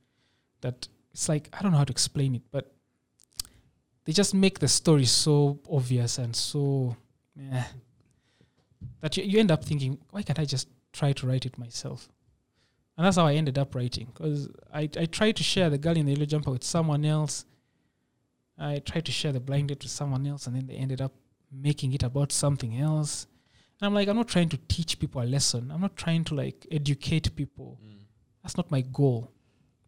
That 0.62 0.88
it's 1.12 1.30
like, 1.30 1.50
I 1.54 1.62
don't 1.62 1.72
know 1.72 1.78
how 1.78 1.86
to 1.86 1.92
explain 1.92 2.36
it, 2.36 2.44
but 2.52 2.72
they 4.06 4.14
just 4.14 4.34
make 4.34 4.60
the 4.60 4.68
story 4.68 5.06
so 5.06 5.60
obvious 5.70 6.18
and 6.18 6.36
so 6.36 6.96
eh, 7.52 7.64
that 9.02 9.18
you, 9.18 9.24
you 9.24 9.40
end 9.40 9.52
up 9.52 9.64
thinking, 9.64 9.98
why 10.12 10.22
can't 10.22 10.40
I 10.40 10.46
just 10.46 10.68
try 10.94 11.14
to 11.14 11.28
write 11.28 11.46
it 11.46 11.58
myself? 11.58 12.10
And 12.98 13.06
that's 13.06 13.16
how 13.16 13.26
I 13.26 13.36
ended 13.36 13.58
up 13.58 13.76
writing 13.76 14.08
because 14.14 14.50
I, 14.74 14.90
I 14.98 15.06
tried 15.06 15.38
to 15.38 15.44
share 15.44 15.70
the 15.70 15.78
girl 15.78 15.96
in 15.96 16.06
the 16.06 16.12
yellow 16.12 16.26
jumper 16.26 16.52
with 16.52 16.66
someone 16.66 17.06
else. 17.06 17.46
I 18.58 18.80
tried 18.80 19.06
to 19.06 19.12
share 19.14 19.32
the 19.32 19.40
date 19.40 19.70
with 19.70 19.88
someone 19.88 20.28
else, 20.28 20.48
and 20.48 20.56
then 20.56 20.68
they 20.68 20.74
ended 20.74 21.00
up 21.00 21.14
making 21.50 21.94
it 21.94 22.04
about 22.04 22.34
something 22.34 22.78
else. 22.78 23.26
And 23.82 23.88
I'm 23.88 23.94
like, 23.94 24.08
I'm 24.08 24.16
not 24.18 24.28
trying 24.28 24.50
to 24.50 24.58
teach 24.68 25.00
people 25.00 25.22
a 25.22 25.26
lesson. 25.26 25.72
I'm 25.72 25.82
not 25.82 25.96
trying 25.96 26.24
to 26.26 26.36
like 26.36 26.66
educate 26.72 27.36
people. 27.36 27.80
Mm. 27.84 28.00
That's 28.44 28.58
not 28.58 28.70
my 28.72 28.82
goal. 28.82 29.32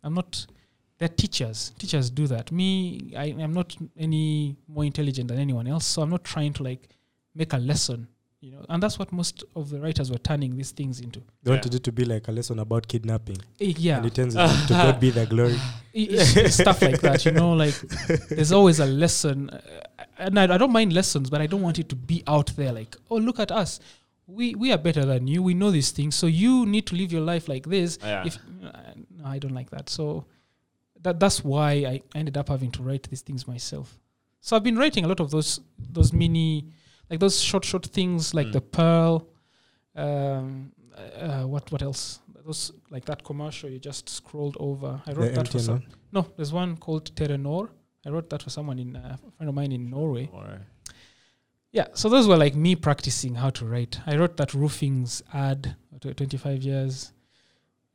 I'm 0.04 0.14
not. 0.14 0.46
They're 0.98 1.08
teachers. 1.10 1.74
Teachers 1.80 2.10
do 2.10 2.28
that. 2.28 2.52
Me, 2.52 3.14
I 3.18 3.26
am 3.28 3.54
not 3.54 3.76
any 3.98 4.56
more 4.68 4.86
intelligent 4.86 5.28
than 5.30 5.40
anyone 5.40 5.68
else. 5.68 5.86
So 5.86 6.02
I'm 6.04 6.10
not 6.12 6.24
trying 6.24 6.54
to 6.54 6.64
like 6.64 6.88
make 7.36 7.54
a 7.54 7.58
lesson. 7.58 8.08
You 8.40 8.52
know, 8.54 8.66
and 8.70 8.82
that's 8.82 8.98
what 8.98 9.12
most 9.12 9.44
of 9.56 9.70
the 9.70 9.80
writers 9.80 10.10
were 10.10 10.18
turning 10.18 10.56
these 10.58 10.72
things 10.72 11.00
into. 11.00 11.20
They 11.44 11.52
Yeah. 11.52 11.58
wanted 11.58 11.76
it 11.76 11.84
to 11.84 11.92
be 11.92 12.06
like 12.06 12.28
a 12.28 12.32
lesson 12.32 12.58
about 12.58 12.88
kidnapping, 12.88 13.38
Eh, 13.60 13.74
Yeah, 13.78 13.98
and 13.98 14.06
it 14.08 14.16
turns 14.16 14.36
out 14.36 14.50
to 14.68 14.74
God 14.74 15.00
be 15.00 15.12
the 15.12 15.28
glory. 15.28 15.60
I- 15.96 16.24
stuff 16.50 16.82
like 16.82 17.02
that 17.02 17.24
you 17.26 17.34
know 17.34 17.52
like 17.54 17.76
there's 18.30 18.52
always 18.52 18.80
a 18.80 18.86
lesson 18.88 19.50
uh, 19.52 19.60
and 20.22 20.40
I, 20.40 20.44
I 20.54 20.58
don't 20.58 20.72
mind 20.72 20.94
lessons 20.94 21.30
but 21.30 21.40
i 21.42 21.48
don't 21.48 21.62
want 21.68 21.78
it 21.80 21.88
to 21.90 21.96
be 21.96 22.24
out 22.28 22.50
there 22.56 22.72
like 22.72 22.96
oh 23.10 23.18
look 23.28 23.40
at 23.40 23.52
us 23.52 23.80
we 24.28 24.56
we 24.56 24.72
are 24.72 24.78
better 24.78 25.04
than 25.12 25.28
you 25.28 25.40
we 25.44 25.54
know 25.54 25.72
these 25.72 25.92
things 25.92 26.14
so 26.16 26.28
you 26.28 26.66
need 26.66 26.86
to 26.88 26.96
live 26.96 27.12
your 27.12 27.26
life 27.34 27.46
like 27.54 27.66
this 27.76 27.98
Yeah. 28.02 28.24
if 28.30 28.36
uh, 28.38 28.72
no, 29.18 29.26
i 29.26 29.38
don't 29.40 29.54
like 29.60 29.70
that 29.72 29.90
so 29.90 30.26
that 31.06 31.20
that's 31.20 31.44
why 31.44 31.72
i 31.94 32.02
ended 32.16 32.38
up 32.38 32.48
having 32.50 32.72
to 32.78 32.82
write 32.84 33.04
these 33.10 33.22
things 33.22 33.48
myself 33.48 33.98
so 34.40 34.56
i've 34.56 34.64
been 34.64 34.78
writing 34.78 35.04
a 35.06 35.08
lot 35.08 35.20
of 35.20 35.30
those 35.32 35.60
those 35.98 36.14
mini 36.14 36.68
like 37.10 37.20
those 37.20 37.42
short 37.42 37.66
short 37.66 37.86
things 37.88 38.34
like 38.34 38.48
Mm. 38.48 38.54
the 38.54 38.62
pearl 38.62 39.28
um 39.96 40.72
uh, 41.20 41.44
what 41.44 41.72
what 41.72 41.82
else 41.82 42.20
those 42.46 42.72
like 42.90 43.06
that 43.06 43.24
commercial 43.24 43.70
you 43.70 43.80
just 43.80 44.08
scrolled 44.10 44.58
over 44.60 45.02
i 45.08 45.12
wrote 45.14 45.30
The 45.34 45.38
that 45.44 45.48
for 45.48 45.60
some, 45.60 45.74
one. 45.76 45.86
no, 46.12 46.22
there's 46.38 46.54
one 46.54 46.78
called 46.78 47.06
Telenor. 47.16 47.70
I 48.06 48.10
wrote 48.10 48.30
that 48.30 48.44
for 48.44 48.50
someone 48.50 48.80
in 48.80 48.96
uh, 48.96 49.18
a 49.28 49.32
friend 49.32 49.50
of 49.50 49.56
mine 49.56 49.72
in 49.72 49.90
Norway. 49.90 50.30
Or 50.34 50.62
Yeah, 51.72 51.88
so 51.94 52.10
those 52.10 52.28
were 52.28 52.38
like 52.38 52.56
me 52.56 52.76
practicing 52.76 53.36
how 53.36 53.50
to 53.52 53.66
write. 53.66 54.00
I 54.06 54.16
wrote 54.18 54.38
that 54.38 54.54
roofing's 54.54 55.22
ad, 55.34 55.76
tw- 56.00 56.18
25 56.18 56.64
years. 56.64 57.12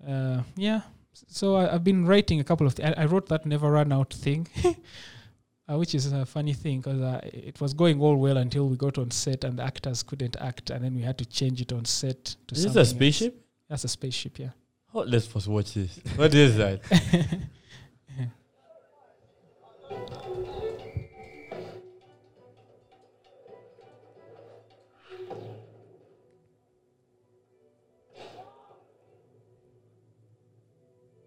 Uh, 0.06 0.42
yeah, 0.56 0.82
so 1.28 1.56
I, 1.56 1.74
I've 1.74 1.84
been 1.84 2.06
writing 2.06 2.40
a 2.40 2.44
couple 2.44 2.66
of. 2.66 2.74
Th- 2.74 2.88
I, 2.96 3.02
I 3.02 3.04
wrote 3.06 3.28
that 3.28 3.46
never 3.46 3.70
run 3.70 3.92
out 3.92 4.12
thing, 4.12 4.46
uh, 5.68 5.78
which 5.78 5.94
is 5.94 6.12
a 6.12 6.26
funny 6.26 6.52
thing 6.52 6.80
because 6.80 7.00
uh, 7.00 7.20
it 7.24 7.60
was 7.60 7.74
going 7.74 8.00
all 8.00 8.16
well 8.16 8.36
until 8.36 8.68
we 8.68 8.76
got 8.76 8.98
on 8.98 9.10
set 9.10 9.44
and 9.44 9.58
the 9.58 9.62
actors 9.62 10.02
couldn't 10.02 10.36
act, 10.40 10.70
and 10.70 10.84
then 10.84 10.94
we 10.94 11.02
had 11.02 11.18
to 11.18 11.24
change 11.24 11.60
it 11.60 11.72
on 11.72 11.84
set 11.84 12.36
to. 12.46 12.54
is 12.54 12.64
this 12.64 12.76
a 12.76 12.78
else. 12.80 12.90
spaceship? 12.90 13.42
That's 13.68 13.84
a 13.84 13.88
spaceship, 13.88 14.38
yeah. 14.38 14.50
Oh, 14.94 15.00
let's 15.00 15.26
first 15.26 15.48
watch 15.48 15.74
this. 15.74 15.98
What 16.14 16.32
is 16.34 16.56
that? 16.56 16.80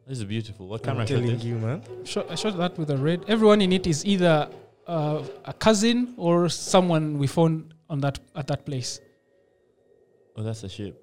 This 0.10 0.18
is 0.18 0.26
beautiful. 0.26 0.68
What 0.68 0.82
camera 0.82 1.04
I'm 1.04 1.08
camera 1.08 1.22
shot 1.22 1.22
telling 1.22 1.38
this? 1.38 1.46
you, 1.46 1.56
man. 1.60 1.84
Shot, 2.04 2.26
I 2.32 2.34
shot 2.34 2.58
that 2.58 2.76
with 2.80 2.90
a 2.90 2.98
red. 2.98 3.26
Everyone 3.28 3.62
in 3.62 3.72
it 3.72 3.86
is 3.86 4.04
either 4.04 4.50
uh, 4.88 5.22
a 5.46 5.54
cousin 5.54 6.16
or 6.18 6.50
someone 6.50 7.20
we 7.20 7.28
found 7.28 7.76
on 7.92 8.00
that 8.00 8.18
at 8.36 8.48
that 8.48 8.66
place. 8.66 9.00
Oh, 10.36 10.42
that's 10.42 10.64
a 10.64 10.70
ship. 10.70 10.98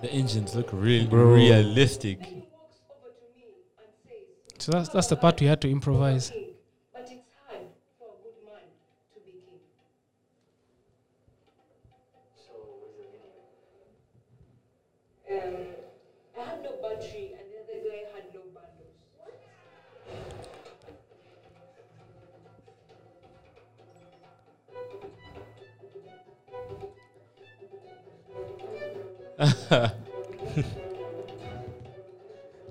The 0.00 0.10
engines 0.12 0.54
look 0.54 0.68
real 0.72 1.06
Bro. 1.08 1.34
realistic. 1.34 2.20
So 4.58 4.72
that's 4.72 4.88
that's 4.90 5.06
the 5.08 5.16
part 5.16 5.40
we 5.40 5.46
had 5.46 5.60
to 5.62 5.70
improvise. 5.70 6.32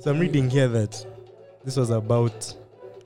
So 0.08 0.14
I'm 0.14 0.20
reading 0.22 0.50
here 0.50 0.70
that 0.70 1.06
this 1.66 1.76
was 1.76 1.90
about 1.90 2.56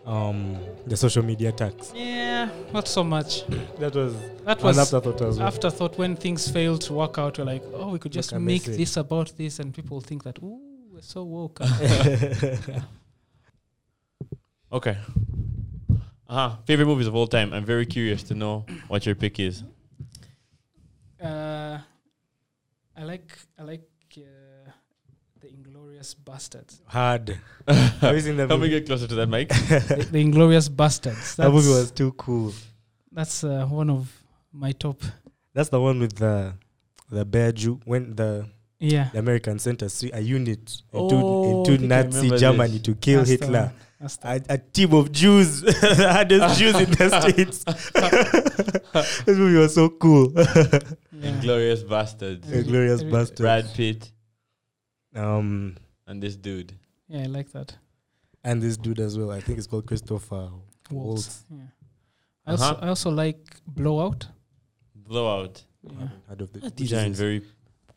um, 0.06 0.56
the 0.86 0.96
social 0.96 1.24
media 1.24 1.52
tax. 1.52 1.92
Yeah, 1.96 2.48
not 2.72 2.88
so 2.88 3.04
much. 3.04 3.44
That 3.80 3.96
was 3.96 4.14
That 4.46 4.60
an 4.60 4.66
was 4.68 4.78
afterthought 4.78 5.20
as 5.24 5.40
well. 5.40 5.48
afterthought 5.48 5.98
when 5.98 6.16
things 6.16 6.48
fail 6.48 6.78
to 6.78 6.94
work 6.94 7.18
out. 7.18 7.40
We're 7.40 7.46
like, 7.46 7.64
oh, 7.74 7.90
we 7.90 7.98
could 7.98 8.12
just 8.12 8.34
Look 8.34 8.44
make 8.44 8.66
this 8.66 8.98
about 8.98 9.36
this, 9.36 9.58
and 9.58 9.74
people 9.74 10.00
think 10.00 10.22
that, 10.26 10.38
ooh, 10.44 10.62
we're 10.94 11.02
so 11.02 11.24
woke. 11.24 11.60
Okay. 14.72 14.96
Uh-huh. 16.30 16.56
Favorite 16.68 16.86
movies 16.86 17.08
of 17.08 17.16
all 17.16 17.26
time. 17.26 17.52
I'm 17.52 17.66
very 17.66 17.88
curious 17.88 18.22
to 18.30 18.36
know 18.36 18.64
what 18.90 19.08
your 19.08 19.16
pick 19.16 19.40
is. 19.40 19.64
uh, 21.20 21.80
I 22.96 23.04
like 23.04 23.40
I 23.58 23.64
like 23.64 23.90
uh, 24.18 24.70
the 25.42 25.48
Inglourious 25.48 26.14
Basterds. 26.50 26.80
Hard. 26.88 27.38
Have 27.68 28.16
you 28.16 28.22
seen 28.22 28.38
that 28.38 28.50
Help 28.50 28.62
me 28.62 28.70
get 28.70 28.86
closer 28.86 29.08
to 29.08 29.16
that 29.16 29.28
mic. 29.30 29.50
the, 29.50 30.08
the 30.12 30.24
Inglourious 30.24 30.70
Basterds. 30.70 31.36
That 31.36 31.52
movie 31.52 31.70
was 31.70 31.92
too 31.92 32.12
cool. 32.14 32.54
That's 33.12 33.44
uh, 33.44 33.66
one 33.68 33.90
of 33.90 34.12
my 34.52 34.72
top. 34.72 35.02
That's 35.54 35.70
the 35.70 35.80
one 35.82 36.00
with 36.00 36.16
the 36.16 36.54
the 37.10 37.26
bear 37.26 37.52
Jew 37.52 37.80
when 37.86 38.16
the, 38.16 38.48
Yeah. 38.80 39.10
the 39.12 39.20
Americans 39.20 39.64
sent 39.64 39.84
us 39.84 40.02
a 40.14 40.22
unit 40.22 40.82
Oh, 40.94 41.60
into, 41.60 41.72
I 41.72 41.74
into 41.74 41.88
Nazi 41.88 42.38
Germany 42.38 42.72
this. 42.74 42.82
to 42.84 42.96
kill 42.96 43.20
That's 43.20 43.30
Hitler. 43.32 43.74
the 44.00 44.18
A, 44.50 44.54
a 44.54 44.58
team 44.58 44.94
of 44.94 45.12
Jews, 45.12 45.62
the 45.62 46.08
hardest 46.10 46.58
Jews 46.58 46.76
in 46.80 46.90
the 46.90 47.22
states. 47.22 47.64
this 49.26 49.38
movie 49.38 49.58
was 49.58 49.76
so 49.76 49.90
cool. 49.90 50.32
yeah. 50.34 51.42
Glorious 51.42 51.84
Bastards. 51.84 52.48
Inglourious 52.48 53.04
Basterds. 53.04 53.38
Brad 53.38 53.74
Pitt 53.74 54.10
Um, 55.14 55.76
and 56.12 56.22
this 56.22 56.36
dude. 56.36 56.74
Yeah, 57.08 57.24
I 57.24 57.28
like 57.38 57.52
that. 57.54 57.76
and 58.44 58.62
this 58.62 58.76
dude 58.78 59.00
as 59.00 59.18
well. 59.18 59.32
I 59.32 59.40
think 59.40 59.58
it's 59.60 59.68
called 59.68 59.86
Christopher 59.88 60.50
Waltz. 60.92 60.92
Waltz. 60.92 61.44
Yeah. 61.50 61.58
I 62.46 62.52
also 62.52 62.64
Uh-huh. 62.66 62.86
I 62.86 62.88
also 62.90 63.10
like 63.12 63.40
Blowout. 63.68 64.28
Blowout. 64.96 65.64
Yeah. 65.84 66.08
Heard 66.28 66.42
of 66.42 66.52
the, 66.54 66.70
These 66.76 66.94
aren't 66.94 67.16
very 67.16 67.42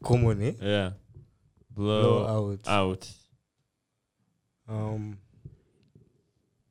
common, 0.03 0.43
eh? 0.43 0.53
yeah. 0.61 0.91
Blow 1.71 2.03
Blow 2.03 2.53
out. 2.53 2.69
out. 2.69 3.03
Um, 4.69 5.19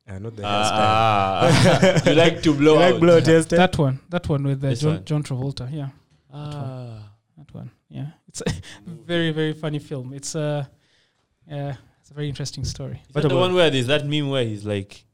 I 0.06 0.18
know 0.18 0.30
the 0.30 0.42
Ah, 0.44 1.50
hairstyle. 1.52 2.06
you 2.10 2.14
like 2.14 2.42
to 2.42 2.54
blow 2.54 2.74
You 2.74 2.80
like 2.80 2.94
out. 2.94 3.00
blow 3.00 3.16
out 3.16 3.22
hairstyle? 3.24 3.56
That 3.56 3.78
one. 3.78 4.00
That 4.08 4.28
one 4.28 4.42
with 4.44 4.64
uh, 4.64 4.74
John, 4.74 4.94
one. 4.94 5.04
John 5.04 5.22
Travolta. 5.22 5.68
Yeah. 5.72 5.88
Ah. 6.32 7.10
That 7.38 7.54
one. 7.54 7.70
Yeah. 7.88 8.10
It's 8.28 8.40
a 8.46 8.52
very 8.86 9.30
very 9.32 9.52
funny 9.54 9.78
film. 9.78 10.12
It's 10.12 10.34
a 10.34 10.68
yeah, 11.48 11.76
it's 12.00 12.10
a 12.10 12.14
very 12.14 12.28
interesting 12.28 12.64
story. 12.64 13.00
Is 13.08 13.14
What 13.14 13.22
that 13.22 13.28
the 13.28 13.36
one 13.36 13.54
where 13.54 13.70
there's 13.70 13.86
that 13.88 14.06
meme 14.06 14.28
where 14.30 14.44
he's 14.44 14.64
like, 14.64 15.04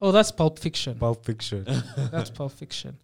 Oh, 0.00 0.10
that's 0.10 0.32
Pulp 0.32 0.58
Fiction. 0.58 0.98
Pulp 0.98 1.24
Fiction. 1.24 1.64
That's 2.10 2.28
Pulp 2.28 2.50
Fiction. 2.52 2.96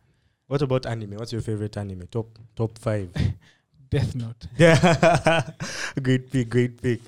what 0.48 0.62
about 0.62 0.84
anime? 0.84 1.12
What's 1.16 1.32
your 1.32 1.42
favorite 1.42 1.76
anime? 1.76 2.08
Top 2.10 2.26
top 2.56 2.76
five. 2.78 3.10
Death 3.90 4.14
Note. 4.16 4.46
yeah, 4.56 5.50
great 6.02 6.28
pick, 6.30 6.50
great 6.50 6.82
pick. 6.82 7.00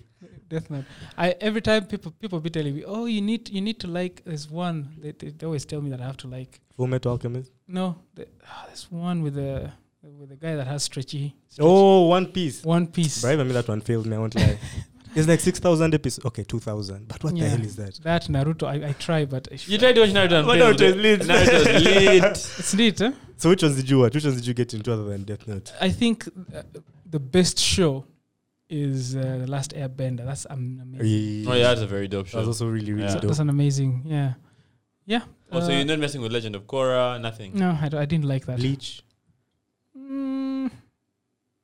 Death 0.49 0.71
Note. 0.71 0.85
I 1.19 1.31
every 1.41 1.61
time 1.61 1.87
people 1.87 2.13
people 2.13 2.39
be 2.41 2.51
telling 2.51 2.75
me, 2.77 2.85
oh, 2.85 3.07
you 3.07 3.21
need 3.21 3.49
you 3.51 3.61
need 3.61 3.81
to 3.81 3.89
like. 3.89 4.23
There's 4.25 4.49
one. 4.49 4.95
They, 4.97 5.11
they, 5.11 5.31
they 5.31 5.45
always 5.47 5.65
tell 5.65 5.81
me 5.83 5.91
that 5.91 6.01
I 6.01 6.05
have 6.07 6.17
to 6.19 6.29
like. 6.29 6.61
Full 6.77 6.87
Metal 6.87 7.11
Alchemist. 7.13 7.51
No, 7.67 7.97
the, 8.15 8.29
ah, 8.47 8.65
there's 8.69 8.89
one 8.93 9.23
with 9.23 9.35
the 9.35 9.73
with 10.03 10.29
the 10.31 10.37
guy 10.37 10.55
that 10.55 10.67
has 10.69 10.85
stretchy. 10.85 11.35
stretchy 11.49 11.69
Oh, 11.69 12.07
One 12.07 12.27
Piece. 12.27 12.63
One 12.65 12.87
Piece. 12.87 13.21
But 13.23 13.33
even 13.33 13.49
me, 13.49 13.53
that 13.55 13.69
one 13.69 13.81
failed 13.81 14.07
me. 14.07 14.17
I 14.17 14.19
won't 14.21 14.35
lie. 14.37 14.59
It's 15.15 15.27
like 15.29 15.41
six 15.41 15.59
thousand 15.59 15.95
episodes. 15.95 16.25
Okay, 16.27 16.45
two 16.45 16.59
thousand. 16.61 17.09
But 17.09 17.23
what 17.25 17.35
the 17.35 17.49
hell 17.49 17.61
is 17.61 17.77
that? 17.77 17.95
That 18.03 18.23
Naruto. 18.25 18.65
I, 18.67 18.89
I 18.89 18.93
try, 18.93 19.25
but 19.25 19.49
I 19.51 19.57
you 19.67 19.79
tried 19.79 19.95
to 19.95 20.01
watch 20.03 20.11
Naruto 20.11 20.39
and 20.39 20.47
But 20.47 20.59
Naruto 20.59 20.81
is 20.83 20.93
it. 20.93 20.99
lit. 20.99 21.21
Naruto 21.23 21.75
is 21.75 21.85
lit. 21.85 22.25
it's 22.59 22.75
neat. 22.75 22.99
Huh? 22.99 23.13
So 23.37 23.49
which 23.49 23.63
ones 23.63 23.77
did 23.77 23.89
you 23.91 23.99
watch? 23.99 24.15
Which 24.15 24.25
ones 24.25 24.37
did 24.37 24.47
you 24.47 24.55
get 24.55 24.73
into 24.75 24.93
other 24.93 25.05
than 25.05 25.25
Death 25.25 25.47
Note? 25.49 25.73
I 25.81 25.89
think 25.91 26.27
uh, 26.55 26.63
the 27.09 27.19
best 27.19 27.59
show 27.59 28.05
is 28.69 29.17
uh, 29.17 29.39
the 29.41 29.47
Last 29.51 29.75
Airbender. 29.75 30.25
That's 30.25 30.47
um, 30.49 30.81
amazing. 30.83 31.51
Oh 31.51 31.55
yeah, 31.55 31.65
that's 31.69 31.81
a 31.81 31.87
very 31.87 32.07
dope 32.07 32.29
That 32.31 32.39
was 32.39 32.49
also 32.49 32.69
really 32.69 32.93
really 32.93 33.09
Yeah. 33.09 33.15
Dope. 33.15 33.23
that's 33.31 33.39
an 33.41 33.51
amazing. 33.51 34.03
Yeah, 34.05 34.35
yeah. 35.07 35.23
Oh, 35.51 35.59
so 35.61 35.67
uh, 35.67 35.71
you're 35.71 35.85
not 35.85 35.99
messing 35.99 36.21
with 36.21 36.31
Legend 36.33 36.55
of 36.55 36.69
Korra, 36.69 37.21
nothing. 37.21 37.55
No, 37.59 37.77
I, 37.81 37.89
d- 37.89 37.97
I 37.97 38.05
didn't 38.05 38.27
like 38.27 38.47
that. 38.47 38.59
Bleach. 38.59 39.03
Mm, 39.99 40.50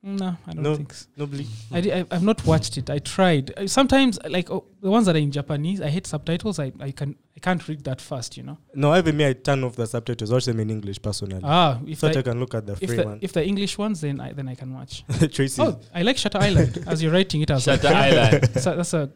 no, 0.07 0.37
I 0.47 0.53
don't 0.53 0.63
No. 0.63 0.75
think 0.75 0.93
so. 0.93 1.05
No 1.17 1.25
Bleach. 1.25 1.47
I, 1.71 1.81
di- 1.81 1.91
I 1.93 2.05
I've 2.11 2.23
not 2.23 2.45
watched 2.45 2.77
it. 2.77 2.89
I 2.89 2.99
tried. 2.99 3.51
Uh, 3.57 3.67
Sometimes, 3.67 4.17
like 4.29 4.49
oh, 4.49 4.63
the 4.81 4.89
ones 4.89 5.05
that 5.07 5.15
are 5.15 5.19
in 5.19 5.31
Japanese, 5.31 5.81
I 5.81 5.89
hate 5.89 6.07
subtitles. 6.07 6.59
I, 6.59 6.71
I 6.79 6.91
can 6.91 7.15
I 7.35 7.39
can't 7.41 7.67
read 7.67 7.83
that 7.83 7.99
fast. 7.99 8.37
You 8.37 8.43
know. 8.43 8.57
No, 8.73 8.95
even 8.95 9.17
me, 9.17 9.27
I 9.27 9.33
turn 9.33 9.63
off 9.63 9.75
the 9.75 9.85
subtitles. 9.85 10.31
Watch 10.31 10.45
them 10.45 10.59
in 10.59 10.69
English 10.69 11.01
personally. 11.01 11.39
Ah, 11.43 11.79
if 11.85 11.99
so 11.99 12.07
that 12.07 12.17
I 12.17 12.21
can 12.21 12.39
look 12.39 12.53
at 12.55 12.65
the 12.65 12.73
if 12.79 12.87
free 12.89 12.97
the 12.97 13.03
one. 13.03 13.19
if 13.21 13.33
the 13.33 13.45
English 13.45 13.77
ones, 13.77 14.01
then 14.01 14.21
I 14.21 14.31
then 14.33 14.47
I 14.47 14.55
can 14.55 14.73
watch. 14.73 15.03
Tracy. 15.33 15.61
Oh, 15.61 15.79
I 15.93 16.03
like 16.03 16.17
Shutter 16.17 16.39
Island. 16.39 16.83
As 16.87 17.03
you're 17.03 17.11
writing 17.11 17.41
it, 17.41 17.51
I 17.51 17.55
was 17.55 17.67
like, 17.67 17.81
Shutter 17.81 17.95
Island. 17.95 18.49
so 18.61 18.75
that's 18.75 18.93
a 18.93 19.09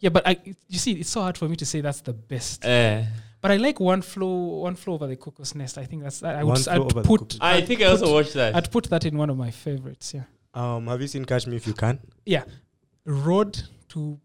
yeah. 0.00 0.10
But 0.10 0.26
I 0.26 0.38
you 0.68 0.78
see, 0.78 0.92
it's 0.92 1.10
so 1.10 1.20
hard 1.20 1.38
for 1.38 1.48
me 1.48 1.56
to 1.56 1.64
say 1.66 1.80
that's 1.82 2.00
the 2.00 2.12
best. 2.14 2.64
Eh. 2.64 3.04
But 3.42 3.50
I 3.50 3.56
like 3.56 3.78
one 3.80 4.00
flow 4.02 4.32
one 4.62 4.76
flow 4.76 4.94
over 4.94 5.06
the 5.08 5.16
cuckoo's 5.16 5.54
nest. 5.54 5.76
I 5.76 5.84
think 5.84 6.02
that's 6.04 6.22
I 6.22 6.42
would 6.44 6.46
One 6.58 6.68
I'd 6.68 6.78
Over 6.78 7.02
put 7.02 7.36
I 7.40 7.60
think 7.60 7.82
I 7.82 7.86
also 7.86 8.12
watched 8.14 8.34
that. 8.34 8.54
I'd 8.56 8.70
put 8.70 8.84
that 8.84 9.04
in 9.04 9.18
one 9.18 9.28
of 9.30 9.36
my 9.36 9.50
favorites. 9.50 10.14
Yeah. 10.14 10.24
Um, 10.54 10.86
have 10.86 11.00
you 11.00 11.08
seen 11.08 11.24
Catch 11.24 11.46
Me 11.48 11.56
If 11.56 11.66
You 11.66 11.74
Can? 11.74 11.98
Yeah, 12.24 12.44
Road 13.04 13.60
to 13.90 14.18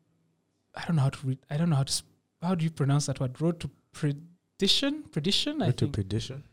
I 0.75 0.85
don't 0.85 0.95
know 0.97 1.01
how 1.01 1.09
to 1.09 1.27
read 1.27 1.39
I 1.49 1.57
don't 1.57 1.69
know 1.71 1.77
how 1.77 1.83
to 1.83 1.93
sp- 1.99 2.07
how 2.41 2.53
do 2.55 2.63
you 2.63 2.69
pronounce 2.71 3.07
that 3.07 3.19
word 3.19 3.41
road 3.41 3.59
to 3.61 3.69
perdition 3.91 5.03
perdition 5.11 5.61
I 5.61 5.67
Road 5.67 5.77
to 5.77 5.85
think 5.85 5.95
Perdition. 5.95 6.43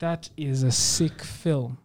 that 0.00 0.30
is 0.36 0.62
a 0.64 0.72
sick 0.72 1.22
film 1.22 1.78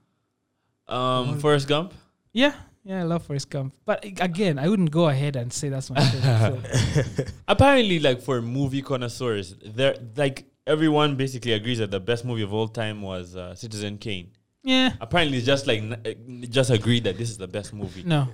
Um, 0.88 1.40
Forrest 1.40 1.68
Gump. 1.68 1.94
yeah 2.34 2.54
yeah 2.86 3.00
I 3.02 3.04
love 3.04 3.24
Forrest 3.26 3.50
Gump 3.50 3.74
but 3.86 4.06
again 4.06 4.58
I 4.60 4.70
wouldn't 4.70 4.92
go 4.92 5.10
ahead 5.10 5.36
and 5.36 5.52
say 5.52 5.70
that's 5.70 5.90
my 5.90 6.00
favorite 6.00 6.62
film 7.16 7.28
Apparently, 7.48 8.00
like 8.00 8.22
for 8.22 8.42
movie 8.42 8.82
connoisseurs, 8.82 9.56
there 9.64 9.96
like 10.16 10.46
everyone 10.68 11.16
basically 11.16 11.54
agrees 11.54 11.80
that 11.80 11.92
the 11.92 12.00
best 12.00 12.26
movie 12.26 12.42
of 12.44 12.54
all 12.54 12.68
time 12.68 13.02
was 13.02 13.36
uh, 13.36 13.54
Citizen 13.56 13.98
Kane. 13.98 14.32
yeah 14.64 14.94
Apparently, 15.02 15.38
it's 15.38 15.46
just 15.46 15.68
like 15.68 15.80
n- 15.80 16.00
uh, 16.06 16.48
just 16.60 16.70
agreed 16.70 17.04
that 17.04 17.18
this 17.18 17.30
is 17.30 17.38
the 17.38 17.48
best 17.48 17.74
movie. 17.74 18.04
no 18.04 18.28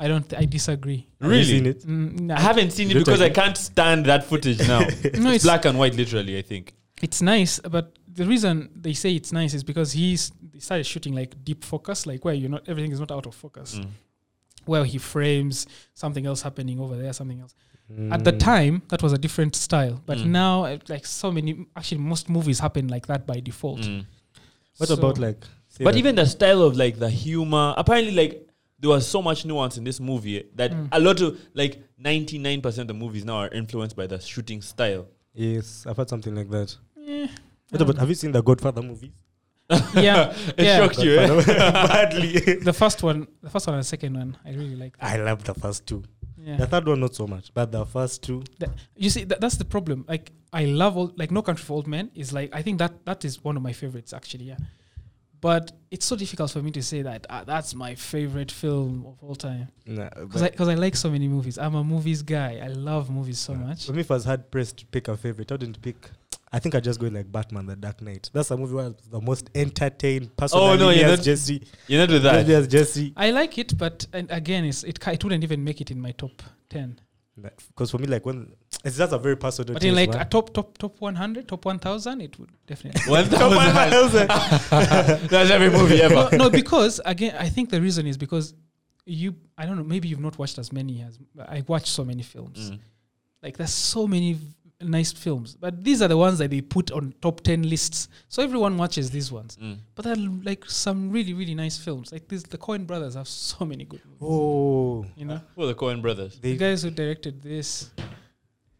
I 0.00 0.06
don't 0.06 0.28
th- 0.28 0.40
I 0.42 0.44
disagree 0.44 1.08
Have 1.20 1.32
you 1.32 1.44
seen 1.44 1.66
it? 1.66 1.80
mm, 1.84 2.20
no, 2.20 2.34
I 2.34 2.40
haven't 2.40 2.70
seen 2.72 2.90
it 2.90 2.94
because 2.94 3.20
I 3.22 3.30
can't 3.30 3.56
stand 3.56 4.06
that 4.06 4.22
footage 4.24 4.58
now. 4.68 4.80
no 4.80 4.86
it's 4.86 5.34
it's 5.36 5.44
black 5.44 5.64
and 5.64 5.78
white, 5.78 5.94
literally. 5.94 6.38
I 6.38 6.42
think. 6.42 6.74
It's 7.02 7.20
nice 7.22 7.58
but 7.60 7.96
the 8.12 8.24
reason 8.24 8.68
they 8.74 8.92
say 8.92 9.14
it's 9.14 9.32
nice 9.32 9.54
is 9.54 9.62
because 9.62 9.92
he's 9.92 10.32
he 10.52 10.60
started 10.60 10.84
shooting 10.84 11.14
like 11.14 11.34
deep 11.44 11.64
focus 11.64 12.06
like 12.06 12.24
where 12.24 12.34
you're 12.34 12.50
not 12.50 12.68
everything 12.68 12.92
is 12.92 13.00
not 13.00 13.12
out 13.12 13.26
of 13.26 13.34
focus 13.34 13.78
Mm. 13.78 13.88
where 14.64 14.84
he 14.84 14.98
frames 14.98 15.66
something 15.94 16.26
else 16.26 16.42
happening 16.42 16.78
over 16.80 16.96
there 16.96 17.12
something 17.12 17.40
else 17.40 17.54
At 18.10 18.22
the 18.22 18.32
Mm. 18.34 18.38
time, 18.38 18.82
that 18.90 19.02
was 19.02 19.14
a 19.14 19.18
different 19.18 19.56
style, 19.56 20.02
but 20.04 20.18
Mm. 20.18 20.26
now, 20.26 20.64
uh, 20.66 20.76
like 20.90 21.06
so 21.06 21.32
many, 21.32 21.64
actually, 21.74 22.02
most 22.02 22.28
movies 22.28 22.58
happen 22.58 22.86
like 22.88 23.06
that 23.06 23.26
by 23.26 23.40
default. 23.40 23.80
Mm. 23.80 24.04
What 24.76 24.88
So- 24.88 24.94
about 24.98 25.16
like? 25.18 25.42
But 25.80 25.96
even 25.96 26.14
the 26.14 26.26
style 26.26 26.60
of 26.68 26.76
like 26.76 26.98
the 26.98 27.08
humor, 27.08 27.72
apparently, 27.78 28.12
like 28.14 28.46
there 28.78 28.90
was 28.90 29.08
so 29.08 29.22
much 29.22 29.46
nuance 29.46 29.78
in 29.78 29.84
this 29.84 30.00
movie 30.00 30.44
that 30.54 30.70
Mm. 30.72 30.88
a 30.92 31.00
lot 31.00 31.22
of 31.22 31.38
like 31.54 31.82
99% 31.96 32.82
of 32.82 32.88
the 32.88 32.94
movies 33.04 33.24
now 33.24 33.36
are 33.36 33.48
influenced 33.54 33.96
by 33.96 34.06
the 34.06 34.18
shooting 34.20 34.60
style. 34.60 35.06
Yes, 35.32 35.86
I've 35.86 35.96
heard 35.96 36.10
something 36.10 36.34
like 36.34 36.50
that. 36.50 36.76
Eh, 37.08 37.26
Wait, 37.72 37.86
but 37.86 37.96
have 37.96 38.08
you 38.08 38.14
seen 38.14 38.32
the 38.32 38.42
Godfather 38.42 38.82
movies? 38.82 39.12
yeah, 39.94 40.34
It 40.56 40.64
yeah. 40.64 40.76
shocked 40.78 40.98
you, 40.98 41.18
eh? 41.18 41.44
Badly. 41.46 42.40
The 42.70 42.72
first 42.72 43.02
one, 43.02 43.26
the 43.42 43.50
first 43.50 43.66
one 43.66 43.74
and 43.74 43.82
the 43.82 43.88
second 43.88 44.14
one, 44.16 44.36
I 44.44 44.50
really 44.50 44.76
like. 44.76 44.96
That. 44.98 45.12
I 45.12 45.22
love 45.22 45.44
the 45.44 45.54
first 45.54 45.86
two. 45.86 46.02
Yeah. 46.38 46.56
The 46.56 46.66
third 46.66 46.86
one 46.88 47.00
not 47.00 47.14
so 47.14 47.26
much, 47.26 47.52
but 47.52 47.70
the 47.72 47.84
first 47.84 48.22
two. 48.22 48.42
You 48.96 49.10
see, 49.10 49.24
that, 49.24 49.40
that's 49.40 49.56
the 49.56 49.64
problem. 49.66 50.04
Like, 50.08 50.32
I 50.52 50.64
love 50.64 50.96
all, 50.96 51.12
like 51.16 51.30
No 51.30 51.42
Country 51.42 51.64
for 51.64 51.74
Old 51.74 51.86
Men 51.86 52.10
is 52.14 52.32
like 52.32 52.50
I 52.54 52.62
think 52.62 52.78
that 52.78 53.04
that 53.04 53.24
is 53.24 53.42
one 53.44 53.56
of 53.56 53.62
my 53.62 53.72
favorites 53.72 54.14
actually. 54.14 54.46
Yeah, 54.46 54.56
but 55.42 55.72
it's 55.90 56.06
so 56.06 56.16
difficult 56.16 56.50
for 56.50 56.62
me 56.62 56.70
to 56.70 56.82
say 56.82 57.02
that 57.02 57.26
ah, 57.28 57.44
that's 57.44 57.74
my 57.74 57.94
favorite 57.94 58.50
film 58.50 59.04
of 59.06 59.18
all 59.22 59.34
time 59.34 59.68
Nah, 59.84 60.08
because 60.20 60.42
I 60.42 60.48
because 60.48 60.68
I 60.68 60.74
like 60.74 60.96
so 60.96 61.10
many 61.10 61.28
movies. 61.28 61.58
I'm 61.58 61.74
a 61.74 61.84
movies 61.84 62.22
guy. 62.22 62.60
I 62.64 62.68
love 62.68 63.10
movies 63.10 63.38
so 63.38 63.54
much. 63.54 63.84
For 63.86 63.92
me, 63.92 64.00
if 64.00 64.10
I 64.10 64.14
was 64.14 64.24
hard 64.24 64.50
pressed 64.50 64.78
to 64.78 64.86
pick 64.86 65.08
a 65.08 65.16
favorite, 65.18 65.50
I 65.52 65.54
wouldn't 65.54 65.82
pick. 65.82 66.10
I 66.50 66.58
think 66.58 66.74
I 66.74 66.80
just 66.80 66.98
go 66.98 67.08
like 67.08 67.30
Batman: 67.30 67.66
The 67.66 67.76
Dark 67.76 68.00
Knight. 68.00 68.30
That's 68.32 68.50
a 68.50 68.56
movie 68.56 68.74
where 68.74 68.84
I 68.84 68.88
was 68.88 68.96
the 69.10 69.20
most 69.20 69.50
entertained 69.54 70.36
person. 70.36 70.58
Oh, 70.58 70.76
no, 70.76 70.90
yeah, 70.90 71.08
as 71.08 71.18
that- 71.18 71.24
Jesse. 71.24 71.62
You're 71.86 72.00
not 72.00 72.10
with 72.10 72.22
that. 72.22 72.46
Jesse 72.46 72.54
as 72.54 72.68
Jesse. 72.68 73.12
I 73.16 73.30
like 73.30 73.58
it, 73.58 73.76
but 73.76 74.06
and 74.12 74.30
again, 74.30 74.64
it's, 74.64 74.82
it 74.84 75.06
it 75.06 75.24
wouldn't 75.24 75.44
even 75.44 75.62
make 75.62 75.80
it 75.80 75.90
in 75.90 76.00
my 76.00 76.12
top 76.12 76.42
ten. 76.68 77.00
Because 77.40 77.90
for 77.90 77.98
me, 77.98 78.06
like 78.06 78.26
when 78.26 78.52
it's 78.84 78.96
just 78.96 79.12
a 79.12 79.18
very 79.18 79.36
personal. 79.36 79.74
But 79.74 79.84
in 79.84 79.94
like 79.94 80.10
man. 80.10 80.22
a 80.22 80.24
top 80.24 80.52
top 80.52 80.76
top 80.78 81.00
100, 81.00 81.48
top 81.48 81.64
1000, 81.64 82.20
it 82.20 82.38
would 82.38 82.50
definitely. 82.66 83.00
One 83.10 83.24
thousand. 83.26 84.28
That's 85.28 85.50
every 85.50 85.70
movie 85.70 86.02
ever. 86.02 86.36
no, 86.36 86.50
because 86.50 87.00
again, 87.04 87.36
I 87.38 87.48
think 87.48 87.70
the 87.70 87.80
reason 87.80 88.06
is 88.06 88.16
because 88.16 88.54
you. 89.04 89.34
I 89.56 89.66
don't 89.66 89.76
know. 89.76 89.84
Maybe 89.84 90.08
you've 90.08 90.20
not 90.20 90.38
watched 90.38 90.58
as 90.58 90.72
many 90.72 91.02
as 91.02 91.18
I 91.38 91.62
watched 91.66 91.88
so 91.88 92.04
many 92.04 92.22
films. 92.22 92.70
Mm. 92.70 92.78
Like 93.42 93.56
there's 93.56 93.72
so 93.72 94.06
many 94.06 94.32
v- 94.34 94.54
nice 94.80 95.12
films, 95.12 95.56
but 95.60 95.82
these 95.82 96.00
are 96.02 96.08
the 96.08 96.16
ones 96.16 96.38
that 96.38 96.50
they 96.50 96.60
put 96.60 96.90
on 96.92 97.12
top 97.20 97.40
ten 97.40 97.68
lists. 97.68 98.08
So 98.28 98.42
everyone 98.42 98.76
watches 98.78 99.10
these 99.10 99.32
ones. 99.32 99.56
Mm. 99.60 99.78
But 99.94 100.04
there 100.04 100.14
are 100.14 100.16
like 100.44 100.64
some 100.68 101.10
really 101.10 101.34
really 101.34 101.54
nice 101.54 101.76
films. 101.78 102.12
Like 102.12 102.28
this, 102.28 102.42
the 102.44 102.58
Coen 102.58 102.86
Brothers 102.86 103.14
have 103.14 103.26
so 103.48 103.64
many 103.64 103.84
good 103.84 104.02
movies. 104.04 104.18
Oh, 104.22 105.04
You 105.16 105.24
know, 105.26 105.40
Who 105.56 105.62
are 105.64 105.66
the 105.66 105.74
Coen 105.74 106.00
brothers? 106.00 106.38
they 106.40 106.52
the 106.52 106.58
guys 106.58 106.82
who 106.82 106.90
directed 106.90 107.42
this. 107.42 107.90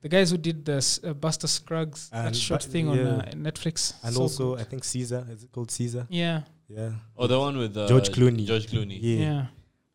The 0.01 0.09
guys 0.09 0.31
who 0.31 0.37
did 0.39 0.65
the 0.65 0.79
uh, 1.05 1.13
Buster 1.15 1.49
Scruggs, 1.49 2.09
that 2.11 2.27
And 2.27 2.37
short 2.37 2.63
Bu- 2.65 2.71
thing 2.71 2.89
on 2.89 2.99
uh, 3.01 3.31
Netflix, 3.35 3.95
and 4.05 4.15
So 4.15 4.21
also 4.21 4.55
good. 4.55 4.61
I 4.61 4.65
think 4.71 4.85
Caesar. 4.85 5.27
Is 5.29 5.43
it 5.43 5.51
called 5.51 5.73
Caesar? 5.73 6.07
yeah, 6.09 6.43
Yeah. 6.69 6.93
Oh, 7.17 7.27
the 7.27 7.37
one 7.37 7.59
with 7.59 7.77
uh, 7.77 7.89
George 7.89 8.11
Clooney. 8.11 8.47
George 8.47 8.69
Clooney. 8.69 8.97
Yeah. 9.01 9.17
yeah. 9.19 9.47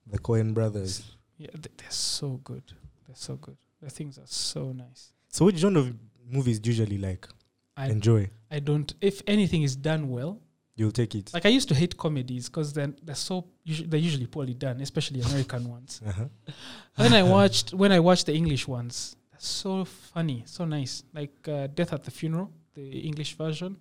The 0.07 0.19
Coen 0.19 0.53
brothers. 0.53 1.01
Yeah, 1.37 1.47
they're 1.53 1.89
so 1.89 2.31
good. 2.43 2.63
They're 3.07 3.15
so 3.15 3.37
good. 3.37 3.55
The 3.81 3.89
things 3.89 4.17
are 4.17 4.27
so 4.27 4.73
nice. 4.73 5.12
So 5.33 5.45
which 5.45 5.57
genre 5.57 5.81
of 5.81 5.95
movies 6.29 6.59
do 6.59 6.69
you 6.69 6.75
usually 6.75 6.99
like 6.99 7.27
I 7.75 7.87
enjoy? 7.87 8.29
I 8.51 8.59
don't. 8.59 8.93
If 9.01 9.23
anything 9.25 9.63
is 9.63 9.75
done 9.75 10.07
well, 10.09 10.39
You'll 10.75 10.91
take 10.91 11.15
it. 11.15 11.33
like 11.33 11.47
I 11.47 11.49
used 11.49 11.69
to 11.69 11.75
hate 11.75 11.97
comedies 11.97 12.49
because 12.49 12.71
then 12.71 12.95
they're 13.01 13.15
so 13.15 13.45
usu- 13.63 13.87
they're 13.87 13.99
usually 14.09 14.27
poorly 14.27 14.53
done, 14.53 14.79
especially 14.81 15.21
American 15.21 15.67
ones. 15.69 16.01
Uh-huh. 16.09 16.25
Then 16.97 17.13
I 17.13 17.23
watched 17.23 17.73
when 17.73 17.91
I 17.91 17.99
watched 17.99 18.27
the 18.27 18.35
English 18.35 18.67
ones. 18.67 19.15
They're 19.31 19.39
so 19.39 19.85
funny, 19.85 20.43
so 20.45 20.65
nice. 20.65 21.03
Like 21.19 21.35
uh, 21.47 21.65
Death 21.67 21.93
at 21.93 22.03
the 22.03 22.11
Funeral, 22.11 22.51
the 22.75 22.99
English 22.99 23.35
version. 23.35 23.77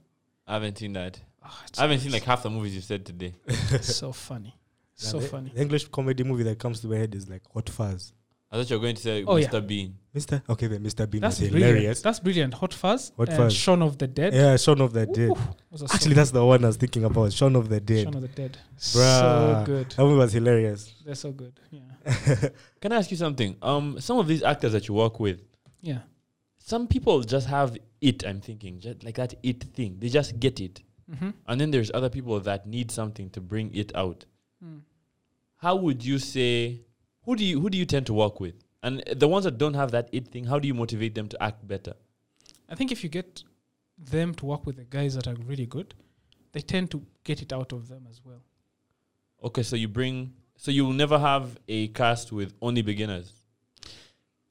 I 0.47 0.55
haven't 0.55 0.79
seen 0.79 0.95
that. 0.95 1.21
Oh, 1.45 1.55
I 1.77 1.83
haven't 1.83 2.01
seen 2.01 2.13
like 2.13 2.25
half 2.25 2.43
the 2.43 2.51
movies 2.51 2.75
you 2.75 2.81
said 2.81 3.05
today. 3.05 3.35
so 3.83 4.11
funny, 4.13 4.55
Yeah, 4.97 5.09
so 5.11 5.19
the, 5.21 5.29
funny. 5.29 5.51
The 5.55 5.61
English 5.61 5.89
comedy 5.89 6.25
movie 6.25 6.45
that 6.45 6.59
comes 6.59 6.81
to 6.81 6.87
my 6.89 6.97
head 6.97 7.15
is 7.15 7.29
like 7.29 7.43
Hot 7.53 7.69
Fuzz. 7.69 8.15
I 8.53 8.57
thought 8.57 8.69
you 8.69 8.77
were 8.77 8.83
going 8.83 8.97
to 8.97 9.03
say 9.03 9.25
Oh, 9.27 9.37
yeah. 9.37 9.49
Mr. 9.49 9.67
Bean. 9.67 9.97
Mr. 10.15 10.43
Okay, 10.47 10.67
then 10.67 10.83
Mr. 10.85 11.09
Bean 11.09 11.23
That's 11.23 11.41
was 11.41 11.49
brilliant. 11.49 11.71
hilarious. 11.75 12.03
That's 12.03 12.21
brilliant. 12.21 12.53
Hot 12.55 12.75
Fuzz 12.75 13.13
Hot 13.17 13.29
and 13.31 13.37
Fuzz. 13.39 13.55
Shaun 13.55 13.81
of 13.81 13.97
the 13.97 14.07
Dead. 14.07 14.35
Yeah, 14.35 14.57
Shaun 14.59 14.83
of 14.83 14.93
the 14.93 15.07
Dead. 15.07 15.31
Ooh, 15.31 15.39
those 15.71 15.83
are 15.85 15.89
so 15.89 15.95
Actually, 15.95 16.15
that's 16.17 16.33
the 16.33 16.45
one 16.45 16.63
I 16.63 16.67
was 16.67 16.77
thinking 16.77 17.05
about. 17.05 17.33
Shaun 17.33 17.57
of 17.57 17.71
the 17.71 17.81
Dead. 17.81 18.05
Shaun 18.05 18.17
of 18.17 18.21
the 18.21 18.29
Dead. 18.29 18.59
Bruh. 18.77 18.81
So 18.81 18.99
Bruh. 19.01 19.65
good. 19.65 19.91
That 19.93 20.03
movie 20.05 20.19
was 20.19 20.33
hilarious. 20.35 20.93
They're 21.03 21.15
so 21.15 21.33
good. 21.33 21.59
Yeah. 21.71 22.49
Can 22.83 22.93
I 22.93 22.97
ask 22.97 23.11
you 23.11 23.17
something? 23.17 23.57
Um, 23.63 23.99
some 24.01 24.19
of 24.19 24.27
these 24.29 24.43
actors 24.43 24.73
that 24.73 24.87
you 24.87 24.93
work 24.95 25.19
with, 25.19 25.41
Yeah. 25.81 26.01
some 26.59 26.87
people 26.89 27.23
just 27.23 27.47
have 27.49 27.79
it. 28.03 28.23
I'm 28.27 28.43
thinking, 28.43 28.81
just 28.81 29.03
like 29.03 29.15
that 29.15 29.33
it 29.43 29.63
thing. 29.73 29.97
They 29.99 30.11
just 30.11 30.39
get 30.39 30.61
it, 30.61 30.83
Mm-hmm. 31.11 31.31
and 31.49 31.61
then 31.61 31.71
there's 31.71 31.91
other 31.95 32.09
people 32.11 32.39
that 32.41 32.67
need 32.67 32.91
something 32.91 33.29
to 33.31 33.41
bring 33.41 33.75
it 33.75 33.95
out. 33.95 34.25
Mm. 34.65 34.81
How 35.57 35.77
would 35.77 36.05
you 36.05 36.19
say? 36.19 36.83
Who 37.25 37.37
do 37.37 37.45
you 37.45 37.61
who 37.61 37.71
do 37.71 37.79
you 37.79 37.87
tend 37.87 38.07
to 38.07 38.15
work 38.15 38.41
with? 38.41 38.55
And 38.83 39.03
the 39.15 39.29
ones 39.29 39.45
that 39.45 39.59
don't 39.59 39.75
have 39.75 39.93
that 39.93 40.09
it 40.13 40.29
thing, 40.29 40.45
how 40.45 40.59
do 40.59 40.67
you 40.67 40.75
motivate 40.75 41.15
them 41.15 41.29
to 41.29 41.43
act 41.43 41.67
better? 41.67 41.95
I 42.69 42.75
think 42.75 42.91
if 42.91 43.05
you 43.05 43.11
get 43.11 43.43
them 43.97 44.35
to 44.35 44.47
work 44.47 44.67
with 44.67 44.77
the 44.77 44.85
guys 44.85 45.15
that 45.15 45.29
are 45.29 45.37
really 45.47 45.67
good, 45.67 45.95
they 46.53 46.61
tend 46.61 46.91
to 46.91 47.03
get 47.23 47.43
it 47.43 47.53
out 47.53 47.73
of 47.73 47.89
them 47.89 48.07
as 48.11 48.21
well. 48.25 48.43
Okay, 49.45 49.63
so 49.63 49.77
you 49.77 49.89
bring, 49.89 50.33
so 50.57 50.71
you 50.71 50.85
will 50.85 50.93
never 50.93 51.19
have 51.19 51.59
a 51.69 51.89
cast 51.89 52.33
with 52.33 52.55
only 52.61 52.83
beginners. 52.83 53.33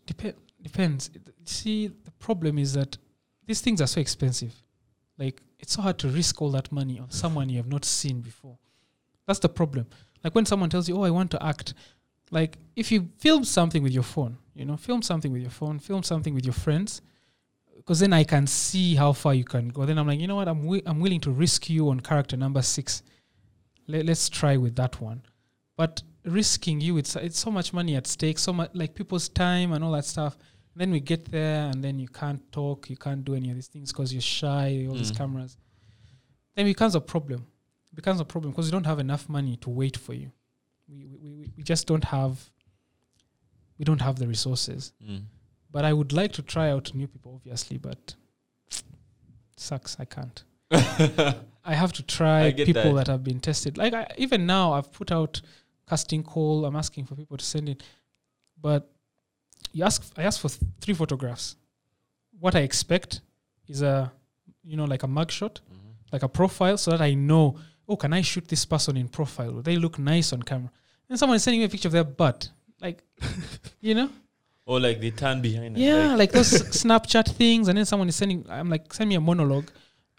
Dep- 0.06 0.38
depends. 0.62 1.10
See, 1.46 1.88
the 1.88 2.12
problem 2.12 2.58
is 2.58 2.74
that 2.74 2.98
these 3.46 3.62
things 3.62 3.82
are 3.82 3.88
so 3.88 4.02
expensive. 4.02 4.54
Like, 5.18 5.42
it's 5.60 5.74
so 5.74 5.82
hard 5.82 5.98
to 6.00 6.08
risk 6.10 6.42
all 6.42 6.52
that 6.52 6.72
money 6.72 7.00
on 7.00 7.12
someone 7.12 7.50
you 7.50 7.58
have 7.58 7.68
not 7.68 7.86
seen 7.86 8.22
before. 8.22 8.58
That's 9.28 9.40
the 9.40 9.50
problem. 9.50 9.88
Like, 10.24 10.36
when 10.36 10.46
someone 10.46 10.70
tells 10.70 10.90
you, 10.90 10.98
Oh, 10.98 11.04
I 11.04 11.10
want 11.10 11.32
to 11.32 11.44
act, 11.44 11.74
like, 12.32 12.58
if 12.76 12.92
you 12.92 13.10
film 13.18 13.44
something 13.44 13.84
with 13.84 13.92
your 13.92 14.04
phone, 14.04 14.38
you 14.56 14.66
know, 14.66 14.78
film 14.78 15.02
something 15.02 15.32
with 15.32 15.42
your 15.42 15.52
phone, 15.52 15.80
film 15.80 16.02
something 16.04 16.34
with 16.34 16.46
your 16.46 16.54
friends, 16.54 17.02
because 17.78 18.00
then 18.00 18.14
I 18.14 18.24
can 18.24 18.48
see 18.48 18.96
how 18.96 19.12
far 19.14 19.34
you 19.34 19.44
can 19.44 19.70
go. 19.70 19.86
Then 19.86 19.98
I'm 19.98 20.08
like, 20.08 20.20
you 20.20 20.28
know 20.28 20.36
what? 20.36 20.48
I'm, 20.48 20.62
wi- 20.62 20.84
I'm 20.86 21.00
willing 21.00 21.20
to 21.22 21.32
risk 21.32 21.70
you 21.70 21.90
on 21.90 22.00
character 22.00 22.38
number 22.38 22.62
six. 22.62 23.04
Let, 23.88 24.06
let's 24.06 24.30
try 24.30 24.56
with 24.58 24.76
that 24.78 25.02
one. 25.02 25.24
But 25.78 26.04
risking 26.24 26.80
you, 26.80 26.98
it's, 26.98 27.16
it's 27.16 27.40
so 27.40 27.50
much 27.52 27.74
money 27.74 27.96
at 27.96 28.06
stake, 28.08 28.38
so 28.40 28.54
much 28.54 28.70
like 28.74 28.94
people's 28.94 29.28
time 29.30 29.74
and 29.74 29.84
all 29.84 29.92
that 29.94 30.06
stuff. 30.06 30.38
then 30.76 30.92
we 30.92 31.00
get 31.02 31.26
there 31.32 31.66
and 31.70 31.84
then 31.84 32.00
you 32.00 32.08
can't 32.08 32.50
talk, 32.52 32.90
you 32.90 32.96
can't 32.96 33.26
do 33.26 33.36
any 33.36 33.50
of 33.50 33.56
these 33.56 33.68
things 33.68 33.92
because 33.92 34.14
you're 34.14 34.22
shy, 34.22 34.86
all 34.90 34.96
these 34.96 35.12
Mm. 35.12 35.18
cameras. 35.18 35.58
Then 36.56 36.66
it 36.66 36.70
becomes 36.70 36.96
a 36.96 37.02
problem. 37.02 37.46
It 37.92 37.96
becomes 37.96 38.20
a 38.22 38.26
problem 38.26 38.52
because 38.52 38.68
you 38.68 38.72
don't 38.72 38.86
have 38.86 39.00
enough 39.00 39.28
money 39.28 39.58
to 39.58 39.70
wait 39.70 39.98
for 39.98 40.14
you. 40.14 40.32
We, 40.92 41.06
we, 41.06 41.32
we, 41.32 41.52
we 41.58 41.64
just 41.64 41.88
don't 41.88 42.04
have 42.06 42.50
we 43.78 43.86
don't 43.86 44.02
have 44.02 44.18
the 44.20 44.28
resources. 44.28 44.94
Mm. 45.04 45.24
But 45.72 45.86
I 45.86 45.94
would 45.94 46.12
like 46.14 46.34
to 46.34 46.42
try 46.42 46.70
out 46.70 46.94
new 46.94 47.08
people, 47.08 47.34
obviously, 47.36 47.78
but 47.78 48.16
sucks. 49.56 49.98
I 50.00 50.06
can't. 50.06 50.44
I 51.64 51.74
have 51.74 51.94
to 51.94 52.04
try 52.04 52.52
people 52.52 52.94
that. 52.96 53.06
that. 53.06 53.08
have 53.08 53.24
been 53.24 53.40
tested. 53.40 53.78
Like 53.78 53.94
I, 53.94 54.08
even 54.18 54.46
now, 54.46 54.74
I've 54.74 54.92
put 54.92 55.12
out 55.12 55.42
casting 55.88 56.24
call. 56.24 56.66
I'm 56.66 56.76
asking 56.76 57.06
for 57.06 57.16
people 57.16 57.38
to 57.38 57.46
send 57.46 57.70
in, 57.70 57.78
but 58.62 58.90
you 59.72 59.84
ask. 59.84 60.04
I 60.18 60.24
ask 60.24 60.40
for 60.42 60.50
th- 60.50 60.62
three 60.82 60.94
photographs. 60.94 61.56
What 62.40 62.56
I 62.56 62.60
expect 62.62 63.22
is 63.68 63.82
a, 63.82 64.12
you 64.64 64.76
know, 64.76 64.86
like 64.86 65.04
a 65.04 65.08
mugshot, 65.08 65.60
Mhm. 65.72 65.94
like 66.12 66.24
a 66.24 66.30
profile, 66.30 66.78
so 66.78 66.92
that 66.92 67.02
I 67.02 67.14
know. 67.14 67.58
Oh, 67.88 67.96
can 67.96 68.14
I 68.14 68.22
shoot 68.22 68.48
this 68.48 68.66
person 68.66 68.98
in 68.98 69.08
profile? 69.08 69.52
Will 69.54 69.62
they 69.62 69.76
look 69.78 70.00
nice 70.00 70.34
on 70.34 70.42
camera? 70.44 70.72
And 71.12 71.20
someone 71.20 71.36
is 71.36 71.44
sending 71.44 71.60
me 71.60 71.66
a 71.66 71.70
picture 71.70 71.90
of 71.90 71.92
their 71.92 72.06
butt, 72.06 72.50
like, 72.82 73.04
you 73.82 73.94
know. 73.96 74.10
Or 74.66 74.80
like 74.80 75.02
they 75.02 75.12
turn 75.12 75.42
behind. 75.42 75.76
and 75.76 75.78
Yeah, 75.78 76.08
like- 76.16 76.18
like 76.20 76.32
those 76.32 76.52
Snapchat 76.84 77.28
things, 77.36 77.68
and 77.68 77.78
then 77.78 77.86
someone 77.86 78.08
is 78.08 78.16
sending. 78.16 78.46
I'm 78.50 78.70
like, 78.70 78.94
send 78.94 79.10
me 79.10 79.16
a 79.16 79.20
monologue, 79.20 79.70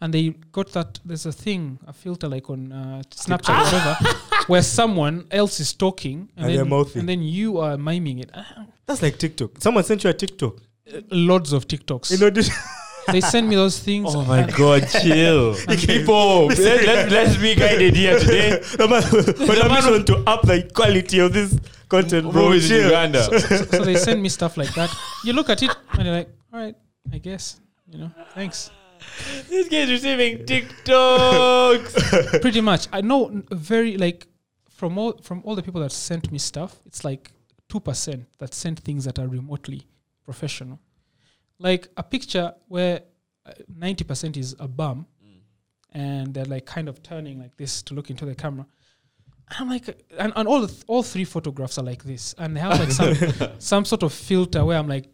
and 0.03 0.13
they 0.13 0.31
got 0.59 0.71
that. 0.75 1.01
There's 1.05 1.25
a 1.25 1.33
thing, 1.33 1.79
a 1.87 1.95
filter 1.95 2.29
like 2.29 2.51
on 2.51 2.73
uh, 2.73 3.03
Snapchat 3.11 3.55
or 3.59 3.65
whatever, 3.65 4.19
where 4.49 4.63
someone 4.63 5.27
else 5.31 5.61
is 5.61 5.73
talking, 5.73 6.29
and, 6.37 6.45
And 6.45 6.49
they're 6.51 6.59
then 6.65 6.69
mouthing. 6.69 7.01
and 7.01 7.09
then 7.09 7.23
you 7.23 7.57
are 7.59 7.79
miming 7.79 8.19
it. 8.19 8.31
Ah, 8.35 8.67
That's 8.85 9.01
like 9.01 9.17
TikTok. 9.19 9.63
Someone 9.63 9.85
sent 9.85 10.05
you 10.05 10.11
a 10.11 10.13
TikTok. 10.13 10.57
Loads 11.11 11.55
of 11.55 11.67
TikToks. 11.67 12.11
You 12.11 12.19
know, 12.19 12.29
this 12.31 12.51
they 13.11 13.21
send 13.21 13.49
me 13.49 13.57
those 13.57 13.79
things. 13.79 14.15
Oh 14.15 14.25
my 14.25 14.47
god, 14.47 14.89
chill. 14.89 15.55
People, 15.77 16.47
let, 16.47 16.59
let, 16.59 17.11
let's 17.11 17.37
be 17.37 17.55
guided 17.55 17.97
here 17.97 18.19
today. 18.19 18.61
the 18.77 18.89
man, 18.89 19.03
but 19.13 19.37
the 19.37 19.69
man 19.69 19.85
want 19.91 20.07
to 20.07 20.17
up 20.27 20.43
the 20.43 20.71
quality 20.75 21.19
of 21.19 21.33
this 21.33 21.59
content, 21.89 22.31
bro. 22.31 22.49
Movies 22.49 22.71
in 22.71 22.77
Chill. 22.79 22.87
Uganda. 22.87 23.41
so, 23.41 23.57
so 23.57 23.85
they 23.85 23.97
send 23.97 24.23
me 24.23 24.29
stuff 24.29 24.57
like 24.57 24.73
that. 24.75 24.95
You 25.25 25.33
look 25.33 25.51
at 25.51 25.63
it 25.63 25.71
and 25.93 26.05
you're 26.05 26.15
like, 26.15 26.29
all 26.53 26.61
right, 26.61 26.75
I 27.13 27.19
guess, 27.19 27.61
you 27.91 27.99
know, 27.99 28.11
thanks. 28.35 28.71
this 29.49 29.69
guy's 29.69 29.91
receiving 29.91 30.39
TikToks. 30.39 32.31
pretty 32.41 32.61
much 32.61 32.87
i 32.93 33.01
know 33.01 33.43
very 33.51 33.97
like 33.97 34.29
from 34.71 34.97
all 34.97 35.19
from 35.23 35.43
all 35.45 35.57
the 35.57 35.63
people 35.63 35.81
that 35.81 35.91
sent 35.91 36.31
me 36.31 36.39
stuff 36.39 36.77
it's 36.87 37.05
like 37.05 37.33
2% 37.69 38.27
that 38.39 38.53
sent 38.53 38.79
things 38.81 39.05
that 39.07 39.19
are 39.19 39.27
remotely 39.27 39.87
professional 40.25 40.79
like 41.63 41.89
a 41.97 42.03
picture 42.03 42.53
where 42.69 43.03
uh, 43.47 43.53
90% 43.79 44.37
is 44.37 44.55
a 44.59 44.69
bum 44.69 45.07
and 45.93 46.35
they're 46.35 46.45
like 46.47 46.67
kind 46.67 46.89
of 46.89 47.03
turning 47.03 47.39
like 47.39 47.57
this 47.57 47.83
to 47.83 47.95
look 47.95 48.11
into 48.11 48.25
the 48.25 48.35
camera 48.35 48.67
And 49.49 49.57
I'm 49.61 49.69
like, 49.69 49.87
and, 50.19 50.33
and 50.35 50.49
all 50.49 50.67
th- 50.67 50.83
all 50.87 51.03
three 51.03 51.25
photographs 51.25 51.79
are 51.79 51.85
like 51.85 52.03
this, 52.05 52.35
and 52.39 52.57
they 52.57 52.61
have 52.61 52.79
like 52.79 52.91
some 52.91 53.15
some 53.59 53.85
sort 53.85 54.03
of 54.03 54.13
filter 54.13 54.65
where 54.65 54.79
I'm 54.79 54.89
like, 54.89 55.07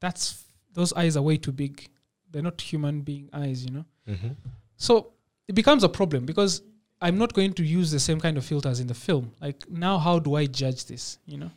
that's 0.00 0.44
those 0.72 0.92
eyes 0.92 1.16
are 1.16 1.22
way 1.22 1.36
too 1.36 1.52
big. 1.52 1.88
They're 2.30 2.42
not 2.42 2.60
human 2.60 3.02
being 3.02 3.28
eyes, 3.32 3.64
you 3.64 3.70
know. 3.70 3.84
Mm-hmm. 4.08 4.28
So 4.76 5.12
it 5.48 5.54
becomes 5.54 5.84
a 5.84 5.88
problem 5.88 6.26
because 6.26 6.62
I'm 7.00 7.18
not 7.18 7.32
going 7.32 7.52
to 7.54 7.62
use 7.62 7.90
the 7.90 8.00
same 8.00 8.20
kind 8.20 8.36
of 8.36 8.44
filters 8.44 8.80
in 8.80 8.86
the 8.86 8.94
film. 8.94 9.32
Like 9.40 9.68
now, 9.70 9.98
how 9.98 10.18
do 10.18 10.34
I 10.34 10.46
judge 10.46 10.86
this? 10.86 11.18
You 11.26 11.38
know, 11.38 11.50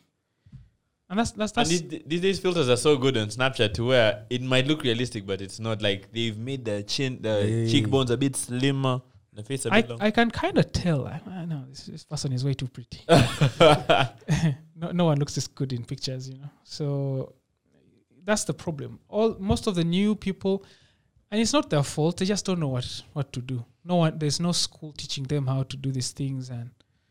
and 1.09 1.19
that's 1.19 1.31
that's 1.31 1.57
And 1.57 1.67
these, 1.67 2.01
these 2.05 2.21
days 2.21 2.39
filters 2.39 2.69
are 2.69 2.77
so 2.77 2.95
good 2.97 3.17
on 3.17 3.27
Snapchat 3.29 3.73
to 3.75 3.85
where 3.87 4.25
it 4.29 4.41
might 4.41 4.67
look 4.67 4.83
realistic, 4.83 5.25
but 5.25 5.41
it's 5.41 5.59
not. 5.59 5.81
Like 5.81 6.11
they've 6.11 6.37
made 6.37 6.65
the 6.65 6.83
chin, 6.83 7.19
the 7.21 7.41
Hey. 7.41 7.71
cheekbones 7.71 8.11
a 8.11 8.17
bit 8.17 8.35
slimmer, 8.35 9.01
the 9.33 9.43
face 9.43 9.65
a 9.65 9.73
I, 9.73 9.81
bit 9.81 9.89
long. 9.89 10.01
I 10.01 10.11
can 10.11 10.29
kind 10.29 10.57
of 10.57 10.71
tell. 10.71 11.07
I, 11.07 11.19
I 11.29 11.45
know 11.45 11.63
this, 11.69 11.85
this 11.87 12.03
person 12.03 12.31
is 12.33 12.45
way 12.45 12.53
too 12.53 12.67
pretty. 12.67 13.01
no, 14.75 14.91
no 14.91 15.05
one 15.05 15.17
looks 15.17 15.35
this 15.35 15.47
good 15.47 15.73
in 15.73 15.83
pictures, 15.83 16.29
you 16.29 16.37
know. 16.37 16.49
So 16.63 17.33
that's 18.23 18.43
the 18.43 18.53
problem. 18.53 18.99
All 19.07 19.35
most 19.39 19.65
of 19.65 19.73
the 19.75 19.83
new 19.83 20.15
people, 20.15 20.63
and 21.31 21.41
it's 21.41 21.53
not 21.53 21.69
their 21.71 21.83
fault. 21.83 22.17
They 22.17 22.25
just 22.25 22.45
don't 22.45 22.59
know 22.59 22.67
what 22.67 23.01
what 23.13 23.33
to 23.33 23.41
do. 23.41 23.65
No 23.83 23.95
one. 23.95 24.19
There's 24.19 24.39
no 24.39 24.51
school 24.51 24.91
teaching 24.93 25.23
them 25.23 25.47
how 25.47 25.63
to 25.63 25.75
do 25.75 25.91
these 25.91 26.11
things, 26.11 26.49
and 26.51 26.69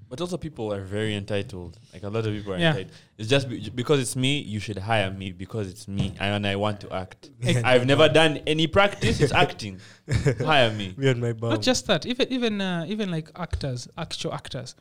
but 0.08 0.20
also, 0.20 0.36
people 0.38 0.72
are 0.72 0.82
very 0.82 1.14
entitled. 1.14 1.78
Like 1.92 2.02
a 2.02 2.08
lot 2.08 2.26
of 2.26 2.32
people 2.32 2.54
are 2.54 2.58
Yeah. 2.58 2.70
entitled. 2.70 2.92
It's 3.18 3.28
just 3.28 3.48
be, 3.48 3.68
because 3.70 4.00
it's 4.00 4.16
me. 4.16 4.40
You 4.40 4.58
should 4.60 4.78
hire 4.78 5.10
me 5.10 5.32
because 5.32 5.68
it's 5.68 5.86
me 5.86 6.14
and 6.18 6.46
I 6.46 6.56
want 6.56 6.80
to 6.80 6.92
act. 6.92 7.30
I've 7.64 7.86
never 7.86 8.08
done 8.08 8.38
any 8.46 8.66
practice. 8.66 9.20
It's 9.20 9.32
acting. 9.32 9.80
hire 10.40 10.72
me. 10.72 10.94
Me 10.96 11.08
and 11.08 11.20
my 11.20 11.32
bum. 11.32 11.50
not 11.50 11.62
just 11.62 11.86
that. 11.88 12.06
Even 12.06 12.26
even 12.32 12.60
uh, 12.60 12.84
even 12.88 13.10
like 13.10 13.30
actors, 13.36 13.88
actual 13.98 14.32
actors. 14.32 14.74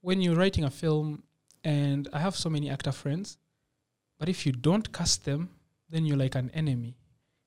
When 0.00 0.20
you're 0.22 0.36
writing 0.36 0.64
a 0.64 0.70
film, 0.70 1.22
and 1.64 2.08
I 2.12 2.18
have 2.18 2.34
so 2.34 2.48
many 2.50 2.70
actor 2.70 2.92
friends, 2.92 3.38
but 4.18 4.28
if 4.28 4.46
you 4.46 4.52
don't 4.52 4.92
cast 4.92 5.24
them, 5.24 5.50
then 5.90 6.04
you're 6.06 6.16
like 6.16 6.34
an 6.34 6.50
enemy, 6.54 6.96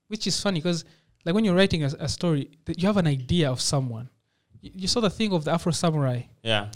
which 0.07 0.25
is 0.27 0.39
funny 0.41 0.59
because 0.59 0.85
like 1.25 1.33
when 1.35 1.43
you're 1.43 1.55
writing 1.55 1.83
a, 1.83 1.87
a 1.99 2.07
story, 2.07 2.51
that 2.65 2.79
you 2.79 2.87
have 2.87 2.97
an 2.97 3.07
idea 3.07 3.49
of 3.51 3.59
someone. 3.59 4.09
You, 4.61 4.71
you 4.75 4.87
saw 4.87 5.01
the 5.01 5.09
thing 5.09 5.33
of 5.33 5.43
the 5.43 5.51
Afro 5.51 5.71
samurai. 5.71 6.21
Yeah. 6.43 6.67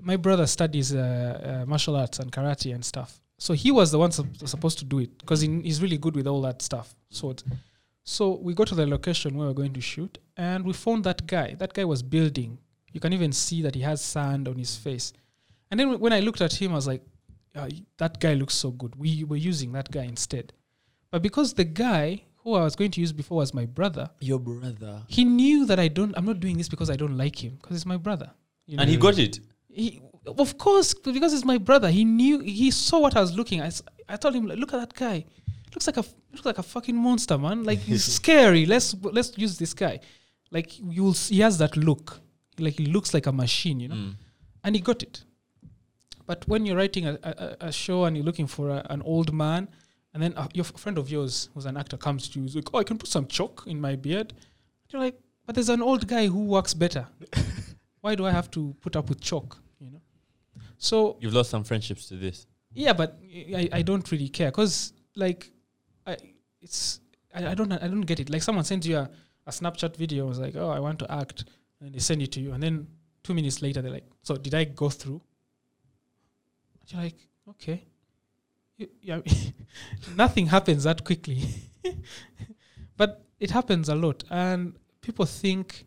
My 0.00 0.16
brother 0.16 0.46
studies 0.46 0.94
uh, 0.94 1.60
uh, 1.62 1.66
martial 1.66 1.96
arts 1.96 2.18
and 2.18 2.30
karate 2.32 2.74
and 2.74 2.84
stuff, 2.84 3.20
so 3.38 3.52
he 3.54 3.70
was 3.70 3.90
the 3.90 3.98
one 3.98 4.12
sup- 4.12 4.36
supposed 4.46 4.78
to 4.78 4.84
do 4.84 4.98
it 5.00 5.16
because 5.18 5.40
he, 5.40 5.60
he's 5.62 5.80
really 5.82 5.98
good 5.98 6.14
with 6.14 6.26
all 6.26 6.40
that 6.42 6.62
stuff. 6.62 6.94
Swords. 7.10 7.44
So 8.04 8.36
we 8.36 8.54
go 8.54 8.64
to 8.64 8.74
the 8.74 8.86
location 8.86 9.36
where 9.36 9.48
we're 9.48 9.54
going 9.54 9.74
to 9.74 9.80
shoot, 9.80 10.18
and 10.36 10.64
we 10.64 10.72
found 10.72 11.04
that 11.04 11.26
guy. 11.26 11.54
That 11.58 11.74
guy 11.74 11.84
was 11.84 12.02
building. 12.02 12.58
You 12.92 13.00
can 13.00 13.12
even 13.12 13.32
see 13.32 13.60
that 13.62 13.74
he 13.74 13.82
has 13.82 14.00
sand 14.00 14.48
on 14.48 14.56
his 14.56 14.76
face. 14.76 15.12
And 15.70 15.78
then 15.78 16.00
when 16.00 16.12
I 16.12 16.20
looked 16.20 16.40
at 16.40 16.54
him, 16.54 16.72
I 16.72 16.76
was 16.76 16.86
like, 16.86 17.02
"Ah, 17.54 17.66
y- 17.70 17.82
"That 17.98 18.18
guy 18.20 18.34
looks 18.34 18.54
so 18.54 18.70
good. 18.70 18.94
We 18.96 19.24
were 19.24 19.36
using 19.36 19.72
that 19.72 19.90
guy 19.90 20.04
instead." 20.04 20.52
But 21.10 21.22
because 21.22 21.52
the 21.54 21.64
guy 21.64 22.22
who 22.44 22.54
I 22.54 22.62
was 22.62 22.76
going 22.76 22.90
to 22.92 23.00
use 23.00 23.12
before 23.12 23.38
was 23.38 23.52
my 23.52 23.66
brother, 23.66 24.08
Your 24.20 24.38
brother. 24.38 25.02
he 25.08 25.24
knew 25.24 25.66
that 25.66 25.78
I 25.78 25.88
don't. 25.88 26.14
I'm 26.16 26.24
not 26.24 26.40
doing 26.40 26.56
this 26.56 26.68
because 26.68 26.88
I 26.88 26.96
don't 26.96 27.16
like 27.18 27.42
him, 27.44 27.58
because 27.60 27.76
it's 27.76 27.86
my 27.86 27.98
brother. 27.98 28.30
You 28.66 28.76
know? 28.76 28.82
And 28.82 28.90
he 28.90 28.96
got 28.96 29.18
it. 29.18 29.40
He, 29.78 30.02
of 30.26 30.58
course, 30.58 30.92
because 30.94 31.32
it's 31.34 31.44
my 31.44 31.58
brother. 31.58 31.88
He 31.90 32.04
knew. 32.04 32.40
He 32.40 32.70
saw 32.70 32.98
what 33.00 33.16
I 33.16 33.20
was 33.20 33.34
looking. 33.34 33.60
I 33.62 34.16
told 34.16 34.34
him, 34.34 34.46
look 34.46 34.72
at 34.74 34.80
that 34.80 34.94
guy. 34.94 35.24
Looks 35.74 35.86
like 35.86 35.96
a 35.98 36.04
looks 36.32 36.44
like 36.46 36.58
a 36.58 36.62
fucking 36.62 36.96
monster, 36.96 37.36
man. 37.38 37.64
Like 37.64 37.78
he's 37.78 38.04
scary. 38.20 38.66
Let's 38.66 38.94
let's 39.02 39.36
use 39.38 39.58
this 39.58 39.74
guy. 39.74 40.00
Like 40.50 40.70
you'll. 40.78 41.12
He 41.12 41.40
has 41.40 41.58
that 41.58 41.76
look. 41.76 42.20
Like 42.58 42.74
he 42.74 42.86
looks 42.86 43.14
like 43.14 43.26
a 43.26 43.32
machine, 43.32 43.80
you 43.80 43.88
know. 43.88 43.94
Mm. 43.94 44.14
And 44.64 44.74
he 44.74 44.80
got 44.80 45.02
it. 45.02 45.24
But 46.26 46.46
when 46.48 46.66
you're 46.66 46.76
writing 46.76 47.06
a, 47.06 47.18
a, 47.22 47.30
a- 47.30 47.56
a 47.68 47.72
show 47.72 48.04
and 48.04 48.16
you're 48.16 48.24
looking 48.26 48.46
for 48.46 48.68
a, 48.70 48.86
an 48.90 49.00
old 49.02 49.32
man, 49.32 49.68
and 50.12 50.22
then 50.22 50.34
a, 50.36 50.48
your 50.52 50.64
f- 50.66 50.78
friend 50.78 50.98
of 50.98 51.08
yours 51.10 51.48
who's 51.54 51.64
an 51.66 51.76
actor 51.76 51.96
comes 51.96 52.28
to 52.30 52.38
you, 52.38 52.44
he's 52.46 52.56
like, 52.56 52.68
"Oh, 52.74 52.78
I 52.78 52.84
can 52.84 52.98
put 52.98 53.08
some 53.08 53.26
chalk 53.26 53.64
in 53.66 53.80
my 53.80 53.94
beard." 53.96 54.34
You're 54.90 55.00
like, 55.02 55.18
"But 55.46 55.54
there's 55.54 55.68
an 55.70 55.82
old 55.82 56.06
guy 56.06 56.26
who 56.26 56.44
works 56.44 56.74
better. 56.74 57.06
Why 58.02 58.14
do 58.14 58.26
I 58.26 58.30
have 58.32 58.50
to 58.52 58.74
put 58.80 58.96
up 58.96 59.08
with 59.08 59.20
chalk?" 59.20 59.58
So 60.78 61.16
You've 61.20 61.34
lost 61.34 61.50
some 61.50 61.64
friendships 61.64 62.06
to 62.08 62.14
this. 62.16 62.46
yeah, 62.72 62.92
but 62.92 63.18
I, 63.54 63.68
I 63.72 63.82
don't 63.82 64.10
really 64.12 64.28
care 64.28 64.50
because 64.50 64.92
like 65.16 65.50
I 66.06 66.16
it's 66.62 67.00
I, 67.34 67.48
I 67.48 67.54
don't 67.54 67.72
I 67.72 67.88
don't 67.88 68.02
get 68.02 68.20
it. 68.20 68.30
Like 68.30 68.42
someone 68.42 68.64
sends 68.64 68.86
you 68.86 68.96
a, 68.98 69.10
a 69.46 69.50
Snapchat 69.50 69.96
video, 69.96 70.26
was 70.26 70.38
like, 70.38 70.54
oh, 70.56 70.70
I 70.70 70.78
want 70.80 70.98
to 71.00 71.10
act, 71.12 71.44
and 71.80 71.92
they 71.94 71.98
send 71.98 72.22
it 72.22 72.32
to 72.32 72.40
you, 72.40 72.52
and 72.52 72.62
then 72.62 72.86
two 73.24 73.34
minutes 73.34 73.60
later 73.62 73.82
they're 73.82 73.90
like, 73.92 74.06
so 74.22 74.36
did 74.36 74.54
I 74.54 74.64
go 74.64 74.88
through? 74.88 75.20
You're 76.88 77.02
like, 77.02 77.16
okay, 77.50 77.84
You- 78.76 78.88
yeah, 79.02 79.20
nothing 80.16 80.46
happens 80.46 80.84
that 80.84 81.04
quickly, 81.04 81.42
but 82.96 83.24
it 83.40 83.50
happens 83.50 83.88
a 83.88 83.94
lot, 83.94 84.22
and 84.30 84.76
people 85.00 85.26
think. 85.26 85.84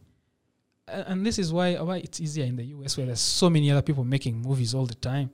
And 0.91 1.25
this 1.25 1.39
is 1.39 1.51
why 1.53 1.75
why 1.81 1.97
it's 1.97 2.19
easier 2.19 2.45
in 2.45 2.55
the 2.55 2.65
US 2.75 2.97
where 2.97 3.05
there's 3.05 3.21
so 3.21 3.49
many 3.49 3.71
other 3.71 3.81
people 3.81 4.03
making 4.03 4.41
movies 4.41 4.73
all 4.75 4.85
the 4.85 4.95
time. 4.95 5.29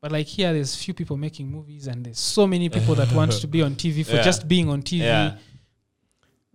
But 0.00 0.12
like 0.12 0.26
here, 0.26 0.52
there's 0.52 0.74
few 0.74 0.94
people 0.94 1.16
making 1.16 1.46
movies, 1.50 1.86
and 1.86 2.04
there's 2.04 2.18
so 2.18 2.46
many 2.46 2.68
people 2.70 2.94
that 2.94 3.12
want 3.12 3.32
to 3.32 3.46
be 3.46 3.60
on 3.62 3.74
TV 3.74 4.04
for 4.04 4.16
Yeah. 4.16 4.22
just 4.22 4.48
being 4.48 4.68
on 4.70 4.82
TV 4.82 5.00
Yeah. 5.00 5.36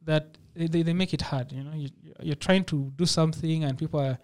that 0.03 0.37
they, 0.55 0.67
they, 0.67 0.81
they 0.83 0.93
make 0.93 1.13
it 1.13 1.21
hard. 1.21 1.51
You 1.51 1.63
know, 1.63 1.73
you, 1.75 1.89
you're 2.21 2.35
trying 2.35 2.63
to 2.65 2.91
do 2.95 3.05
something, 3.05 3.63
and 3.63 3.77
people 3.77 3.99
are 3.99 4.17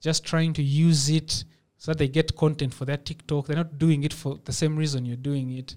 just 0.00 0.24
trying 0.24 0.52
to 0.54 0.62
use 0.62 1.08
it 1.08 1.44
so 1.78 1.92
that 1.92 1.98
they 1.98 2.08
get 2.08 2.34
content 2.36 2.74
for 2.74 2.84
their 2.84 2.96
TikTok. 2.96 3.46
They're 3.46 3.56
not 3.56 3.78
doing 3.78 4.02
it 4.04 4.12
for 4.12 4.38
the 4.44 4.52
same 4.52 4.76
reason 4.76 5.04
you're 5.06 5.16
doing 5.16 5.50
it. 5.52 5.76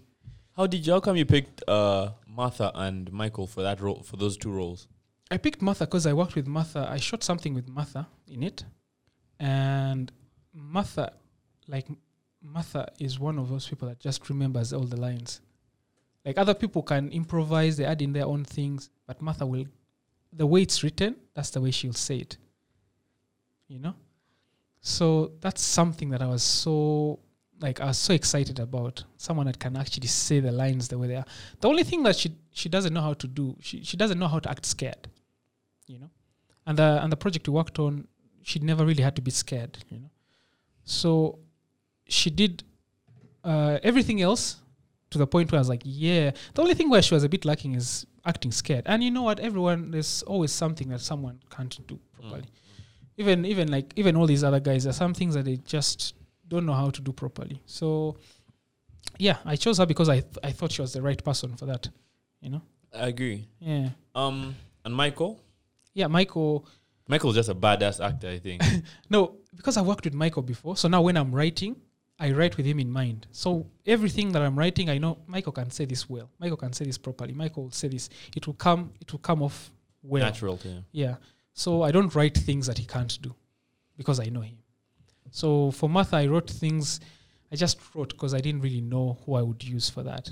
How 0.55 0.65
did 0.67 0.85
you? 0.85 0.93
How 0.93 0.99
come 0.99 1.15
you 1.15 1.25
picked 1.25 1.61
uh, 1.69 2.11
Martha 2.27 2.71
and 2.75 3.11
Michael 3.11 3.47
for 3.47 3.61
that 3.61 3.79
role? 3.81 4.01
For 4.03 4.17
those 4.17 4.35
two 4.37 4.51
roles? 4.51 4.87
I 5.31 5.37
picked 5.37 5.61
Martha 5.61 5.85
because 5.85 6.07
I 6.07 6.13
worked 6.13 6.35
with 6.35 6.47
Martha. 6.47 6.87
I 6.89 6.97
shot 6.97 7.23
something 7.23 7.53
with 7.53 7.67
Martha 7.67 8.07
in 8.27 8.43
it, 8.43 8.63
and 9.39 10.11
Martha, 10.53 11.13
like 11.67 11.87
Martha, 12.41 12.91
is 12.99 13.19
one 13.19 13.37
of 13.37 13.49
those 13.49 13.67
people 13.67 13.87
that 13.89 13.99
just 13.99 14.27
remembers 14.29 14.73
all 14.73 14.85
the 14.85 14.99
lines. 14.99 15.41
Like 16.25 16.37
other 16.37 16.55
people 16.55 16.81
can 16.81 17.09
improvise, 17.09 17.77
they 17.77 17.85
add 17.85 18.01
in 18.01 18.13
their 18.13 18.25
own 18.25 18.43
things, 18.43 18.89
but 19.05 19.21
Martha 19.21 19.45
will, 19.45 19.65
the 20.33 20.47
way 20.47 20.63
it's 20.63 20.83
written, 20.83 21.15
that's 21.33 21.51
the 21.51 21.61
way 21.61 21.71
she'll 21.71 21.93
say 21.93 22.17
it. 22.17 22.37
You 23.67 23.79
know, 23.79 23.93
so 24.81 25.33
that's 25.41 25.61
something 25.61 26.09
that 26.09 26.23
I 26.23 26.27
was 26.27 26.41
so 26.41 27.19
like 27.61 27.81
I 27.81 27.85
was 27.85 27.97
so 27.97 28.13
excited 28.15 28.59
about. 28.59 29.03
Someone 29.17 29.45
that 29.45 29.59
can 29.59 29.77
actually 29.77 30.07
say 30.07 30.39
the 30.39 30.51
lines 30.51 30.87
the 30.87 30.97
way 30.97 31.07
they 31.07 31.15
are. 31.17 31.25
The 31.59 31.67
only 31.67 31.83
thing 31.83 32.01
that 32.03 32.15
she 32.15 32.35
she 32.51 32.67
doesn't 32.67 32.93
know 32.93 33.01
how 33.01 33.13
to 33.13 33.27
do, 33.27 33.55
she 33.59 33.83
she 33.83 33.95
doesn't 33.95 34.17
know 34.17 34.27
how 34.27 34.39
to 34.39 34.49
act 34.49 34.65
scared. 34.65 35.07
You 35.89 35.99
know, 35.99 36.09
and 36.65 36.77
the 36.77 36.89
and 37.03 37.11
the 37.11 37.17
project 37.17 37.47
we 37.47 37.53
worked 37.53 37.79
on, 37.79 38.07
she 38.43 38.59
never 38.59 38.85
really 38.85 39.03
had 39.03 39.15
to 39.15 39.21
be 39.21 39.31
scared. 39.31 39.77
You 39.89 39.99
know, 39.99 40.11
so 40.83 41.39
she 42.07 42.29
did 42.29 42.63
uh, 43.43 43.79
everything 43.83 44.21
else 44.21 44.57
to 45.09 45.17
the 45.17 45.27
point 45.27 45.51
where 45.51 45.57
I 45.57 45.61
was 45.61 45.69
like, 45.69 45.81
yeah. 45.83 46.31
The 46.53 46.61
only 46.61 46.75
thing 46.75 46.89
where 46.89 47.01
she 47.01 47.13
was 47.13 47.23
a 47.23 47.29
bit 47.29 47.43
lacking 47.43 47.75
is 47.75 48.05
acting 48.25 48.51
scared. 48.51 48.83
And 48.85 49.03
you 49.03 49.11
know 49.11 49.23
what? 49.23 49.39
Everyone 49.39 49.91
there's 49.91 50.23
always 50.23 50.51
something 50.51 50.89
that 50.89 51.01
someone 51.01 51.39
can't 51.49 51.75
do 51.87 51.99
properly. 52.13 52.45
Even 53.17 53.45
even 53.45 53.69
like 53.69 53.91
even 53.95 54.15
all 54.15 54.27
these 54.27 54.43
other 54.43 54.59
guys, 54.59 54.83
there's 54.83 54.95
some 54.97 55.13
things 55.13 55.33
that 55.33 55.45
they 55.45 55.57
just 55.57 56.15
don't 56.47 56.65
know 56.65 56.73
how 56.73 56.89
to 56.89 57.01
do 57.01 57.11
properly. 57.11 57.61
So 57.65 58.17
yeah, 59.17 59.37
I 59.45 59.55
chose 59.55 59.79
her 59.79 59.85
because 59.85 60.09
I 60.09 60.19
th- 60.21 60.37
I 60.43 60.51
thought 60.51 60.71
she 60.71 60.81
was 60.81 60.93
the 60.93 61.01
right 61.01 61.21
person 61.23 61.55
for 61.55 61.65
that. 61.65 61.89
You 62.41 62.51
know? 62.51 62.61
I 62.93 63.07
agree. 63.07 63.47
Yeah. 63.59 63.89
Um, 64.15 64.55
and 64.85 64.95
Michael. 64.95 65.39
Yeah, 65.93 66.07
Michael. 66.07 66.65
Michael's 67.07 67.35
just 67.35 67.49
a 67.49 67.55
badass 67.55 68.03
actor, 68.03 68.29
I 68.29 68.39
think. 68.39 68.61
No, 69.09 69.37
because 69.55 69.77
I 69.77 69.81
worked 69.81 70.05
with 70.05 70.13
Michael 70.13 70.43
before. 70.43 70.77
So 70.77 70.87
now 70.87 71.01
when 71.01 71.17
I'm 71.17 71.33
writing, 71.33 71.75
I 72.19 72.31
write 72.31 72.57
with 72.57 72.65
him 72.65 72.79
in 72.79 72.91
mind. 72.91 73.27
So 73.31 73.65
everything 73.85 74.31
that 74.33 74.41
I'm 74.41 74.57
writing, 74.57 74.89
I 74.89 74.97
know 74.97 75.19
Michael 75.25 75.53
can 75.53 75.71
say 75.71 75.85
this 75.85 76.09
well. 76.09 76.29
Michael 76.39 76.57
can 76.57 76.73
say 76.73 76.85
this 76.85 76.97
properly. 76.97 77.33
Michael 77.33 77.63
will 77.63 77.71
say 77.71 77.87
this. 77.87 78.09
It 78.35 78.45
will 78.45 78.53
come. 78.53 78.91
It 78.99 79.11
will 79.11 79.19
come 79.19 79.41
off 79.41 79.71
well. 80.03 80.23
Natural 80.23 80.57
to 80.57 80.67
him. 80.67 80.85
Yeah. 80.91 81.15
So 81.53 81.81
I 81.81 81.91
don't 81.91 82.13
write 82.13 82.37
things 82.37 82.67
that 82.67 82.77
he 82.77 82.85
can't 82.85 83.21
do 83.21 83.33
because 83.97 84.19
I 84.19 84.25
know 84.25 84.41
him. 84.41 84.57
So 85.31 85.71
for 85.71 85.89
Martha, 85.89 86.17
I 86.17 86.27
wrote 86.27 86.49
things. 86.49 86.99
I 87.51 87.55
just 87.55 87.79
wrote 87.95 88.09
because 88.09 88.33
I 88.33 88.39
didn't 88.39 88.61
really 88.61 88.81
know 88.81 89.17
who 89.25 89.35
I 89.35 89.41
would 89.41 89.63
use 89.63 89.89
for 89.89 90.03
that. 90.03 90.29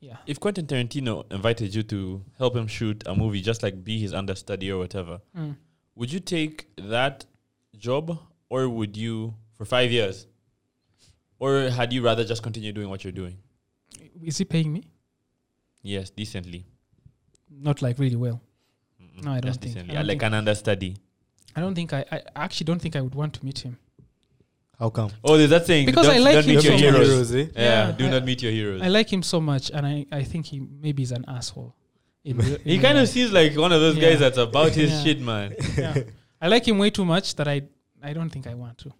Yeah. 0.00 0.16
If 0.26 0.40
Quentin 0.40 0.66
Tarantino 0.66 1.30
invited 1.32 1.74
you 1.74 1.82
to 1.84 2.24
help 2.38 2.56
him 2.56 2.66
shoot 2.66 3.02
a 3.06 3.14
movie, 3.14 3.42
just 3.42 3.62
like 3.62 3.84
be 3.84 4.00
his 4.00 4.14
understudy 4.14 4.70
or 4.70 4.78
whatever, 4.78 5.20
Mm. 5.36 5.56
would 5.94 6.10
you 6.12 6.20
take 6.20 6.68
that 6.76 7.26
job 7.76 8.18
or 8.48 8.68
would 8.68 8.96
you 8.96 9.34
for 9.52 9.64
five 9.66 9.90
years? 9.92 10.26
Or 11.38 11.68
had 11.70 11.92
you 11.92 12.02
rather 12.02 12.24
just 12.24 12.42
continue 12.42 12.72
doing 12.72 12.88
what 12.88 13.04
you're 13.04 13.12
doing? 13.12 13.36
Is 14.22 14.38
he 14.38 14.44
paying 14.44 14.72
me? 14.72 14.84
Yes, 15.82 16.10
decently. 16.10 16.66
Not 17.50 17.82
like 17.82 17.98
really 17.98 18.16
well. 18.16 18.40
Mm-mm, 19.02 19.24
No, 19.24 19.32
I 19.32 19.40
don't 19.40 19.52
think- 19.52 19.74
decently. 19.74 19.92
I 19.96 19.98
don't 20.00 20.06
like 20.06 20.20
think- 20.20 20.32
an 20.32 20.34
understudy. 20.34 20.96
I 21.56 21.60
don't 21.60 21.74
think 21.74 21.92
I, 21.92 22.04
I 22.12 22.22
actually 22.36 22.66
don't 22.66 22.80
think 22.80 22.94
I 22.96 23.00
would 23.00 23.14
want 23.14 23.34
to 23.34 23.44
meet 23.44 23.58
him. 23.60 23.76
How 24.80 24.88
come? 24.90 25.10
Oh, 25.22 25.36
there's 25.36 25.50
that 25.50 25.66
saying. 25.66 25.86
Because 25.86 26.06
don't, 26.06 26.16
I 26.16 26.18
like 26.18 26.34
don't 26.36 26.44
him 26.44 26.54
meet 26.56 26.64
so 26.64 26.72
your 26.74 26.92
much. 26.92 27.06
heroes. 27.06 27.34
eh? 27.34 27.38
Yeah, 27.38 27.48
Yeah, 27.88 27.92
do 27.92 28.06
I- 28.06 28.10
not 28.10 28.24
meet 28.24 28.42
your 28.42 28.50
heroes. 28.52 28.80
I 28.82 28.88
like 28.88 29.12
him 29.12 29.22
so 29.22 29.38
much, 29.40 29.70
and 29.70 29.86
I, 29.86 30.06
I 30.10 30.22
think 30.24 30.46
he 30.46 30.60
maybe 30.60 31.02
is 31.02 31.12
an 31.12 31.24
asshole. 31.28 31.74
In 32.24 32.38
real- 32.44 32.58
he 32.64 32.78
kind 32.78 32.96
of 32.98 33.06
seems 33.08 33.30
like 33.30 33.54
one 33.56 33.72
of 33.72 33.80
those 33.80 33.96
Yeah. 33.96 34.08
guys 34.10 34.18
that's 34.20 34.38
about 34.38 34.72
his 34.72 34.90
Yeah. 34.90 35.02
shit, 35.04 35.20
man. 35.20 35.54
Yeah. 35.76 35.94
I 36.40 36.48
like 36.48 36.66
him 36.66 36.78
way 36.78 36.88
too 36.90 37.04
much 37.04 37.36
that 37.36 37.46
I 37.46 37.62
I 38.02 38.14
don't 38.14 38.30
think 38.30 38.46
I 38.46 38.54
want 38.54 38.78
to. 38.78 38.92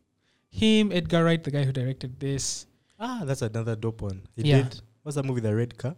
Him, 0.50 0.92
Edgar 0.92 1.24
Wright, 1.24 1.42
the 1.42 1.50
guy 1.50 1.64
who 1.64 1.72
directed 1.72 2.20
this, 2.20 2.66
Ah, 2.98 3.22
that's 3.24 3.40
another 3.40 3.74
dope 3.74 4.02
one. 4.02 4.20
He 4.36 4.42
Yeah. 4.50 4.62
did. 4.62 4.80
What's 5.02 5.16
that 5.16 5.24
movie? 5.24 5.40
The 5.40 5.54
Red 5.56 5.78
Car. 5.78 5.96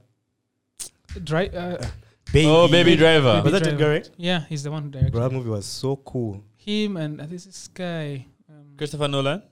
Dry, 1.25 1.47
uh, 1.49 1.85
Baby. 2.33 2.47
Oh, 2.49 2.69
Baby 2.69 2.95
Driver. 2.97 3.35
Baby 3.35 3.43
Was 3.43 3.53
that 3.53 3.63
Driver. 3.65 3.75
Edgar 3.75 3.89
Wright? 3.91 4.11
yeah, 4.17 4.45
he's 4.49 4.63
the 4.63 4.71
one 4.71 4.85
who 4.85 4.91
directed. 4.91 5.13
Bro, 5.13 5.23
that 5.23 5.33
movie 5.33 5.51
was 5.51 5.67
so 5.67 5.97
cool. 5.97 6.43
Him 6.57 6.97
and 6.97 7.21
uh, 7.21 7.27
this 7.27 7.45
this 7.45 7.67
guy. 7.69 8.27
Um, 8.49 8.75
Christopher 8.77 9.09
Nolan? 9.09 9.43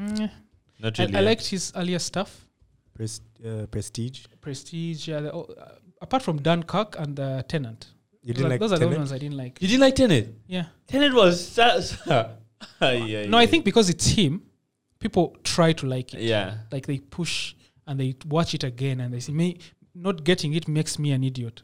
Mm, 0.00 0.30
Not 0.80 1.00
I, 1.00 1.02
really. 1.04 1.14
I 1.16 1.20
yeah. 1.20 1.24
liked 1.26 1.46
his 1.46 1.72
earlier 1.76 1.98
stuff. 1.98 2.46
Pres- 2.94 3.20
uh, 3.44 3.66
Prestige. 3.70 4.26
Prestige. 4.40 5.08
Yeah, 5.08 5.20
the, 5.20 5.32
oh, 5.32 5.42
uh, 5.58 5.72
apart 6.00 6.22
from 6.22 6.40
Dunkirk 6.42 6.96
and 6.98 7.18
uh, 7.18 7.42
Tenant. 7.42 7.86
You 8.22 8.32
didn't 8.32 8.46
are, 8.46 8.50
like 8.50 8.60
those 8.60 8.72
are 8.72 8.78
the 8.78 8.88
ones 8.88 9.12
I 9.12 9.18
didn't 9.18 9.36
like. 9.36 9.60
You 9.60 9.68
didn't 9.68 9.82
like 9.82 9.96
Tenet? 9.96 10.34
Yeah. 10.46 10.66
Tenet 10.86 11.12
was. 11.12 11.46
Sa- 11.46 11.80
sa- 11.80 12.28
Ay, 12.80 13.16
ay, 13.24 13.26
No, 13.28 13.36
I 13.36 13.46
think 13.46 13.64
because 13.64 13.90
it's 13.90 14.06
him, 14.06 14.42
people 14.98 15.36
try 15.44 15.72
to 15.74 15.86
like 15.86 16.14
it. 16.14 16.20
Yeah. 16.22 16.54
Like 16.72 16.86
they 16.86 16.98
push 16.98 17.54
and 17.86 18.00
they 18.00 18.14
watch 18.26 18.54
it 18.54 18.64
again 18.64 19.00
and 19.00 19.12
they 19.12 19.20
say, 19.20 19.32
me 19.32 19.58
not 19.94 20.24
getting 20.24 20.54
it 20.54 20.66
makes 20.68 20.98
me 20.98 21.12
an 21.12 21.22
idiot. 21.22 21.62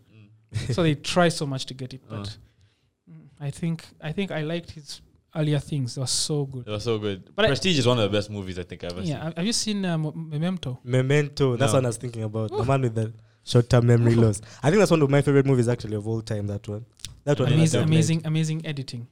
so 0.72 0.82
they 0.82 0.94
try 0.96 1.28
so 1.30 1.46
much 1.46 1.64
to 1.66 1.74
get 1.74 1.94
it. 1.94 2.02
But 2.08 2.28
Uh. 2.28 3.12
mm, 3.12 3.28
I 3.40 3.50
think 3.50 3.84
I 4.02 4.12
think 4.12 4.30
I 4.30 4.42
liked 4.42 4.72
his 4.72 5.00
earlier 5.34 5.58
things. 5.58 5.94
They 5.94 6.00
were 6.00 6.06
so 6.06 6.44
good. 6.46 6.66
It 6.66 6.70
was 6.70 6.84
so 6.84 6.98
good. 6.98 7.30
But 7.34 7.44
I- 7.44 7.48
Prestige 7.48 7.78
is 7.78 7.86
one 7.86 7.98
of 7.98 8.10
the 8.10 8.16
best 8.16 8.30
movies 8.30 8.58
I 8.58 8.62
think 8.64 8.84
I've 8.84 8.92
ever 8.92 9.02
seen. 9.02 9.10
Yeah. 9.10 9.24
have- 9.24 9.36
Have 9.36 9.46
you 9.46 9.52
seen 9.52 9.84
uh, 9.84 9.96
Memento? 9.98 10.80
Memento. 10.84 11.56
That's 11.56 11.72
No. 11.72 11.78
what 11.78 11.84
I 11.84 11.88
was 11.88 11.96
thinking 11.96 12.22
about. 12.24 12.50
The 12.50 12.64
man 12.64 12.82
with 12.82 12.94
the 12.94 13.12
short-term 13.44 13.86
memory 13.86 14.14
loss. 14.14 14.40
I 14.62 14.70
think 14.70 14.78
that's 14.80 14.90
one 14.90 15.02
of 15.02 15.10
my 15.10 15.22
favorite 15.22 15.46
movies 15.46 15.68
actually 15.68 15.96
of 15.96 16.06
all 16.06 16.20
time. 16.22 16.46
That 16.46 16.66
one. 16.68 16.84
That 17.24 17.38
one. 17.38 17.52
Amazing, 17.52 17.80
is 17.80 17.86
amazing, 17.86 18.22
amazing 18.24 18.66
editing. 18.66 19.06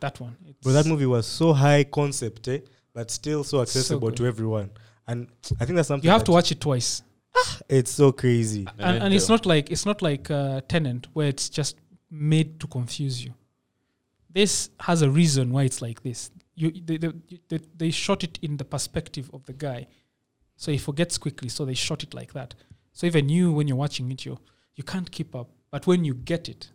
That 0.00 0.20
one. 0.20 0.36
It's 0.46 0.58
Bro, 0.62 0.72
that 0.72 0.86
movie 0.86 1.06
was 1.06 1.26
so 1.26 1.52
high 1.52 1.84
concept, 1.84 2.46
eh? 2.48 2.58
But 2.92 3.10
still 3.10 3.42
so 3.44 3.60
accessible 3.62 4.08
good. 4.08 4.16
to 4.18 4.26
everyone. 4.26 4.70
And 5.06 5.28
I 5.60 5.64
think 5.64 5.76
that's 5.76 5.88
something 5.88 6.06
You 6.06 6.10
have 6.12 6.20
that- 6.20 6.26
to 6.26 6.32
watch 6.32 6.52
it 6.52 6.60
twice. 6.60 7.02
It's 7.68 7.90
so 7.90 8.12
crazy. 8.12 8.66
and, 8.78 9.02
and 9.02 9.12
it's 9.14 9.28
not 9.28 9.44
like 9.44 9.70
it's 9.70 9.84
not 9.84 10.02
like 10.02 10.30
uh, 10.30 10.60
Tenant 10.68 11.08
where 11.14 11.26
it's 11.28 11.48
just 11.48 11.76
made 12.10 12.60
to 12.60 12.66
confuse 12.68 13.24
you. 13.24 13.34
This 14.34 14.70
has 14.80 15.02
a 15.02 15.10
reason 15.10 15.52
why 15.52 15.62
it's 15.62 15.80
like 15.80 16.02
this. 16.02 16.30
You 16.54 16.70
they, 16.70 16.98
they, 16.98 17.12
they, 17.48 17.60
they 17.76 17.90
shot 17.90 18.22
it 18.22 18.38
in 18.42 18.56
the 18.56 18.64
perspective 18.64 19.30
of 19.32 19.44
the 19.46 19.52
guy, 19.52 19.86
so 20.56 20.70
he 20.72 20.78
forgets 20.78 21.18
quickly. 21.18 21.48
So 21.48 21.64
they 21.64 21.74
shot 21.74 22.02
it 22.02 22.14
like 22.14 22.32
that. 22.34 22.54
So 22.92 23.06
even 23.06 23.28
you, 23.28 23.52
when 23.52 23.66
you're 23.68 23.76
watching 23.76 24.10
it, 24.10 24.24
you 24.24 24.38
you 24.74 24.84
can't 24.84 25.10
keep 25.10 25.34
up. 25.34 25.48
But 25.70 25.86
when 25.86 26.04
you 26.04 26.14
get 26.14 26.48
it, 26.48 26.70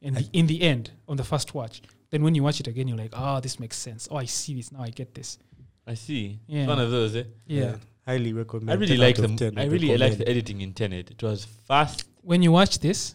in 0.00 0.14
the, 0.14 0.28
in 0.32 0.46
the 0.46 0.62
end, 0.62 0.92
on 1.08 1.16
the 1.16 1.24
first 1.24 1.54
watch, 1.54 1.82
then 2.10 2.22
when 2.22 2.34
you 2.34 2.42
watch 2.42 2.60
it 2.60 2.66
again, 2.68 2.88
you're 2.88 2.96
like, 2.96 3.12
oh, 3.12 3.40
this 3.40 3.58
makes 3.58 3.76
sense. 3.76 4.08
Oh, 4.10 4.16
I 4.16 4.26
see 4.26 4.54
this 4.54 4.70
now. 4.72 4.82
I 4.82 4.90
get 4.90 5.14
this. 5.14 5.38
I 5.86 5.94
see. 5.94 6.38
Yeah. 6.46 6.60
It's 6.60 6.68
one 6.68 6.78
of 6.78 6.90
those, 6.90 7.16
eh? 7.16 7.24
Yeah. 7.46 7.76
Highly 8.06 8.32
recommend. 8.32 8.70
I 8.70 8.74
really 8.74 8.96
10 8.96 9.00
like 9.00 9.18
out 9.18 9.24
of 9.24 9.38
them. 9.38 9.54
10, 9.54 9.58
I 9.58 9.66
really 9.66 9.96
like 9.96 10.16
the 10.16 10.28
editing 10.28 10.60
in 10.60 10.72
Tenet. 10.72 11.10
It 11.10 11.22
was 11.22 11.44
fast. 11.44 12.04
When 12.22 12.42
you 12.42 12.52
watch 12.52 12.78
this, 12.78 13.14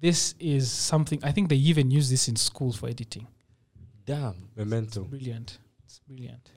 this 0.00 0.34
is 0.38 0.70
something. 0.70 1.20
I 1.22 1.32
think 1.32 1.48
they 1.48 1.56
even 1.56 1.90
use 1.90 2.10
this 2.10 2.28
in 2.28 2.36
schools 2.36 2.76
for 2.76 2.88
editing. 2.88 3.26
Damn. 4.04 4.48
Memento. 4.56 5.04
Brilliant. 5.04 5.58
It's 5.84 6.00
brilliant. 6.00 6.50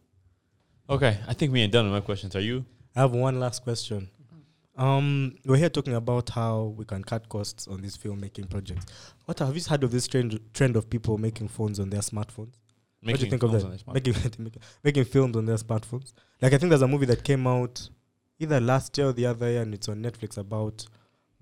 Okay, 0.90 1.20
I 1.28 1.34
think 1.34 1.52
we 1.54 1.62
ain't 1.62 1.72
done 1.72 1.86
with 1.86 1.94
my 1.94 2.02
questions. 2.02 2.36
Are 2.36 2.42
you? 2.42 2.66
I 2.96 3.02
have 3.02 3.12
one 3.12 3.40
last 3.40 3.64
question. 3.64 4.10
Um, 4.76 5.36
we're 5.46 5.58
here 5.58 5.70
talking 5.70 5.94
about 5.94 6.30
how 6.30 6.74
we 6.78 6.86
can 6.86 7.04
cut 7.04 7.28
costs 7.28 7.68
on 7.68 7.82
these 7.82 7.98
filmmaking 7.98 8.50
projects. 8.50 8.86
What 9.26 9.40
have 9.40 9.56
you 9.56 9.62
heard 9.68 9.84
of 9.84 9.92
this 9.92 10.08
trend 10.08 10.40
trend 10.54 10.78
of 10.78 10.90
people 10.90 11.18
making 11.18 11.50
phones 11.50 11.80
on 11.80 11.90
their 11.90 12.00
smartphones? 12.00 12.54
what 13.02 13.18
do 13.18 13.24
you 13.26 13.30
think 13.30 13.44
of 13.44 13.52
that? 13.52 13.64
on 13.64 13.72
this 13.72 13.86
one. 13.86 13.94
Making, 13.94 14.14
making 14.40 14.62
making 14.84 15.06
films 15.06 15.36
on 15.36 15.46
their 15.46 15.58
smartphones. 15.58 16.14
Like 16.42 16.54
I 16.54 16.58
think 16.58 16.70
there's 16.70 16.82
a 16.82 16.88
movie 16.88 17.06
that 17.08 17.24
came 17.24 17.46
out 17.46 17.90
either 18.40 18.60
last 18.62 18.98
year 18.98 19.08
or 19.08 19.14
the 19.14 19.26
other 19.26 19.50
year, 19.50 19.62
and 19.62 19.74
it's 19.74 19.90
on 19.90 20.02
Netflix 20.02 20.38
about 20.38 20.86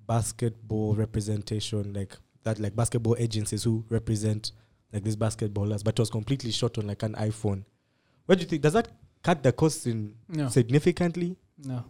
basketball 0.08 0.96
representation, 0.96 1.94
like 1.94 2.16
that, 2.44 2.60
like 2.60 2.76
basketball 2.76 3.16
agencies 3.20 3.64
who 3.64 3.84
represent 3.90 4.52
like 4.94 5.04
these 5.04 5.18
basketballers, 5.18 5.84
but 5.84 5.94
it 5.96 6.00
was 6.00 6.10
completely 6.10 6.52
shot 6.52 6.78
on 6.78 6.88
like 6.88 7.04
an 7.04 7.14
iPhone. 7.16 7.64
What 8.26 8.38
do 8.38 8.44
you 8.44 8.48
think? 8.50 8.62
Does 8.62 8.74
that 8.74 8.88
cut 9.22 9.44
the 9.44 9.52
costs 9.52 9.86
in 9.86 10.16
No. 10.30 10.48
significantly? 10.50 11.36
No. 11.64 11.84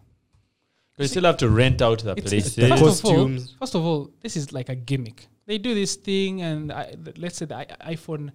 They 0.96 1.06
still 1.06 1.24
have 1.24 1.36
to 1.38 1.48
rent 1.48 1.80
out 1.80 2.00
the 2.02 2.10
It's- 2.12 2.28
places. 2.28 2.56
The 2.56 2.68
First 2.76 3.04
of 3.04 3.10
all- 3.10 3.38
First 3.60 3.74
of 3.76 3.84
all, 3.84 4.10
this 4.20 4.36
is 4.36 4.52
like 4.52 4.68
a 4.68 4.74
gimmick. 4.74 5.28
They 5.46 5.56
do 5.58 5.72
this 5.74 5.94
thing, 5.94 6.42
and 6.42 6.72
I, 6.72 6.90
th- 6.92 7.18
let's 7.18 7.36
say 7.38 7.46
the 7.46 7.54
I- 7.56 7.94
iPhone, 7.94 8.32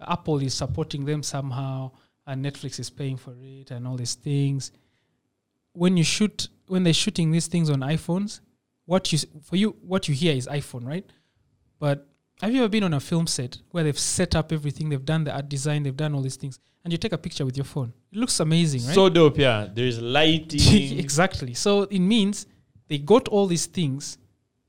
Apple 0.00 0.38
is 0.42 0.54
supporting 0.54 1.04
them 1.04 1.22
somehow, 1.22 1.90
and 2.26 2.42
Netflix 2.44 2.80
is 2.80 2.88
paying 2.88 3.18
for 3.18 3.34
it, 3.38 3.70
and 3.70 3.86
all 3.86 3.96
these 3.96 4.14
things. 4.14 4.72
When 5.72 5.98
you 5.98 6.04
shoot, 6.04 6.48
when 6.68 6.84
they're 6.84 6.94
shooting 6.94 7.30
these 7.32 7.48
things 7.48 7.68
on 7.68 7.80
iPhones, 7.80 8.40
what 8.86 9.12
you 9.12 9.18
for 9.42 9.56
you, 9.56 9.76
what 9.82 10.08
you 10.08 10.14
hear 10.14 10.34
is 10.34 10.46
iPhone, 10.46 10.86
right? 10.86 11.04
But 11.78 12.08
have 12.40 12.52
you 12.52 12.60
ever 12.60 12.68
been 12.68 12.84
on 12.84 12.94
a 12.94 13.00
film 13.00 13.26
set 13.26 13.58
where 13.70 13.84
they've 13.84 13.98
set 13.98 14.34
up 14.34 14.52
everything, 14.52 14.88
they've 14.88 15.04
done 15.04 15.24
the 15.24 15.32
art 15.34 15.48
design, 15.48 15.82
they've 15.82 15.96
done 15.96 16.14
all 16.14 16.22
these 16.22 16.36
things, 16.36 16.58
and 16.84 16.92
you 16.92 16.98
take 16.98 17.12
a 17.12 17.18
picture 17.18 17.44
with 17.44 17.56
your 17.56 17.64
phone? 17.64 17.92
It 18.12 18.18
looks 18.18 18.40
amazing, 18.40 18.84
right? 18.86 18.94
So 18.94 19.08
dope, 19.08 19.38
yeah. 19.38 19.68
There's 19.72 20.00
lighting. 20.00 20.60
exactly. 20.98 21.54
So 21.54 21.82
it 21.82 21.98
means 22.00 22.46
they 22.88 22.98
got 22.98 23.28
all 23.28 23.46
these 23.46 23.66
things, 23.66 24.18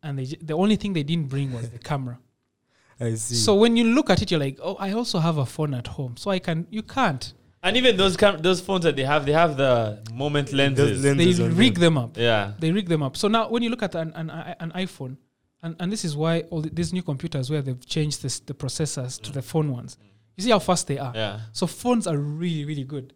and 0.01 0.17
they 0.19 0.25
j- 0.25 0.39
the 0.41 0.53
only 0.53 0.75
thing 0.75 0.93
they 0.93 1.03
didn't 1.03 1.29
bring 1.29 1.53
was 1.53 1.69
the 1.69 1.79
camera. 1.79 2.19
I 2.99 3.13
see. 3.15 3.35
So 3.35 3.55
when 3.55 3.77
you 3.77 3.83
look 3.83 4.09
at 4.09 4.21
it, 4.21 4.31
you're 4.31 4.39
like, 4.39 4.57
oh, 4.61 4.75
I 4.75 4.93
also 4.93 5.19
have 5.19 5.37
a 5.37 5.45
phone 5.45 5.73
at 5.73 5.87
home, 5.87 6.17
so 6.17 6.31
I 6.31 6.39
can. 6.39 6.65
You 6.69 6.81
can't. 6.83 7.33
And 7.63 7.75
even 7.75 7.97
those 7.97 8.15
cam- 8.15 8.41
those 8.41 8.61
phones 8.61 8.83
that 8.83 8.95
they 8.95 9.03
have, 9.03 9.25
they 9.25 9.31
have 9.33 9.57
the 9.57 10.03
moment 10.13 10.53
lenses. 10.53 11.03
len- 11.03 11.17
They 11.17 11.25
Lenses 11.25 11.39
on 11.41 11.55
rig 11.55 11.73
them. 11.75 11.95
them 11.95 11.97
up. 11.97 12.17
yeah. 12.17 12.53
They 12.59 12.71
rig 12.71 12.87
them 12.87 13.01
up. 13.03 13.17
So 13.17 13.27
now 13.27 13.49
when 13.49 13.63
you 13.63 13.69
look 13.69 13.83
at 13.83 13.95
an 13.95 14.11
an, 14.15 14.29
an 14.29 14.71
iPhone, 14.75 15.17
and, 15.63 15.75
and 15.79 15.91
this 15.91 16.05
is 16.05 16.15
why 16.15 16.41
all 16.51 16.61
the, 16.61 16.69
these 16.69 16.93
new 16.93 17.01
computers 17.01 17.49
where 17.49 17.61
they've 17.63 17.83
changed 17.85 18.21
this, 18.21 18.39
the 18.39 18.53
processors 18.53 19.19
to 19.23 19.31
the 19.31 19.41
phone 19.41 19.71
ones. 19.71 19.97
You 20.35 20.43
see 20.43 20.51
how 20.51 20.59
fast 20.59 20.85
they 20.87 20.99
are. 20.99 21.11
Yeah. 21.15 21.39
So 21.51 21.65
phones 21.65 22.05
are 22.05 22.17
really, 22.17 22.63
really 22.63 22.83
good. 22.83 23.13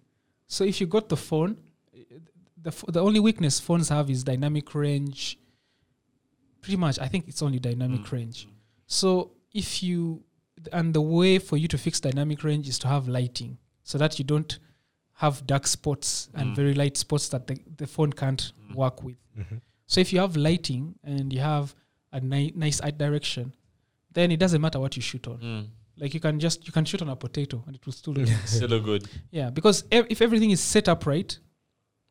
So 0.48 0.64
if 0.64 0.82
you 0.82 0.88
got 0.88 1.08
the 1.08 1.18
phone, 1.18 1.58
the 2.62 2.70
f- 2.70 2.84
the 2.88 3.00
only 3.00 3.20
weakness 3.20 3.60
phones 3.60 3.90
have 3.90 4.10
is 4.10 4.24
dynamic 4.24 4.74
range. 4.74 5.38
Pretty 6.62 6.78
much, 6.78 7.00
I 7.00 7.08
think 7.08 7.28
it's 7.28 7.42
only 7.42 7.60
dynamic 7.60 8.02
Mm. 8.02 8.12
range. 8.12 8.48
So 8.88 9.32
if 9.54 9.82
you 9.84 10.24
and 10.74 10.94
the 10.94 11.02
way 11.02 11.40
for 11.40 11.58
you 11.58 11.68
to 11.68 11.78
fix 11.78 12.00
dynamic 12.00 12.44
range 12.44 12.68
is 12.68 12.78
to 12.80 12.88
have 12.88 13.08
lighting, 13.08 13.58
so 13.84 13.98
that 13.98 14.18
you 14.20 14.26
don't 14.26 14.60
have 15.14 15.46
dark 15.46 15.68
spots 15.68 16.30
and 16.34 16.52
Mm. 16.52 16.56
very 16.56 16.74
light 16.74 16.98
spots 16.98 17.30
that 17.30 17.48
the, 17.48 17.58
the 17.78 17.86
phone 17.88 18.12
can't 18.14 18.54
Mm. 18.70 18.76
work 18.76 19.04
with. 19.04 19.18
Mhm. 19.38 19.62
So 19.86 20.00
if 20.02 20.12
you 20.14 20.20
have 20.20 20.36
lighting 20.38 20.96
and 21.04 21.32
you 21.34 21.40
have 21.40 21.76
a 22.12 22.20
ni- 22.20 22.54
nice 22.56 22.82
eye 22.82 22.92
direction, 22.92 23.54
then 24.14 24.32
it 24.32 24.38
doesn't 24.40 24.62
matter 24.62 24.80
what 24.80 24.96
you 24.96 25.02
shoot 25.02 25.28
on. 25.28 25.40
Mm. 25.40 25.68
Like 25.98 26.14
you 26.14 26.20
can 26.20 26.40
just 26.40 26.66
you 26.66 26.72
can 26.74 26.86
shoot 26.86 27.02
on 27.02 27.10
a 27.10 27.16
potato 27.16 27.64
and 27.68 27.76
it 27.76 27.86
will 27.86 27.94
still 27.94 28.14
look. 28.14 28.28
Still 28.46 28.70
look 28.70 28.84
good. 28.86 29.08
Yeah, 29.32 29.50
because 29.52 29.84
ev- 29.92 30.08
if 30.10 30.22
everything 30.22 30.52
is 30.52 30.60
set 30.62 30.88
up 30.90 31.06
right, 31.06 31.38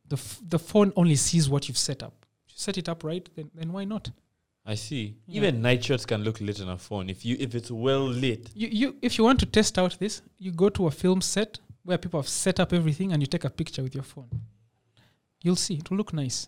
the 0.07 0.17
f- 0.17 0.41
the 0.49 0.59
phone 0.59 0.93
only 0.97 1.17
sees 1.17 1.49
what 1.49 1.69
you've 1.69 1.79
set 1.79 2.03
up. 2.03 2.27
If 2.47 2.53
you 2.55 2.59
set 2.59 2.79
it 2.79 2.89
up 2.89 3.03
right, 3.05 3.29
then 3.35 3.51
then 3.55 3.73
why 3.73 3.85
not? 3.85 4.11
I 4.71 4.77
see. 4.77 5.05
Yeah. 5.27 5.39
Even 5.39 5.63
night 5.63 5.83
shots 5.85 6.05
can 6.07 6.21
look 6.27 6.41
lit 6.41 6.61
on 6.65 6.69
a 6.69 6.79
phone 6.79 7.11
if 7.15 7.25
you 7.27 7.37
if 7.47 7.55
it's 7.59 7.71
well 7.87 8.07
lit. 8.25 8.43
You 8.55 8.69
you 8.81 8.89
if 9.09 9.13
you 9.19 9.25
want 9.29 9.41
to 9.41 9.47
test 9.59 9.79
out 9.83 9.93
this, 9.99 10.23
you 10.39 10.51
go 10.65 10.69
to 10.79 10.87
a 10.87 10.91
film 11.03 11.21
set 11.21 11.59
where 11.87 11.99
people 11.99 12.21
have 12.23 12.29
set 12.29 12.57
up 12.61 12.73
everything 12.73 13.13
and 13.13 13.19
you 13.23 13.27
take 13.27 13.45
a 13.45 13.51
picture 13.61 13.83
with 13.87 13.95
your 13.99 14.05
phone. 14.13 14.31
You'll 15.43 15.57
see 15.67 15.75
it 15.75 15.91
will 15.91 15.97
look 15.97 16.13
nice, 16.13 16.39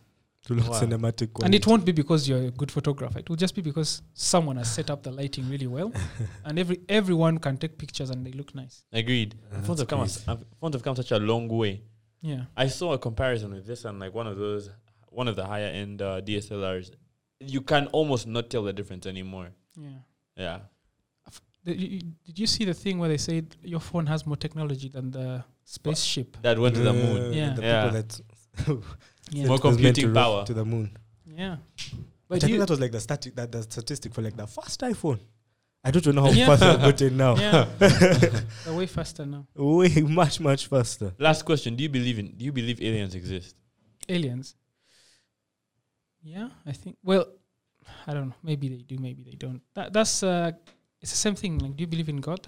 to 0.47 0.55
look 0.55 0.69
Wow. 0.69 0.81
cinematic. 0.83 1.29
and 1.45 1.55
it 1.55 1.67
won't 1.67 1.85
be 1.85 1.93
because 1.93 2.29
you're 2.29 2.45
a 2.49 2.51
good 2.51 2.71
photographer. 2.71 3.19
It 3.19 3.29
will 3.31 3.37
just 3.45 3.55
be 3.55 3.63
because 3.63 4.03
someone 4.15 4.57
has 4.57 4.71
set 4.79 4.91
up 4.91 5.03
the 5.03 5.11
lighting 5.11 5.49
really 5.49 5.67
well, 5.67 5.91
and 6.45 6.59
every 6.59 6.79
everyone 6.89 7.39
can 7.39 7.57
take 7.57 7.75
pictures 7.79 8.11
and 8.11 8.25
they 8.27 8.33
look 8.33 8.55
nice. 8.55 8.85
Agreed. 8.93 9.31
Uh, 9.53 9.63
phones 9.63 9.81
have 9.81 9.89
come. 9.89 10.01
crazy. 10.01 10.21
as- 10.21 10.29
uh, 10.29 10.37
phones 10.61 10.75
have 10.77 10.83
come 10.83 10.97
such 10.97 11.13
a 11.13 11.19
long 11.19 11.49
way. 11.49 11.83
Yeah, 12.21 12.43
I 12.57 12.69
saw 12.69 12.93
a 12.93 12.99
comparison 12.99 13.51
with 13.53 13.67
this 13.67 13.85
and 13.87 13.99
like 13.99 14.15
one 14.15 14.27
of 14.33 14.37
those, 14.37 14.71
one 15.09 15.27
of 15.27 15.35
the 15.35 15.45
higher 15.45 15.67
end 15.83 16.01
uh, 16.03 16.21
DSLRs. 16.21 16.91
You 17.47 17.61
can 17.61 17.87
almost 17.89 18.27
not 18.27 18.51
tell 18.51 18.63
the 18.65 18.73
difference 18.73 19.07
anymore. 19.07 19.49
yeah. 19.77 19.89
Yeah. 20.37 20.59
The- 21.65 21.77
you- 21.77 21.89
you- 21.89 22.01
did 22.27 22.39
you 22.41 22.47
see 22.47 22.65
the 22.65 22.75
thing 22.75 22.99
where 22.99 23.09
they 23.09 23.19
said 23.19 23.55
your 23.63 23.79
phone 23.81 24.07
has 24.07 24.27
more 24.27 24.37
technology 24.37 24.89
than 24.89 25.11
the 25.13 25.45
spaceship? 25.65 26.37
That 26.43 26.59
went 26.59 26.75
to 26.75 26.83
the 26.83 26.93
moon. 26.93 27.23
Uh, 27.23 27.31
Yeah. 27.35 27.55
The 27.55 27.63
Yeah. 27.63 27.83
people 27.85 28.03
that 28.03 28.21
Yeah, 29.31 29.47
More 29.47 29.57
that 29.59 29.63
computing 29.63 30.09
to 30.09 30.13
power. 30.15 30.45
to 30.45 30.55
the 30.55 30.65
moon. 30.65 30.97
yeah. 31.27 31.57
But 32.29 32.41
But 32.41 32.45
I 32.45 32.47
think 32.47 32.59
that 32.59 32.71
was 32.71 32.81
like 32.81 32.93
the 32.93 33.01
static 33.01 33.35
that 33.37 33.53
the 33.53 33.63
statistic 33.63 34.13
for 34.15 34.23
like 34.23 34.37
the 34.37 34.47
first 34.47 34.81
iPhone. 34.81 35.21
I 35.85 35.91
don't 35.91 36.07
know 36.15 36.23
how 36.23 36.31
Yeah. 36.31 36.47
fast 36.47 36.63
I've 36.63 36.81
gotten 36.81 37.17
now. 37.25 37.37
Yeah, 37.37 37.69
way 38.79 38.87
faster 38.87 39.27
now. 39.27 39.47
Way 39.55 40.01
much 40.03 40.41
much 40.41 40.67
faster. 40.67 41.13
Last 41.19 41.45
question: 41.45 41.77
Do 41.77 41.83
you 41.83 41.89
believe 41.91 42.19
in? 42.19 42.33
Do 42.37 42.45
you 42.45 42.53
believe 42.53 42.81
aliens 42.83 43.15
exist? 43.15 43.55
Aliens. 44.09 44.55
Yeah, 46.23 46.49
I 46.67 46.73
think. 46.73 46.97
Well, 47.03 47.27
I 48.07 48.15
don't 48.15 48.29
know. 48.29 48.35
Maybe 48.43 48.69
they 48.69 48.83
do. 48.83 48.97
Maybe 48.99 49.23
they 49.23 49.37
don't. 49.37 49.61
That 49.75 49.93
that's 49.93 50.23
uh, 50.23 50.53
it's 51.01 51.11
the 51.11 51.17
same 51.17 51.35
thing. 51.35 51.59
Like, 51.59 51.77
do 51.77 51.83
you 51.83 51.87
believe 51.89 52.09
in 52.09 52.21
God? 52.21 52.47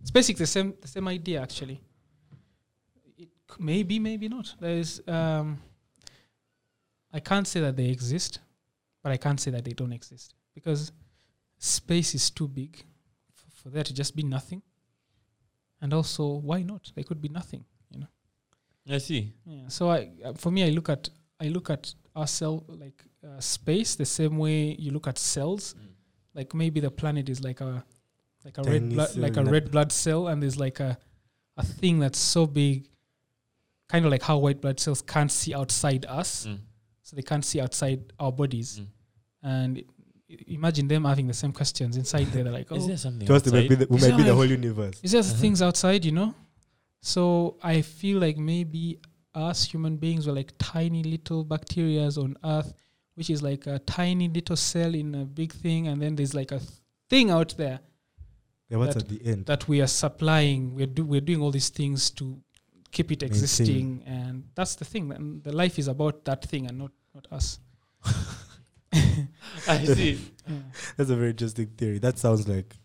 It's 0.00 0.10
basically 0.10 0.42
the 0.42 0.48
same 0.48 0.74
the 0.80 0.88
same 0.88 1.06
idea 1.08 1.40
actually. 1.40 1.80
It 3.16 3.28
c- 3.50 3.56
maybe 3.60 3.98
maybe 3.98 4.28
not. 4.28 4.54
There 4.60 4.76
is. 4.76 5.00
Um, 5.06 5.58
I 7.12 7.20
can't 7.20 7.46
say 7.46 7.60
that 7.60 7.76
they 7.76 7.86
exist, 7.86 8.40
but 9.02 9.12
I 9.12 9.16
can't 9.16 9.40
say 9.40 9.52
that 9.52 9.64
they 9.64 9.72
don't 9.72 9.92
exist 9.92 10.34
because 10.54 10.90
space 11.58 12.14
is 12.14 12.28
too 12.30 12.48
big 12.48 12.84
f- 13.32 13.62
for 13.62 13.68
there 13.70 13.84
to 13.84 13.94
just 13.94 14.16
be 14.16 14.24
nothing. 14.24 14.62
And 15.80 15.92
also, 15.94 16.26
why 16.26 16.62
not? 16.62 16.90
There 16.94 17.04
could 17.04 17.20
be 17.20 17.28
nothing. 17.28 17.64
You 17.90 18.00
know. 18.00 18.08
I 18.94 18.98
see. 18.98 19.32
Yeah. 19.46 19.68
So 19.68 19.90
I, 19.90 20.10
uh, 20.24 20.32
for 20.34 20.50
me, 20.50 20.64
I 20.64 20.70
look 20.70 20.88
at 20.88 21.08
I 21.40 21.48
look 21.48 21.70
at 21.70 21.94
ourselves 22.16 22.64
like 22.68 23.02
uh, 23.26 23.40
space 23.40 23.94
the 23.96 24.04
same 24.04 24.38
way 24.38 24.76
you 24.78 24.90
look 24.92 25.06
at 25.06 25.18
cells. 25.18 25.74
Like 26.34 26.54
maybe 26.54 26.80
the 26.80 26.90
planet 26.90 27.28
is 27.28 27.42
like 27.42 27.60
a 27.60 27.84
like 28.44 28.58
a 28.58 28.62
red 28.62 28.90
blood 28.90 29.16
like 29.16 29.36
a 29.36 29.44
red 29.44 29.70
blood 29.70 29.92
cell, 29.92 30.28
and 30.28 30.42
there's 30.42 30.58
like 30.58 30.80
a 30.80 30.98
a 31.56 31.64
thing 31.64 32.00
that's 32.00 32.18
so 32.18 32.46
big, 32.46 32.88
kind 33.88 34.04
of 34.04 34.10
like 34.10 34.22
how 34.22 34.38
white 34.38 34.60
blood 34.60 34.80
cells 34.80 35.00
can't 35.02 35.30
see 35.30 35.54
outside 35.54 36.04
us, 36.06 36.46
Mm. 36.46 36.58
so 37.02 37.14
they 37.16 37.22
can't 37.22 37.44
see 37.44 37.60
outside 37.60 38.12
our 38.18 38.32
bodies. 38.32 38.80
Mm. 38.80 38.86
And 39.44 39.84
imagine 40.48 40.88
them 40.88 41.04
having 41.04 41.26
the 41.28 41.34
same 41.34 41.52
questions 41.52 41.96
inside 41.96 42.26
there. 42.32 42.42
They're 42.42 42.52
like, 42.52 42.66
oh, 42.72 42.76
Is 42.76 42.86
there 42.88 42.96
something? 42.96 43.26
To 43.28 43.34
us, 43.36 43.42
they 43.42 43.52
might 43.52 43.68
be 43.68 43.74
the, 43.76 43.86
we 43.88 43.96
Is 43.98 44.02
might 44.02 44.08
that 44.10 44.16
be 44.16 44.22
the 44.24 44.28
like- 44.30 44.36
whole 44.36 44.46
universe. 44.46 44.98
is 45.02 45.12
there 45.12 45.20
Uh-huh. 45.20 45.34
things 45.34 45.62
outside, 45.62 46.04
you 46.04 46.12
know? 46.12 46.34
So 47.00 47.56
I 47.62 47.82
feel 47.82 48.18
like 48.18 48.36
maybe 48.38 48.98
us 49.34 49.64
human 49.64 49.96
beings 49.96 50.26
were 50.26 50.32
like 50.32 50.52
tiny 50.58 51.02
little 51.02 51.44
bacterias 51.44 52.16
on 52.22 52.36
Earth, 52.44 52.72
which 53.14 53.30
is 53.30 53.42
like 53.42 53.66
a 53.66 53.78
tiny 53.80 54.28
little 54.28 54.56
cell 54.56 54.94
in 54.94 55.14
a 55.14 55.24
big 55.24 55.52
thing, 55.52 55.88
and 55.88 56.00
then 56.00 56.16
there's 56.16 56.34
like 56.34 56.52
a 56.52 56.60
thing 57.10 57.30
out 57.30 57.54
there 57.56 57.80
Yeah, 58.68 58.78
what's 58.78 58.94
that- 58.94 59.04
at 59.04 59.08
the 59.08 59.24
end? 59.26 59.46
that 59.46 59.66
we 59.68 59.80
are 59.82 59.86
supplying. 59.86 60.74
We're 60.74 60.86
do, 60.86 61.04
we're 61.04 61.20
doing 61.20 61.40
all 61.42 61.50
these 61.50 61.68
things 61.70 62.10
to 62.12 62.40
keep 62.90 63.10
it 63.10 63.20
Maintain. 63.22 63.28
existing, 63.36 64.02
and 64.06 64.44
that's 64.54 64.76
the 64.76 64.84
thing. 64.84 65.10
And 65.12 65.42
the 65.42 65.52
life 65.52 65.78
is 65.78 65.88
about 65.88 66.24
that 66.24 66.44
thing 66.44 66.66
and 66.68 66.78
not 66.78 66.92
not 67.14 67.26
us. 67.30 67.58
I 69.68 69.84
see. 69.84 70.18
Yeah. 70.48 70.54
That's 70.96 71.10
a 71.10 71.16
very 71.16 71.30
interesting 71.30 71.66
theory. 71.76 71.98
That 71.98 72.18
sounds 72.18 72.46
like, 72.46 72.76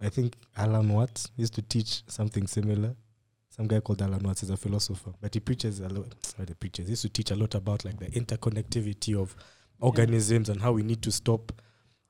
I 0.00 0.08
think 0.08 0.36
Alan 0.56 0.88
Watts 0.92 1.30
used 1.36 1.54
to 1.54 1.62
teach 1.62 2.02
something 2.08 2.46
similar. 2.46 2.94
Some 3.60 3.68
guy 3.68 3.80
called 3.80 4.00
Alan 4.00 4.22
Watts 4.22 4.42
is 4.42 4.48
a 4.48 4.56
philosopher, 4.56 5.12
but 5.20 5.34
he 5.34 5.40
preaches 5.40 5.80
a 5.80 5.88
lot. 5.90 6.14
Not 6.38 6.48
he 6.48 6.54
preaches. 6.54 6.86
He 6.86 6.92
used 6.92 7.02
to 7.02 7.10
teach 7.10 7.30
a 7.30 7.36
lot 7.36 7.54
about 7.54 7.84
like 7.84 7.98
the 7.98 8.06
interconnectivity 8.06 9.14
of 9.14 9.36
organisms 9.80 10.48
and 10.48 10.62
how 10.62 10.72
we 10.72 10.82
need 10.82 11.02
to 11.02 11.12
stop 11.12 11.52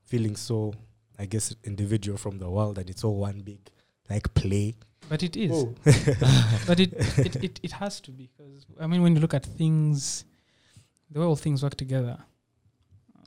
feeling 0.05 0.37
so, 0.37 0.73
I 1.19 1.27
guess, 1.27 1.53
individual 1.65 2.19
from 2.19 2.39
the 2.39 2.49
world 2.49 2.79
and 2.79 2.89
it's 2.89 3.03
all 3.03 3.17
one 3.17 3.41
big 3.41 3.59
like 4.09 4.33
play. 4.33 4.77
But 5.09 5.25
it 5.25 5.37
is. 5.37 5.51
Oh. 5.53 5.75
but 6.69 6.79
it, 6.79 6.93
it, 7.19 7.43
it, 7.43 7.61
it 7.65 7.73
has 7.73 8.01
to 8.03 8.13
be 8.13 8.31
because 8.39 8.65
I 8.79 8.87
mean 8.87 9.03
when 9.03 9.17
you 9.17 9.21
look 9.21 9.35
at 9.35 9.45
things, 9.45 10.25
the 11.11 11.19
way 11.19 11.27
all 11.27 11.35
things 11.35 11.65
work 11.65 11.75
together, 11.75 12.17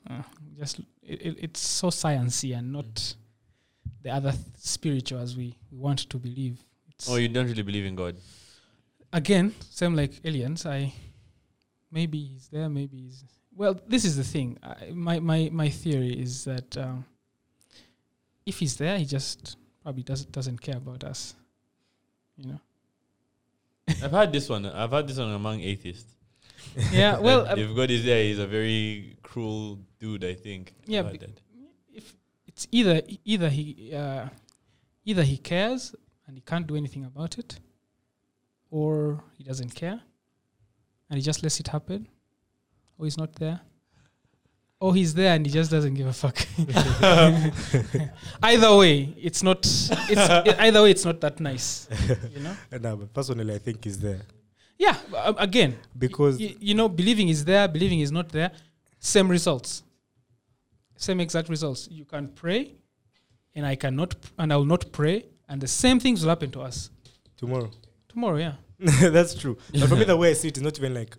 uh, 0.08 0.22
just 0.58 0.78
it, 1.02 1.20
it, 1.20 1.36
it's 1.42 1.60
so 1.60 1.88
sciencey 1.88 2.56
and 2.56 2.72
not 2.72 3.16
the 4.00 4.08
other 4.08 4.32
th- 4.32 4.42
spiritual 4.56 5.20
as 5.20 5.36
we, 5.36 5.58
we 5.70 5.76
want 5.76 6.08
to 6.08 6.16
believe. 6.16 6.64
Oh, 7.08 7.16
you 7.16 7.28
don't 7.28 7.46
really 7.46 7.62
believe 7.62 7.84
in 7.86 7.94
God? 7.96 8.16
again 9.12 9.54
same 9.70 9.94
like 9.94 10.12
aliens. 10.24 10.66
I 10.66 10.92
maybe 11.90 12.18
he's 12.18 12.48
there, 12.48 12.68
maybe 12.68 12.96
he's 12.98 13.22
well. 13.54 13.78
This 13.86 14.04
is 14.04 14.16
the 14.16 14.24
thing. 14.24 14.58
I, 14.62 14.90
my 14.90 15.20
my 15.20 15.48
my 15.52 15.68
theory 15.68 16.12
is 16.20 16.44
that 16.44 16.76
um, 16.76 17.04
if 18.44 18.58
he's 18.58 18.76
there, 18.76 18.98
he 18.98 19.04
just 19.04 19.56
probably 19.82 20.02
doesn't 20.02 20.32
doesn't 20.32 20.60
care 20.60 20.76
about 20.76 21.04
us. 21.04 21.34
You 22.36 22.48
know. 22.48 22.60
I've 24.02 24.10
had 24.10 24.32
this 24.32 24.48
one. 24.48 24.66
I've 24.66 24.90
had 24.90 25.06
this 25.06 25.18
one 25.18 25.30
among 25.30 25.60
atheists. 25.60 26.12
Yeah. 26.90 27.18
Well. 27.26 27.46
Um, 27.46 27.58
if 27.58 27.76
God 27.76 27.90
is 27.90 28.04
there, 28.04 28.22
he's 28.24 28.38
a 28.40 28.46
very 28.48 29.16
cruel 29.22 29.78
dude. 30.00 30.24
I 30.24 30.34
think. 30.34 30.74
Yeah, 30.86 31.00
I've 31.00 31.06
had 31.06 31.12
be- 31.12 31.18
that. 31.26 31.40
if 31.92 32.16
it's 32.48 32.66
either 32.72 33.02
either 33.24 33.48
he 33.48 33.92
uh, 33.94 34.26
either 35.04 35.22
he 35.22 35.36
cares 35.36 35.94
and 36.26 36.36
he 36.36 36.40
can't 36.42 36.66
do 36.66 36.76
anything 36.76 37.04
about 37.04 37.38
it, 37.38 37.58
or 38.70 39.22
he 39.36 39.44
doesn't 39.44 39.74
care 39.74 40.00
and 41.10 41.18
he 41.18 41.22
just 41.22 41.42
lets 41.42 41.60
it 41.60 41.68
happen, 41.68 42.08
or 42.98 43.04
he's 43.06 43.18
not 43.18 43.34
there, 43.34 43.60
or 44.80 44.94
he's 44.94 45.12
there 45.14 45.34
and 45.34 45.44
he 45.46 45.52
just 45.52 45.70
doesn't 45.70 45.94
give 45.94 46.06
a 46.06 46.12
fuck. 46.12 46.38
either 48.42 48.76
way, 48.76 49.14
it's 49.20 49.42
not. 49.42 49.58
It's 49.64 50.54
either 50.60 50.82
way, 50.82 50.90
it's 50.90 51.04
not 51.04 51.20
that 51.20 51.40
nice. 51.40 51.88
You 52.34 52.40
know. 52.40 52.56
no, 52.80 52.96
but 52.96 53.12
personally, 53.12 53.54
I 53.54 53.58
think 53.58 53.84
he's 53.84 53.98
there 53.98 54.22
Yeah. 54.78 54.96
again, 55.38 55.76
because 55.98 56.38
y- 56.40 56.56
you 56.58 56.74
know, 56.74 56.88
believing 56.88 57.28
is 57.28 57.44
there, 57.44 57.68
believing 57.68 58.00
is 58.00 58.10
not 58.12 58.30
there, 58.30 58.50
same 58.98 59.28
results. 59.28 59.82
Same 60.96 61.20
exact 61.20 61.48
results. 61.48 61.88
You 61.90 62.04
can 62.04 62.28
pray, 62.28 62.74
and 63.54 63.66
I 63.66 63.74
cannot, 63.76 64.14
and 64.38 64.52
I 64.52 64.56
will 64.56 64.64
not 64.64 64.90
pray, 64.92 65.24
and 65.48 65.60
the 65.60 65.68
same 65.68 66.00
things 66.00 66.22
will 66.22 66.30
happen 66.30 66.50
to 66.52 66.60
us 66.62 66.90
tomorrow. 67.36 67.70
tomorrow. 68.08 68.38
Yeah. 68.38 68.54
That's 69.10 69.34
true. 69.34 69.56
But 69.72 69.88
for 69.88 69.96
me, 69.96 70.04
the 70.04 70.16
way 70.16 70.30
I 70.30 70.32
see 70.34 70.48
it 70.48 70.56
is 70.56 70.62
not 70.62 70.78
even 70.78 70.94
like 70.94 71.16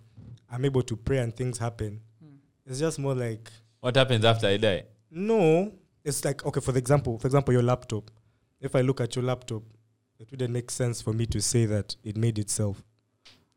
I'm 0.51 0.63
able 0.65 0.83
to 0.83 0.95
pray 0.95 1.19
and 1.19 1.35
things 1.35 1.57
happen. 1.57 2.01
Hmm. 2.23 2.35
It's 2.65 2.79
just 2.79 2.99
more 2.99 3.15
like 3.15 3.51
What 3.79 3.95
happens 3.95 4.25
after 4.25 4.47
I 4.47 4.57
die? 4.57 4.83
no. 5.11 5.71
It's 6.03 6.23
like 6.23 6.45
okay, 6.45 6.59
for 6.61 6.71
the 6.71 6.77
example, 6.77 7.17
for 7.17 7.25
example, 7.27 7.51
your 7.51 7.63
laptop. 7.63 8.11
If 8.61 8.75
I 8.75 8.81
look 8.81 9.01
at 9.01 9.15
your 9.15 9.25
laptop, 9.25 9.63
it 10.19 10.29
wouldn't 10.29 10.53
make 10.53 10.69
sense 10.69 11.01
for 11.01 11.13
me 11.13 11.25
to 11.27 11.41
say 11.41 11.65
that 11.65 11.95
it 12.03 12.15
made 12.15 12.37
itself. 12.37 12.83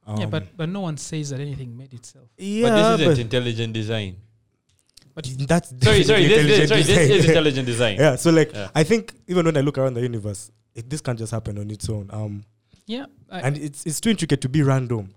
yeah, 0.06 0.24
Um, 0.24 0.30
but 0.30 0.56
but 0.56 0.68
no 0.70 0.80
one 0.80 0.96
says 0.96 1.28
that 1.28 1.40
anything 1.40 1.76
made 1.76 1.92
itself. 1.92 2.26
yeah, 2.38 2.68
but 2.70 2.74
this 2.76 3.00
isn't 3.00 3.10
but 3.12 3.18
intelligent 3.18 3.72
design. 3.74 4.16
But 5.14 5.26
that's 5.46 5.68
Sorry, 5.82 6.02
sorry. 6.04 6.22
definitely 6.28 6.48
This, 6.48 6.58
this, 6.58 6.68
sorry, 6.70 6.82
this 6.84 7.10
is 7.10 7.24
intelligent 7.26 7.66
design. 7.66 7.96
yeah, 8.00 8.16
so 8.16 8.30
like 8.30 8.52
Yeah. 8.54 8.70
I 8.74 8.82
think 8.84 9.12
even 9.26 9.44
when 9.44 9.56
I 9.56 9.60
look 9.60 9.76
around 9.76 9.92
the 9.94 10.00
universe, 10.00 10.50
it, 10.78 10.88
this 10.90 11.00
can't 11.00 11.18
just 11.18 11.32
happen 11.32 11.58
on 11.58 11.70
its 11.70 11.88
own. 11.88 12.08
Um, 12.12 12.44
yeah, 12.86 13.06
I, 13.30 13.40
and 13.40 13.58
it's 13.58 13.84
it's 13.86 14.00
too 14.00 14.10
intricate 14.10 14.40
to 14.42 14.48
be 14.48 14.62
random. 14.62 15.14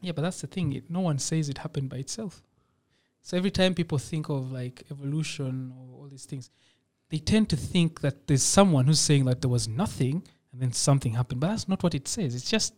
yeah, 0.00 0.12
but 0.12 0.22
that's 0.22 0.40
the 0.40 0.46
thing. 0.46 0.72
It, 0.72 0.90
no 0.90 1.00
one 1.00 1.18
says 1.18 1.48
it 1.48 1.58
happened 1.58 1.88
by 1.88 1.98
itself. 1.98 2.42
So 3.22 3.36
every 3.36 3.50
time 3.50 3.74
people 3.74 3.98
think 3.98 4.28
of 4.28 4.52
like 4.52 4.84
evolution 4.90 5.72
or 5.76 6.00
all 6.00 6.08
these 6.08 6.24
things, 6.24 6.50
they 7.10 7.18
tend 7.18 7.48
to 7.50 7.56
think 7.56 8.00
that 8.00 8.26
there's 8.26 8.42
someone 8.42 8.86
who's 8.86 9.00
saying 9.00 9.24
that 9.26 9.40
there 9.42 9.50
was 9.50 9.68
nothing 9.68 10.22
and 10.52 10.60
then 10.62 10.72
something 10.72 11.12
happened. 11.14 11.40
But 11.40 11.48
that's 11.48 11.68
not 11.68 11.82
what 11.82 11.94
it 11.94 12.08
says. 12.08 12.34
It's 12.34 12.48
just 12.48 12.74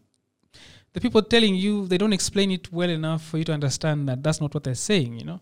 the 0.93 1.01
people 1.01 1.23
telling 1.23 1.55
you 1.55 1.87
they 1.87 1.99
don't 1.99 2.13
explain 2.13 2.51
it 2.51 2.73
well 2.73 2.91
enough 2.91 3.23
for 3.25 3.39
you 3.39 3.45
to 3.45 3.53
understand 3.53 4.09
that 4.09 4.23
that's 4.23 4.41
not 4.41 4.53
what 4.55 4.65
they're 4.65 4.75
saying. 4.75 5.19
You 5.19 5.25
know, 5.25 5.41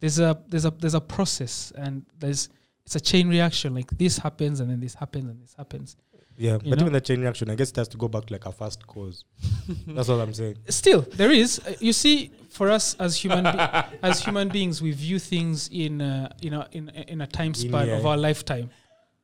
there's 0.00 0.18
a 0.18 0.38
there's 0.48 0.64
a 0.64 0.70
there's 0.70 0.94
a 0.94 1.00
process 1.00 1.72
and 1.76 2.04
there's 2.18 2.48
it's 2.86 2.96
a 2.96 3.00
chain 3.00 3.28
reaction. 3.28 3.74
Like 3.74 3.90
this 3.96 4.18
happens 4.18 4.60
and 4.60 4.70
then 4.70 4.80
this 4.80 4.94
happens 4.94 5.24
and 5.30 5.42
this 5.42 5.54
happens. 5.56 5.96
Yeah, 6.36 6.54
You 6.64 6.70
but 6.70 6.78
know? 6.78 6.84
even 6.86 6.92
the 6.92 7.00
chain 7.00 7.20
reaction, 7.20 7.48
I 7.48 7.54
guess 7.54 7.70
it 7.70 7.76
has 7.76 7.86
to 7.88 7.96
go 7.96 8.08
back 8.08 8.26
to 8.26 8.32
like 8.34 8.44
a 8.44 8.50
first 8.52 8.84
cause. 8.88 9.24
That's 9.86 10.08
all 10.08 10.20
I'm 10.20 10.34
saying. 10.34 10.56
Still, 10.68 11.02
there 11.02 11.30
is. 11.30 11.60
Uh, 11.60 11.74
you 11.78 11.92
see, 11.92 12.32
for 12.50 12.70
us 12.70 12.94
as 12.98 13.16
human 13.16 13.44
be- 13.44 13.96
as 14.02 14.20
human 14.24 14.48
beings, 14.48 14.82
we 14.82 14.90
view 14.90 15.18
things 15.20 15.68
in 15.72 16.00
uh, 16.02 16.32
in 16.42 16.54
a 16.54 16.68
in, 16.72 16.88
in 16.88 17.20
a 17.20 17.26
time 17.26 17.54
span 17.54 17.88
of 17.90 18.04
our 18.04 18.16
lifetime. 18.16 18.68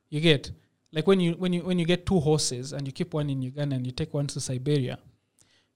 You 0.09 0.21
get 0.21 0.51
like 0.93 1.05
when 1.05 1.19
you 1.19 1.33
when 1.33 1.51
you 1.51 1.61
when 1.63 1.77
you 1.79 1.85
get 1.85 2.05
two 2.05 2.19
horses 2.21 2.71
and 2.71 2.87
you 2.87 2.93
keep 2.93 3.13
one 3.13 3.29
in 3.29 3.41
Uganda 3.41 3.75
and 3.75 3.85
you 3.85 3.91
take 3.91 4.13
one 4.13 4.27
to 4.27 4.39
Siberia. 4.39 4.97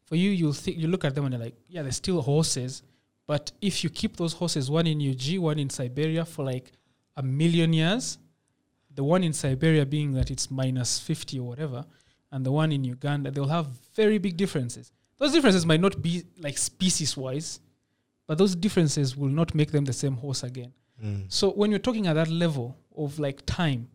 For 0.06 0.16
you, 0.16 0.30
you'll 0.30 0.54
think 0.54 0.78
you 0.78 0.88
look 0.88 1.04
at 1.04 1.16
them 1.16 1.26
and 1.26 1.34
you're 1.34 1.44
like, 1.44 1.56
yeah, 1.68 1.82
they're 1.82 1.92
still 1.92 2.22
horses. 2.22 2.84
But 3.28 3.52
if 3.60 3.84
you 3.84 3.90
keep 3.90 4.16
those 4.18 4.34
horses, 4.34 4.70
one 4.70 4.86
in 4.88 5.02
UG, 5.02 5.40
one 5.40 5.58
in 5.60 5.70
Siberia, 5.70 6.24
for 6.26 6.46
like 6.46 6.72
a 7.18 7.24
million 7.24 7.74
years, 7.74 8.18
the 8.94 9.04
one 9.04 9.24
in 9.24 9.34
Siberia 9.34 9.86
being 9.86 10.14
that 10.14 10.32
it's 10.32 10.50
minus 10.50 11.00
50 11.00 11.40
or 11.40 11.48
whatever, 11.48 11.86
and 12.32 12.46
the 12.46 12.52
one 12.52 12.72
in 12.72 12.84
Uganda, 12.84 13.32
they'll 13.32 13.48
have 13.48 13.68
very 13.96 14.18
big 14.18 14.38
differences. 14.38 14.92
Those 15.18 15.32
differences 15.32 15.66
might 15.66 15.80
not 15.80 16.02
be 16.02 16.24
like 16.40 16.58
species 16.58 17.16
wise, 17.16 17.60
but 18.28 18.38
those 18.38 18.56
differences 18.56 19.16
will 19.16 19.30
not 19.30 19.56
make 19.56 19.72
them 19.72 19.86
the 19.86 19.94
same 19.94 20.16
horse 20.16 20.44
again. 20.44 20.74
Mm. 21.04 21.32
So 21.32 21.52
when 21.52 21.70
you're 21.70 21.80
talking 21.80 22.08
at 22.08 22.14
that 22.14 22.30
level 22.30 22.78
of 22.98 23.20
like 23.20 23.46
time, 23.46 23.88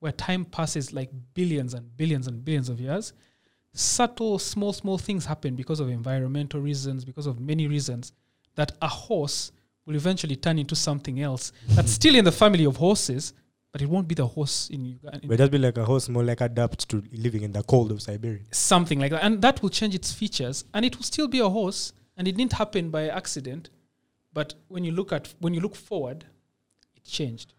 where 0.00 0.12
time 0.12 0.44
passes 0.44 0.92
like 0.92 1.10
billions 1.34 1.74
and 1.74 1.96
billions 1.96 2.26
and 2.26 2.44
billions 2.44 2.68
of 2.68 2.80
years, 2.80 3.12
subtle, 3.72 4.38
small, 4.38 4.72
small 4.72 4.98
things 4.98 5.24
happen 5.24 5.54
because 5.54 5.80
of 5.80 5.88
environmental 5.88 6.60
reasons, 6.60 7.04
because 7.04 7.26
of 7.26 7.40
many 7.40 7.66
reasons, 7.66 8.12
that 8.54 8.72
a 8.82 8.88
horse 8.88 9.52
will 9.86 9.96
eventually 9.96 10.36
turn 10.36 10.58
into 10.58 10.74
something 10.74 11.20
else 11.20 11.52
that's 11.68 11.78
mm-hmm. 11.78 11.86
still 11.86 12.14
in 12.14 12.24
the 12.24 12.32
family 12.32 12.64
of 12.64 12.76
horses, 12.76 13.34
but 13.72 13.82
it 13.82 13.88
won't 13.88 14.06
be 14.06 14.14
the 14.14 14.26
horse 14.26 14.68
in 14.70 14.84
Uganda. 14.84 15.26
But 15.26 15.38
just 15.38 15.50
be 15.50 15.58
like 15.58 15.78
a 15.78 15.84
horse 15.84 16.08
more 16.08 16.22
like 16.22 16.40
adapt 16.40 16.88
to 16.90 17.02
living 17.12 17.42
in 17.42 17.52
the 17.52 17.62
cold 17.62 17.90
of 17.90 18.02
Siberia. 18.02 18.40
something 18.50 19.00
like 19.00 19.10
that, 19.10 19.24
and 19.24 19.40
that 19.42 19.62
will 19.62 19.70
change 19.70 19.94
its 19.94 20.12
features, 20.12 20.64
and 20.74 20.84
it 20.84 20.96
will 20.96 21.04
still 21.04 21.28
be 21.28 21.40
a 21.40 21.48
horse, 21.48 21.92
and 22.16 22.28
it 22.28 22.36
didn't 22.36 22.52
happen 22.52 22.90
by 22.90 23.08
accident. 23.08 23.70
But 24.32 24.54
when 24.68 24.84
you 24.84 24.92
look 24.92 25.12
at 25.12 25.34
when 25.40 25.54
you 25.54 25.60
look 25.60 25.74
forward, 25.74 26.24
it 26.94 27.04
changed. 27.04 27.54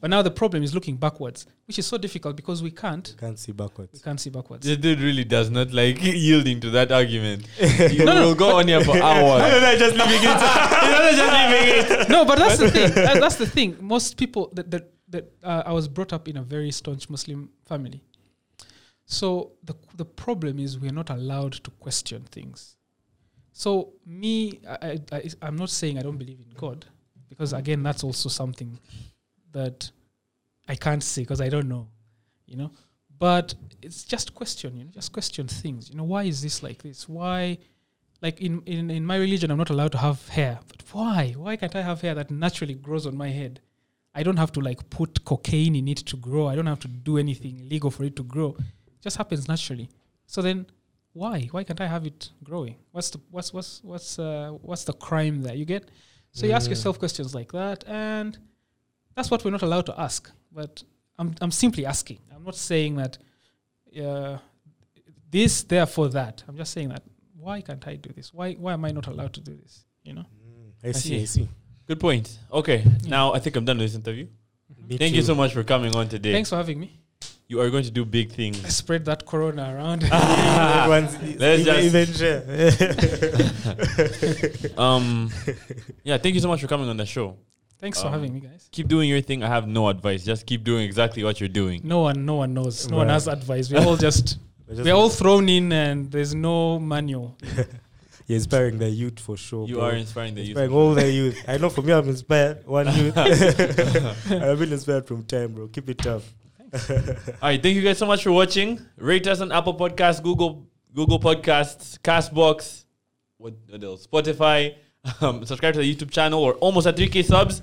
But 0.00 0.10
now 0.10 0.22
the 0.22 0.30
problem 0.30 0.62
is 0.62 0.74
looking 0.74 0.96
backwards, 0.96 1.46
which 1.66 1.78
is 1.78 1.86
so 1.86 1.96
difficult 1.98 2.34
because 2.36 2.62
we 2.62 2.70
can't 2.70 3.14
Can't 3.18 3.38
see 3.38 3.52
we 3.52 3.56
backwards. 3.56 4.00
can't 4.02 4.20
see 4.20 4.30
backwards. 4.30 4.66
This 4.66 4.76
dude 4.78 5.00
really 5.00 5.24
does 5.24 5.50
not 5.50 5.72
like 5.72 5.98
yielding 6.02 6.60
to 6.60 6.70
that 6.70 6.90
argument. 6.92 7.46
You 7.90 8.04
will 8.04 8.34
go 8.34 8.56
on 8.58 8.68
here 8.68 8.82
for 8.84 8.96
hours. 9.02 9.42
no, 9.52 9.60
no, 9.60 9.76
just 9.78 9.96
leaving 9.96 10.20
it. 10.22 12.08
no, 12.08 12.24
but 12.24 12.38
that's 12.38 12.58
the 12.58 12.70
thing. 12.70 12.90
That- 12.94 13.20
that's 13.20 13.36
the 13.36 13.46
thing. 13.46 13.76
Most 13.80 14.16
people 14.16 14.50
that 14.54 14.70
that, 14.70 14.92
that 15.08 15.32
uh, 15.42 15.62
I 15.66 15.72
was 15.72 15.88
brought 15.88 16.12
up 16.12 16.28
in 16.28 16.36
a 16.36 16.42
very 16.42 16.70
staunch 16.70 17.08
Muslim 17.10 17.50
family. 17.66 18.02
So 19.06 19.52
the 19.64 19.74
the 19.96 20.04
problem 20.04 20.58
is 20.58 20.78
we're 20.78 20.92
not 20.92 21.10
allowed 21.10 21.52
to 21.64 21.70
question 21.72 22.22
things. 22.30 22.76
So 23.52 23.92
me, 24.06 24.60
I, 24.68 24.76
I, 25.12 25.16
I 25.16 25.22
I'm 25.42 25.56
not 25.56 25.70
saying 25.70 25.98
I 25.98 26.02
don't 26.02 26.16
believe 26.18 26.38
in 26.40 26.50
God, 26.56 26.86
because 27.28 27.52
again, 27.52 27.82
that's 27.82 28.04
also 28.04 28.28
something 28.28 28.78
that 29.52 29.90
I 30.68 30.74
can't 30.74 31.02
say 31.02 31.22
because 31.22 31.40
I 31.40 31.48
don't 31.48 31.68
know, 31.68 31.88
you 32.46 32.56
know. 32.56 32.70
But 33.18 33.54
it's 33.82 34.04
just 34.04 34.34
question, 34.34 34.76
you 34.76 34.84
know, 34.84 34.90
just 34.90 35.12
question 35.12 35.46
things. 35.46 35.90
You 35.90 35.96
know, 35.96 36.04
why 36.04 36.24
is 36.24 36.40
this 36.40 36.62
like 36.62 36.82
this? 36.82 37.08
Why? 37.08 37.58
like 38.22 38.40
in, 38.40 38.62
in 38.66 38.90
in 38.90 39.04
my 39.04 39.16
religion 39.16 39.50
i'm 39.50 39.58
not 39.58 39.70
allowed 39.70 39.92
to 39.92 39.98
have 39.98 40.28
hair. 40.28 40.58
But 40.68 40.82
why? 40.92 41.34
Why 41.36 41.56
can't 41.56 41.74
i 41.74 41.82
have 41.82 42.00
hair 42.00 42.14
that 42.14 42.30
naturally 42.30 42.74
grows 42.74 43.06
on 43.06 43.16
my 43.16 43.28
head? 43.28 43.60
I 44.14 44.22
don't 44.22 44.36
have 44.36 44.52
to 44.52 44.60
like 44.60 44.90
put 44.90 45.24
cocaine 45.24 45.76
in 45.76 45.86
it 45.88 45.98
to 45.98 46.16
grow. 46.16 46.48
I 46.48 46.56
don't 46.56 46.66
have 46.66 46.80
to 46.80 46.88
do 46.88 47.16
anything 47.16 47.60
illegal 47.60 47.90
for 47.90 48.04
it 48.04 48.16
to 48.16 48.24
grow. 48.24 48.56
It 48.58 49.02
just 49.02 49.16
happens 49.16 49.48
naturally. 49.48 49.88
So 50.26 50.42
then 50.42 50.66
why? 51.12 51.48
Why 51.50 51.64
can't 51.64 51.80
i 51.80 51.86
have 51.86 52.06
it 52.06 52.30
growing? 52.44 52.76
What's 52.92 53.10
the 53.10 53.20
what's 53.30 53.52
what's 53.52 53.82
what's 53.82 54.18
uh, 54.18 54.50
what's 54.62 54.84
the 54.84 54.92
crime 54.92 55.42
there? 55.42 55.54
You 55.54 55.64
get? 55.64 55.90
So 56.32 56.46
you 56.46 56.52
ask 56.52 56.70
yourself 56.70 56.98
questions 56.98 57.34
like 57.34 57.50
that 57.52 57.82
and 57.88 58.38
that's 59.20 59.30
what 59.30 59.44
we're 59.44 59.50
not 59.58 59.62
allowed 59.62 59.86
to 59.86 59.94
ask 60.00 60.30
but 60.50 60.82
i'm 61.18 61.34
i'm 61.42 61.50
simply 61.50 61.84
asking 61.84 62.18
i'm 62.34 62.44
not 62.44 62.56
saying 62.56 62.96
that 62.96 63.18
uh, 64.04 64.38
this 65.30 65.62
therefore 65.62 66.08
that 66.08 66.42
i'm 66.48 66.56
just 66.56 66.72
saying 66.72 66.88
that 66.88 67.02
why 67.40 67.60
can't 67.62 67.86
I 67.86 67.96
do 67.96 68.10
this? 68.14 68.32
Why 68.32 68.52
why 68.54 68.74
am 68.74 68.84
I 68.84 68.90
not 68.92 69.06
allowed 69.06 69.32
to 69.34 69.40
do 69.40 69.56
this? 69.56 69.84
You 70.04 70.14
know. 70.14 70.26
I 70.84 70.92
see, 70.92 71.08
see. 71.08 71.22
I 71.22 71.24
see. 71.24 71.48
Good 71.86 72.00
point. 72.00 72.38
Okay, 72.52 72.84
now 73.06 73.32
I 73.32 73.38
think 73.38 73.56
I'm 73.56 73.64
done 73.64 73.78
with 73.78 73.86
this 73.86 73.96
interview. 73.96 74.26
Me 74.88 74.96
Thank 74.98 75.14
you 75.14 75.22
so 75.22 75.34
much 75.34 75.52
for 75.52 75.64
coming 75.64 75.94
on 75.96 76.08
today. 76.08 76.32
Thanks 76.32 76.50
for 76.50 76.56
having 76.56 76.78
me. 76.78 76.98
You 77.48 77.60
are 77.60 77.68
going 77.68 77.82
to 77.82 77.90
do 77.90 78.04
big 78.04 78.30
I 78.30 78.34
things. 78.34 78.76
spread 78.76 79.04
that 79.06 79.26
corona 79.26 79.74
around. 79.74 80.02
Let's 80.88 81.64
just- 81.64 81.84
even. 81.88 82.08
Um, 84.78 85.30
yeah, 86.04 86.18
thank 86.18 86.34
you 86.36 86.40
so 86.40 86.48
much 86.48 86.60
for 86.60 86.68
coming 86.68 86.88
on 86.88 86.96
the 86.96 87.06
show. 87.06 87.36
Thanks 87.80 88.00
for 88.00 88.08
Um, 88.08 88.12
having 88.14 88.34
me, 88.34 88.40
guys. 88.40 88.68
Keep 88.72 88.88
doing 88.88 89.08
your 89.08 89.20
thing. 89.22 89.42
I 89.42 89.48
have 89.48 89.66
no 89.66 89.88
advice. 89.88 90.24
Just 90.24 90.46
keep 90.46 90.64
doing 90.64 90.84
exactly 90.84 91.24
what 91.24 91.40
you're 91.40 91.48
doing. 91.48 91.80
No 91.82 92.02
one 92.02 92.24
no 92.24 92.34
one 92.36 92.52
knows. 92.54 92.88
No 92.90 92.98
one 92.98 93.08
has 93.08 93.26
advice. 93.26 93.70
We're 93.70 93.84
all 93.86 93.96
just 93.96 94.38
we're 94.68 94.92
all 94.94 95.08
thrown 95.08 95.48
in 95.48 95.72
and 95.72 96.10
there's 96.10 96.34
no 96.34 96.78
manual. 96.78 97.36
You're 98.26 98.36
inspiring 98.36 98.78
the 98.78 98.88
youth 98.88 99.18
for 99.18 99.36
sure. 99.36 99.66
You 99.66 99.74
bro. 99.76 99.84
are 99.86 99.92
inspiring 99.94 100.36
the 100.36 100.42
youth. 100.42 100.50
inspiring 100.50 100.72
all 100.72 100.94
the 100.94 101.10
youth. 101.10 101.36
I 101.48 101.56
know 101.56 101.68
for 101.68 101.82
me, 101.82 101.92
I'm 101.92 102.08
inspired. 102.08 102.64
One 102.64 102.86
youth. 102.96 103.18
I've 103.18 104.58
been 104.60 104.72
inspired 104.72 105.06
from 105.08 105.24
time, 105.24 105.52
bro. 105.54 105.66
Keep 105.66 105.88
it 105.88 105.98
tough. 105.98 106.32
All 106.72 106.88
right, 107.42 107.60
thank 107.60 107.74
you 107.74 107.82
guys 107.82 107.98
so 107.98 108.06
much 108.06 108.22
for 108.22 108.30
watching. 108.30 108.78
Rate 108.98 109.26
us 109.26 109.40
on 109.40 109.50
Apple 109.50 109.74
Podcasts, 109.74 110.22
Google 110.22 110.64
Google 110.94 111.18
Podcasts, 111.18 111.98
Castbox, 111.98 112.84
what, 113.36 113.54
what 113.68 113.82
else? 113.82 114.06
Spotify. 114.06 114.76
Um, 115.20 115.44
subscribe 115.44 115.74
to 115.74 115.80
the 115.80 115.92
YouTube 115.94 116.10
channel. 116.12 116.44
We're 116.44 116.52
almost 116.54 116.86
at 116.86 116.94
3K 116.96 117.24
subs. 117.24 117.62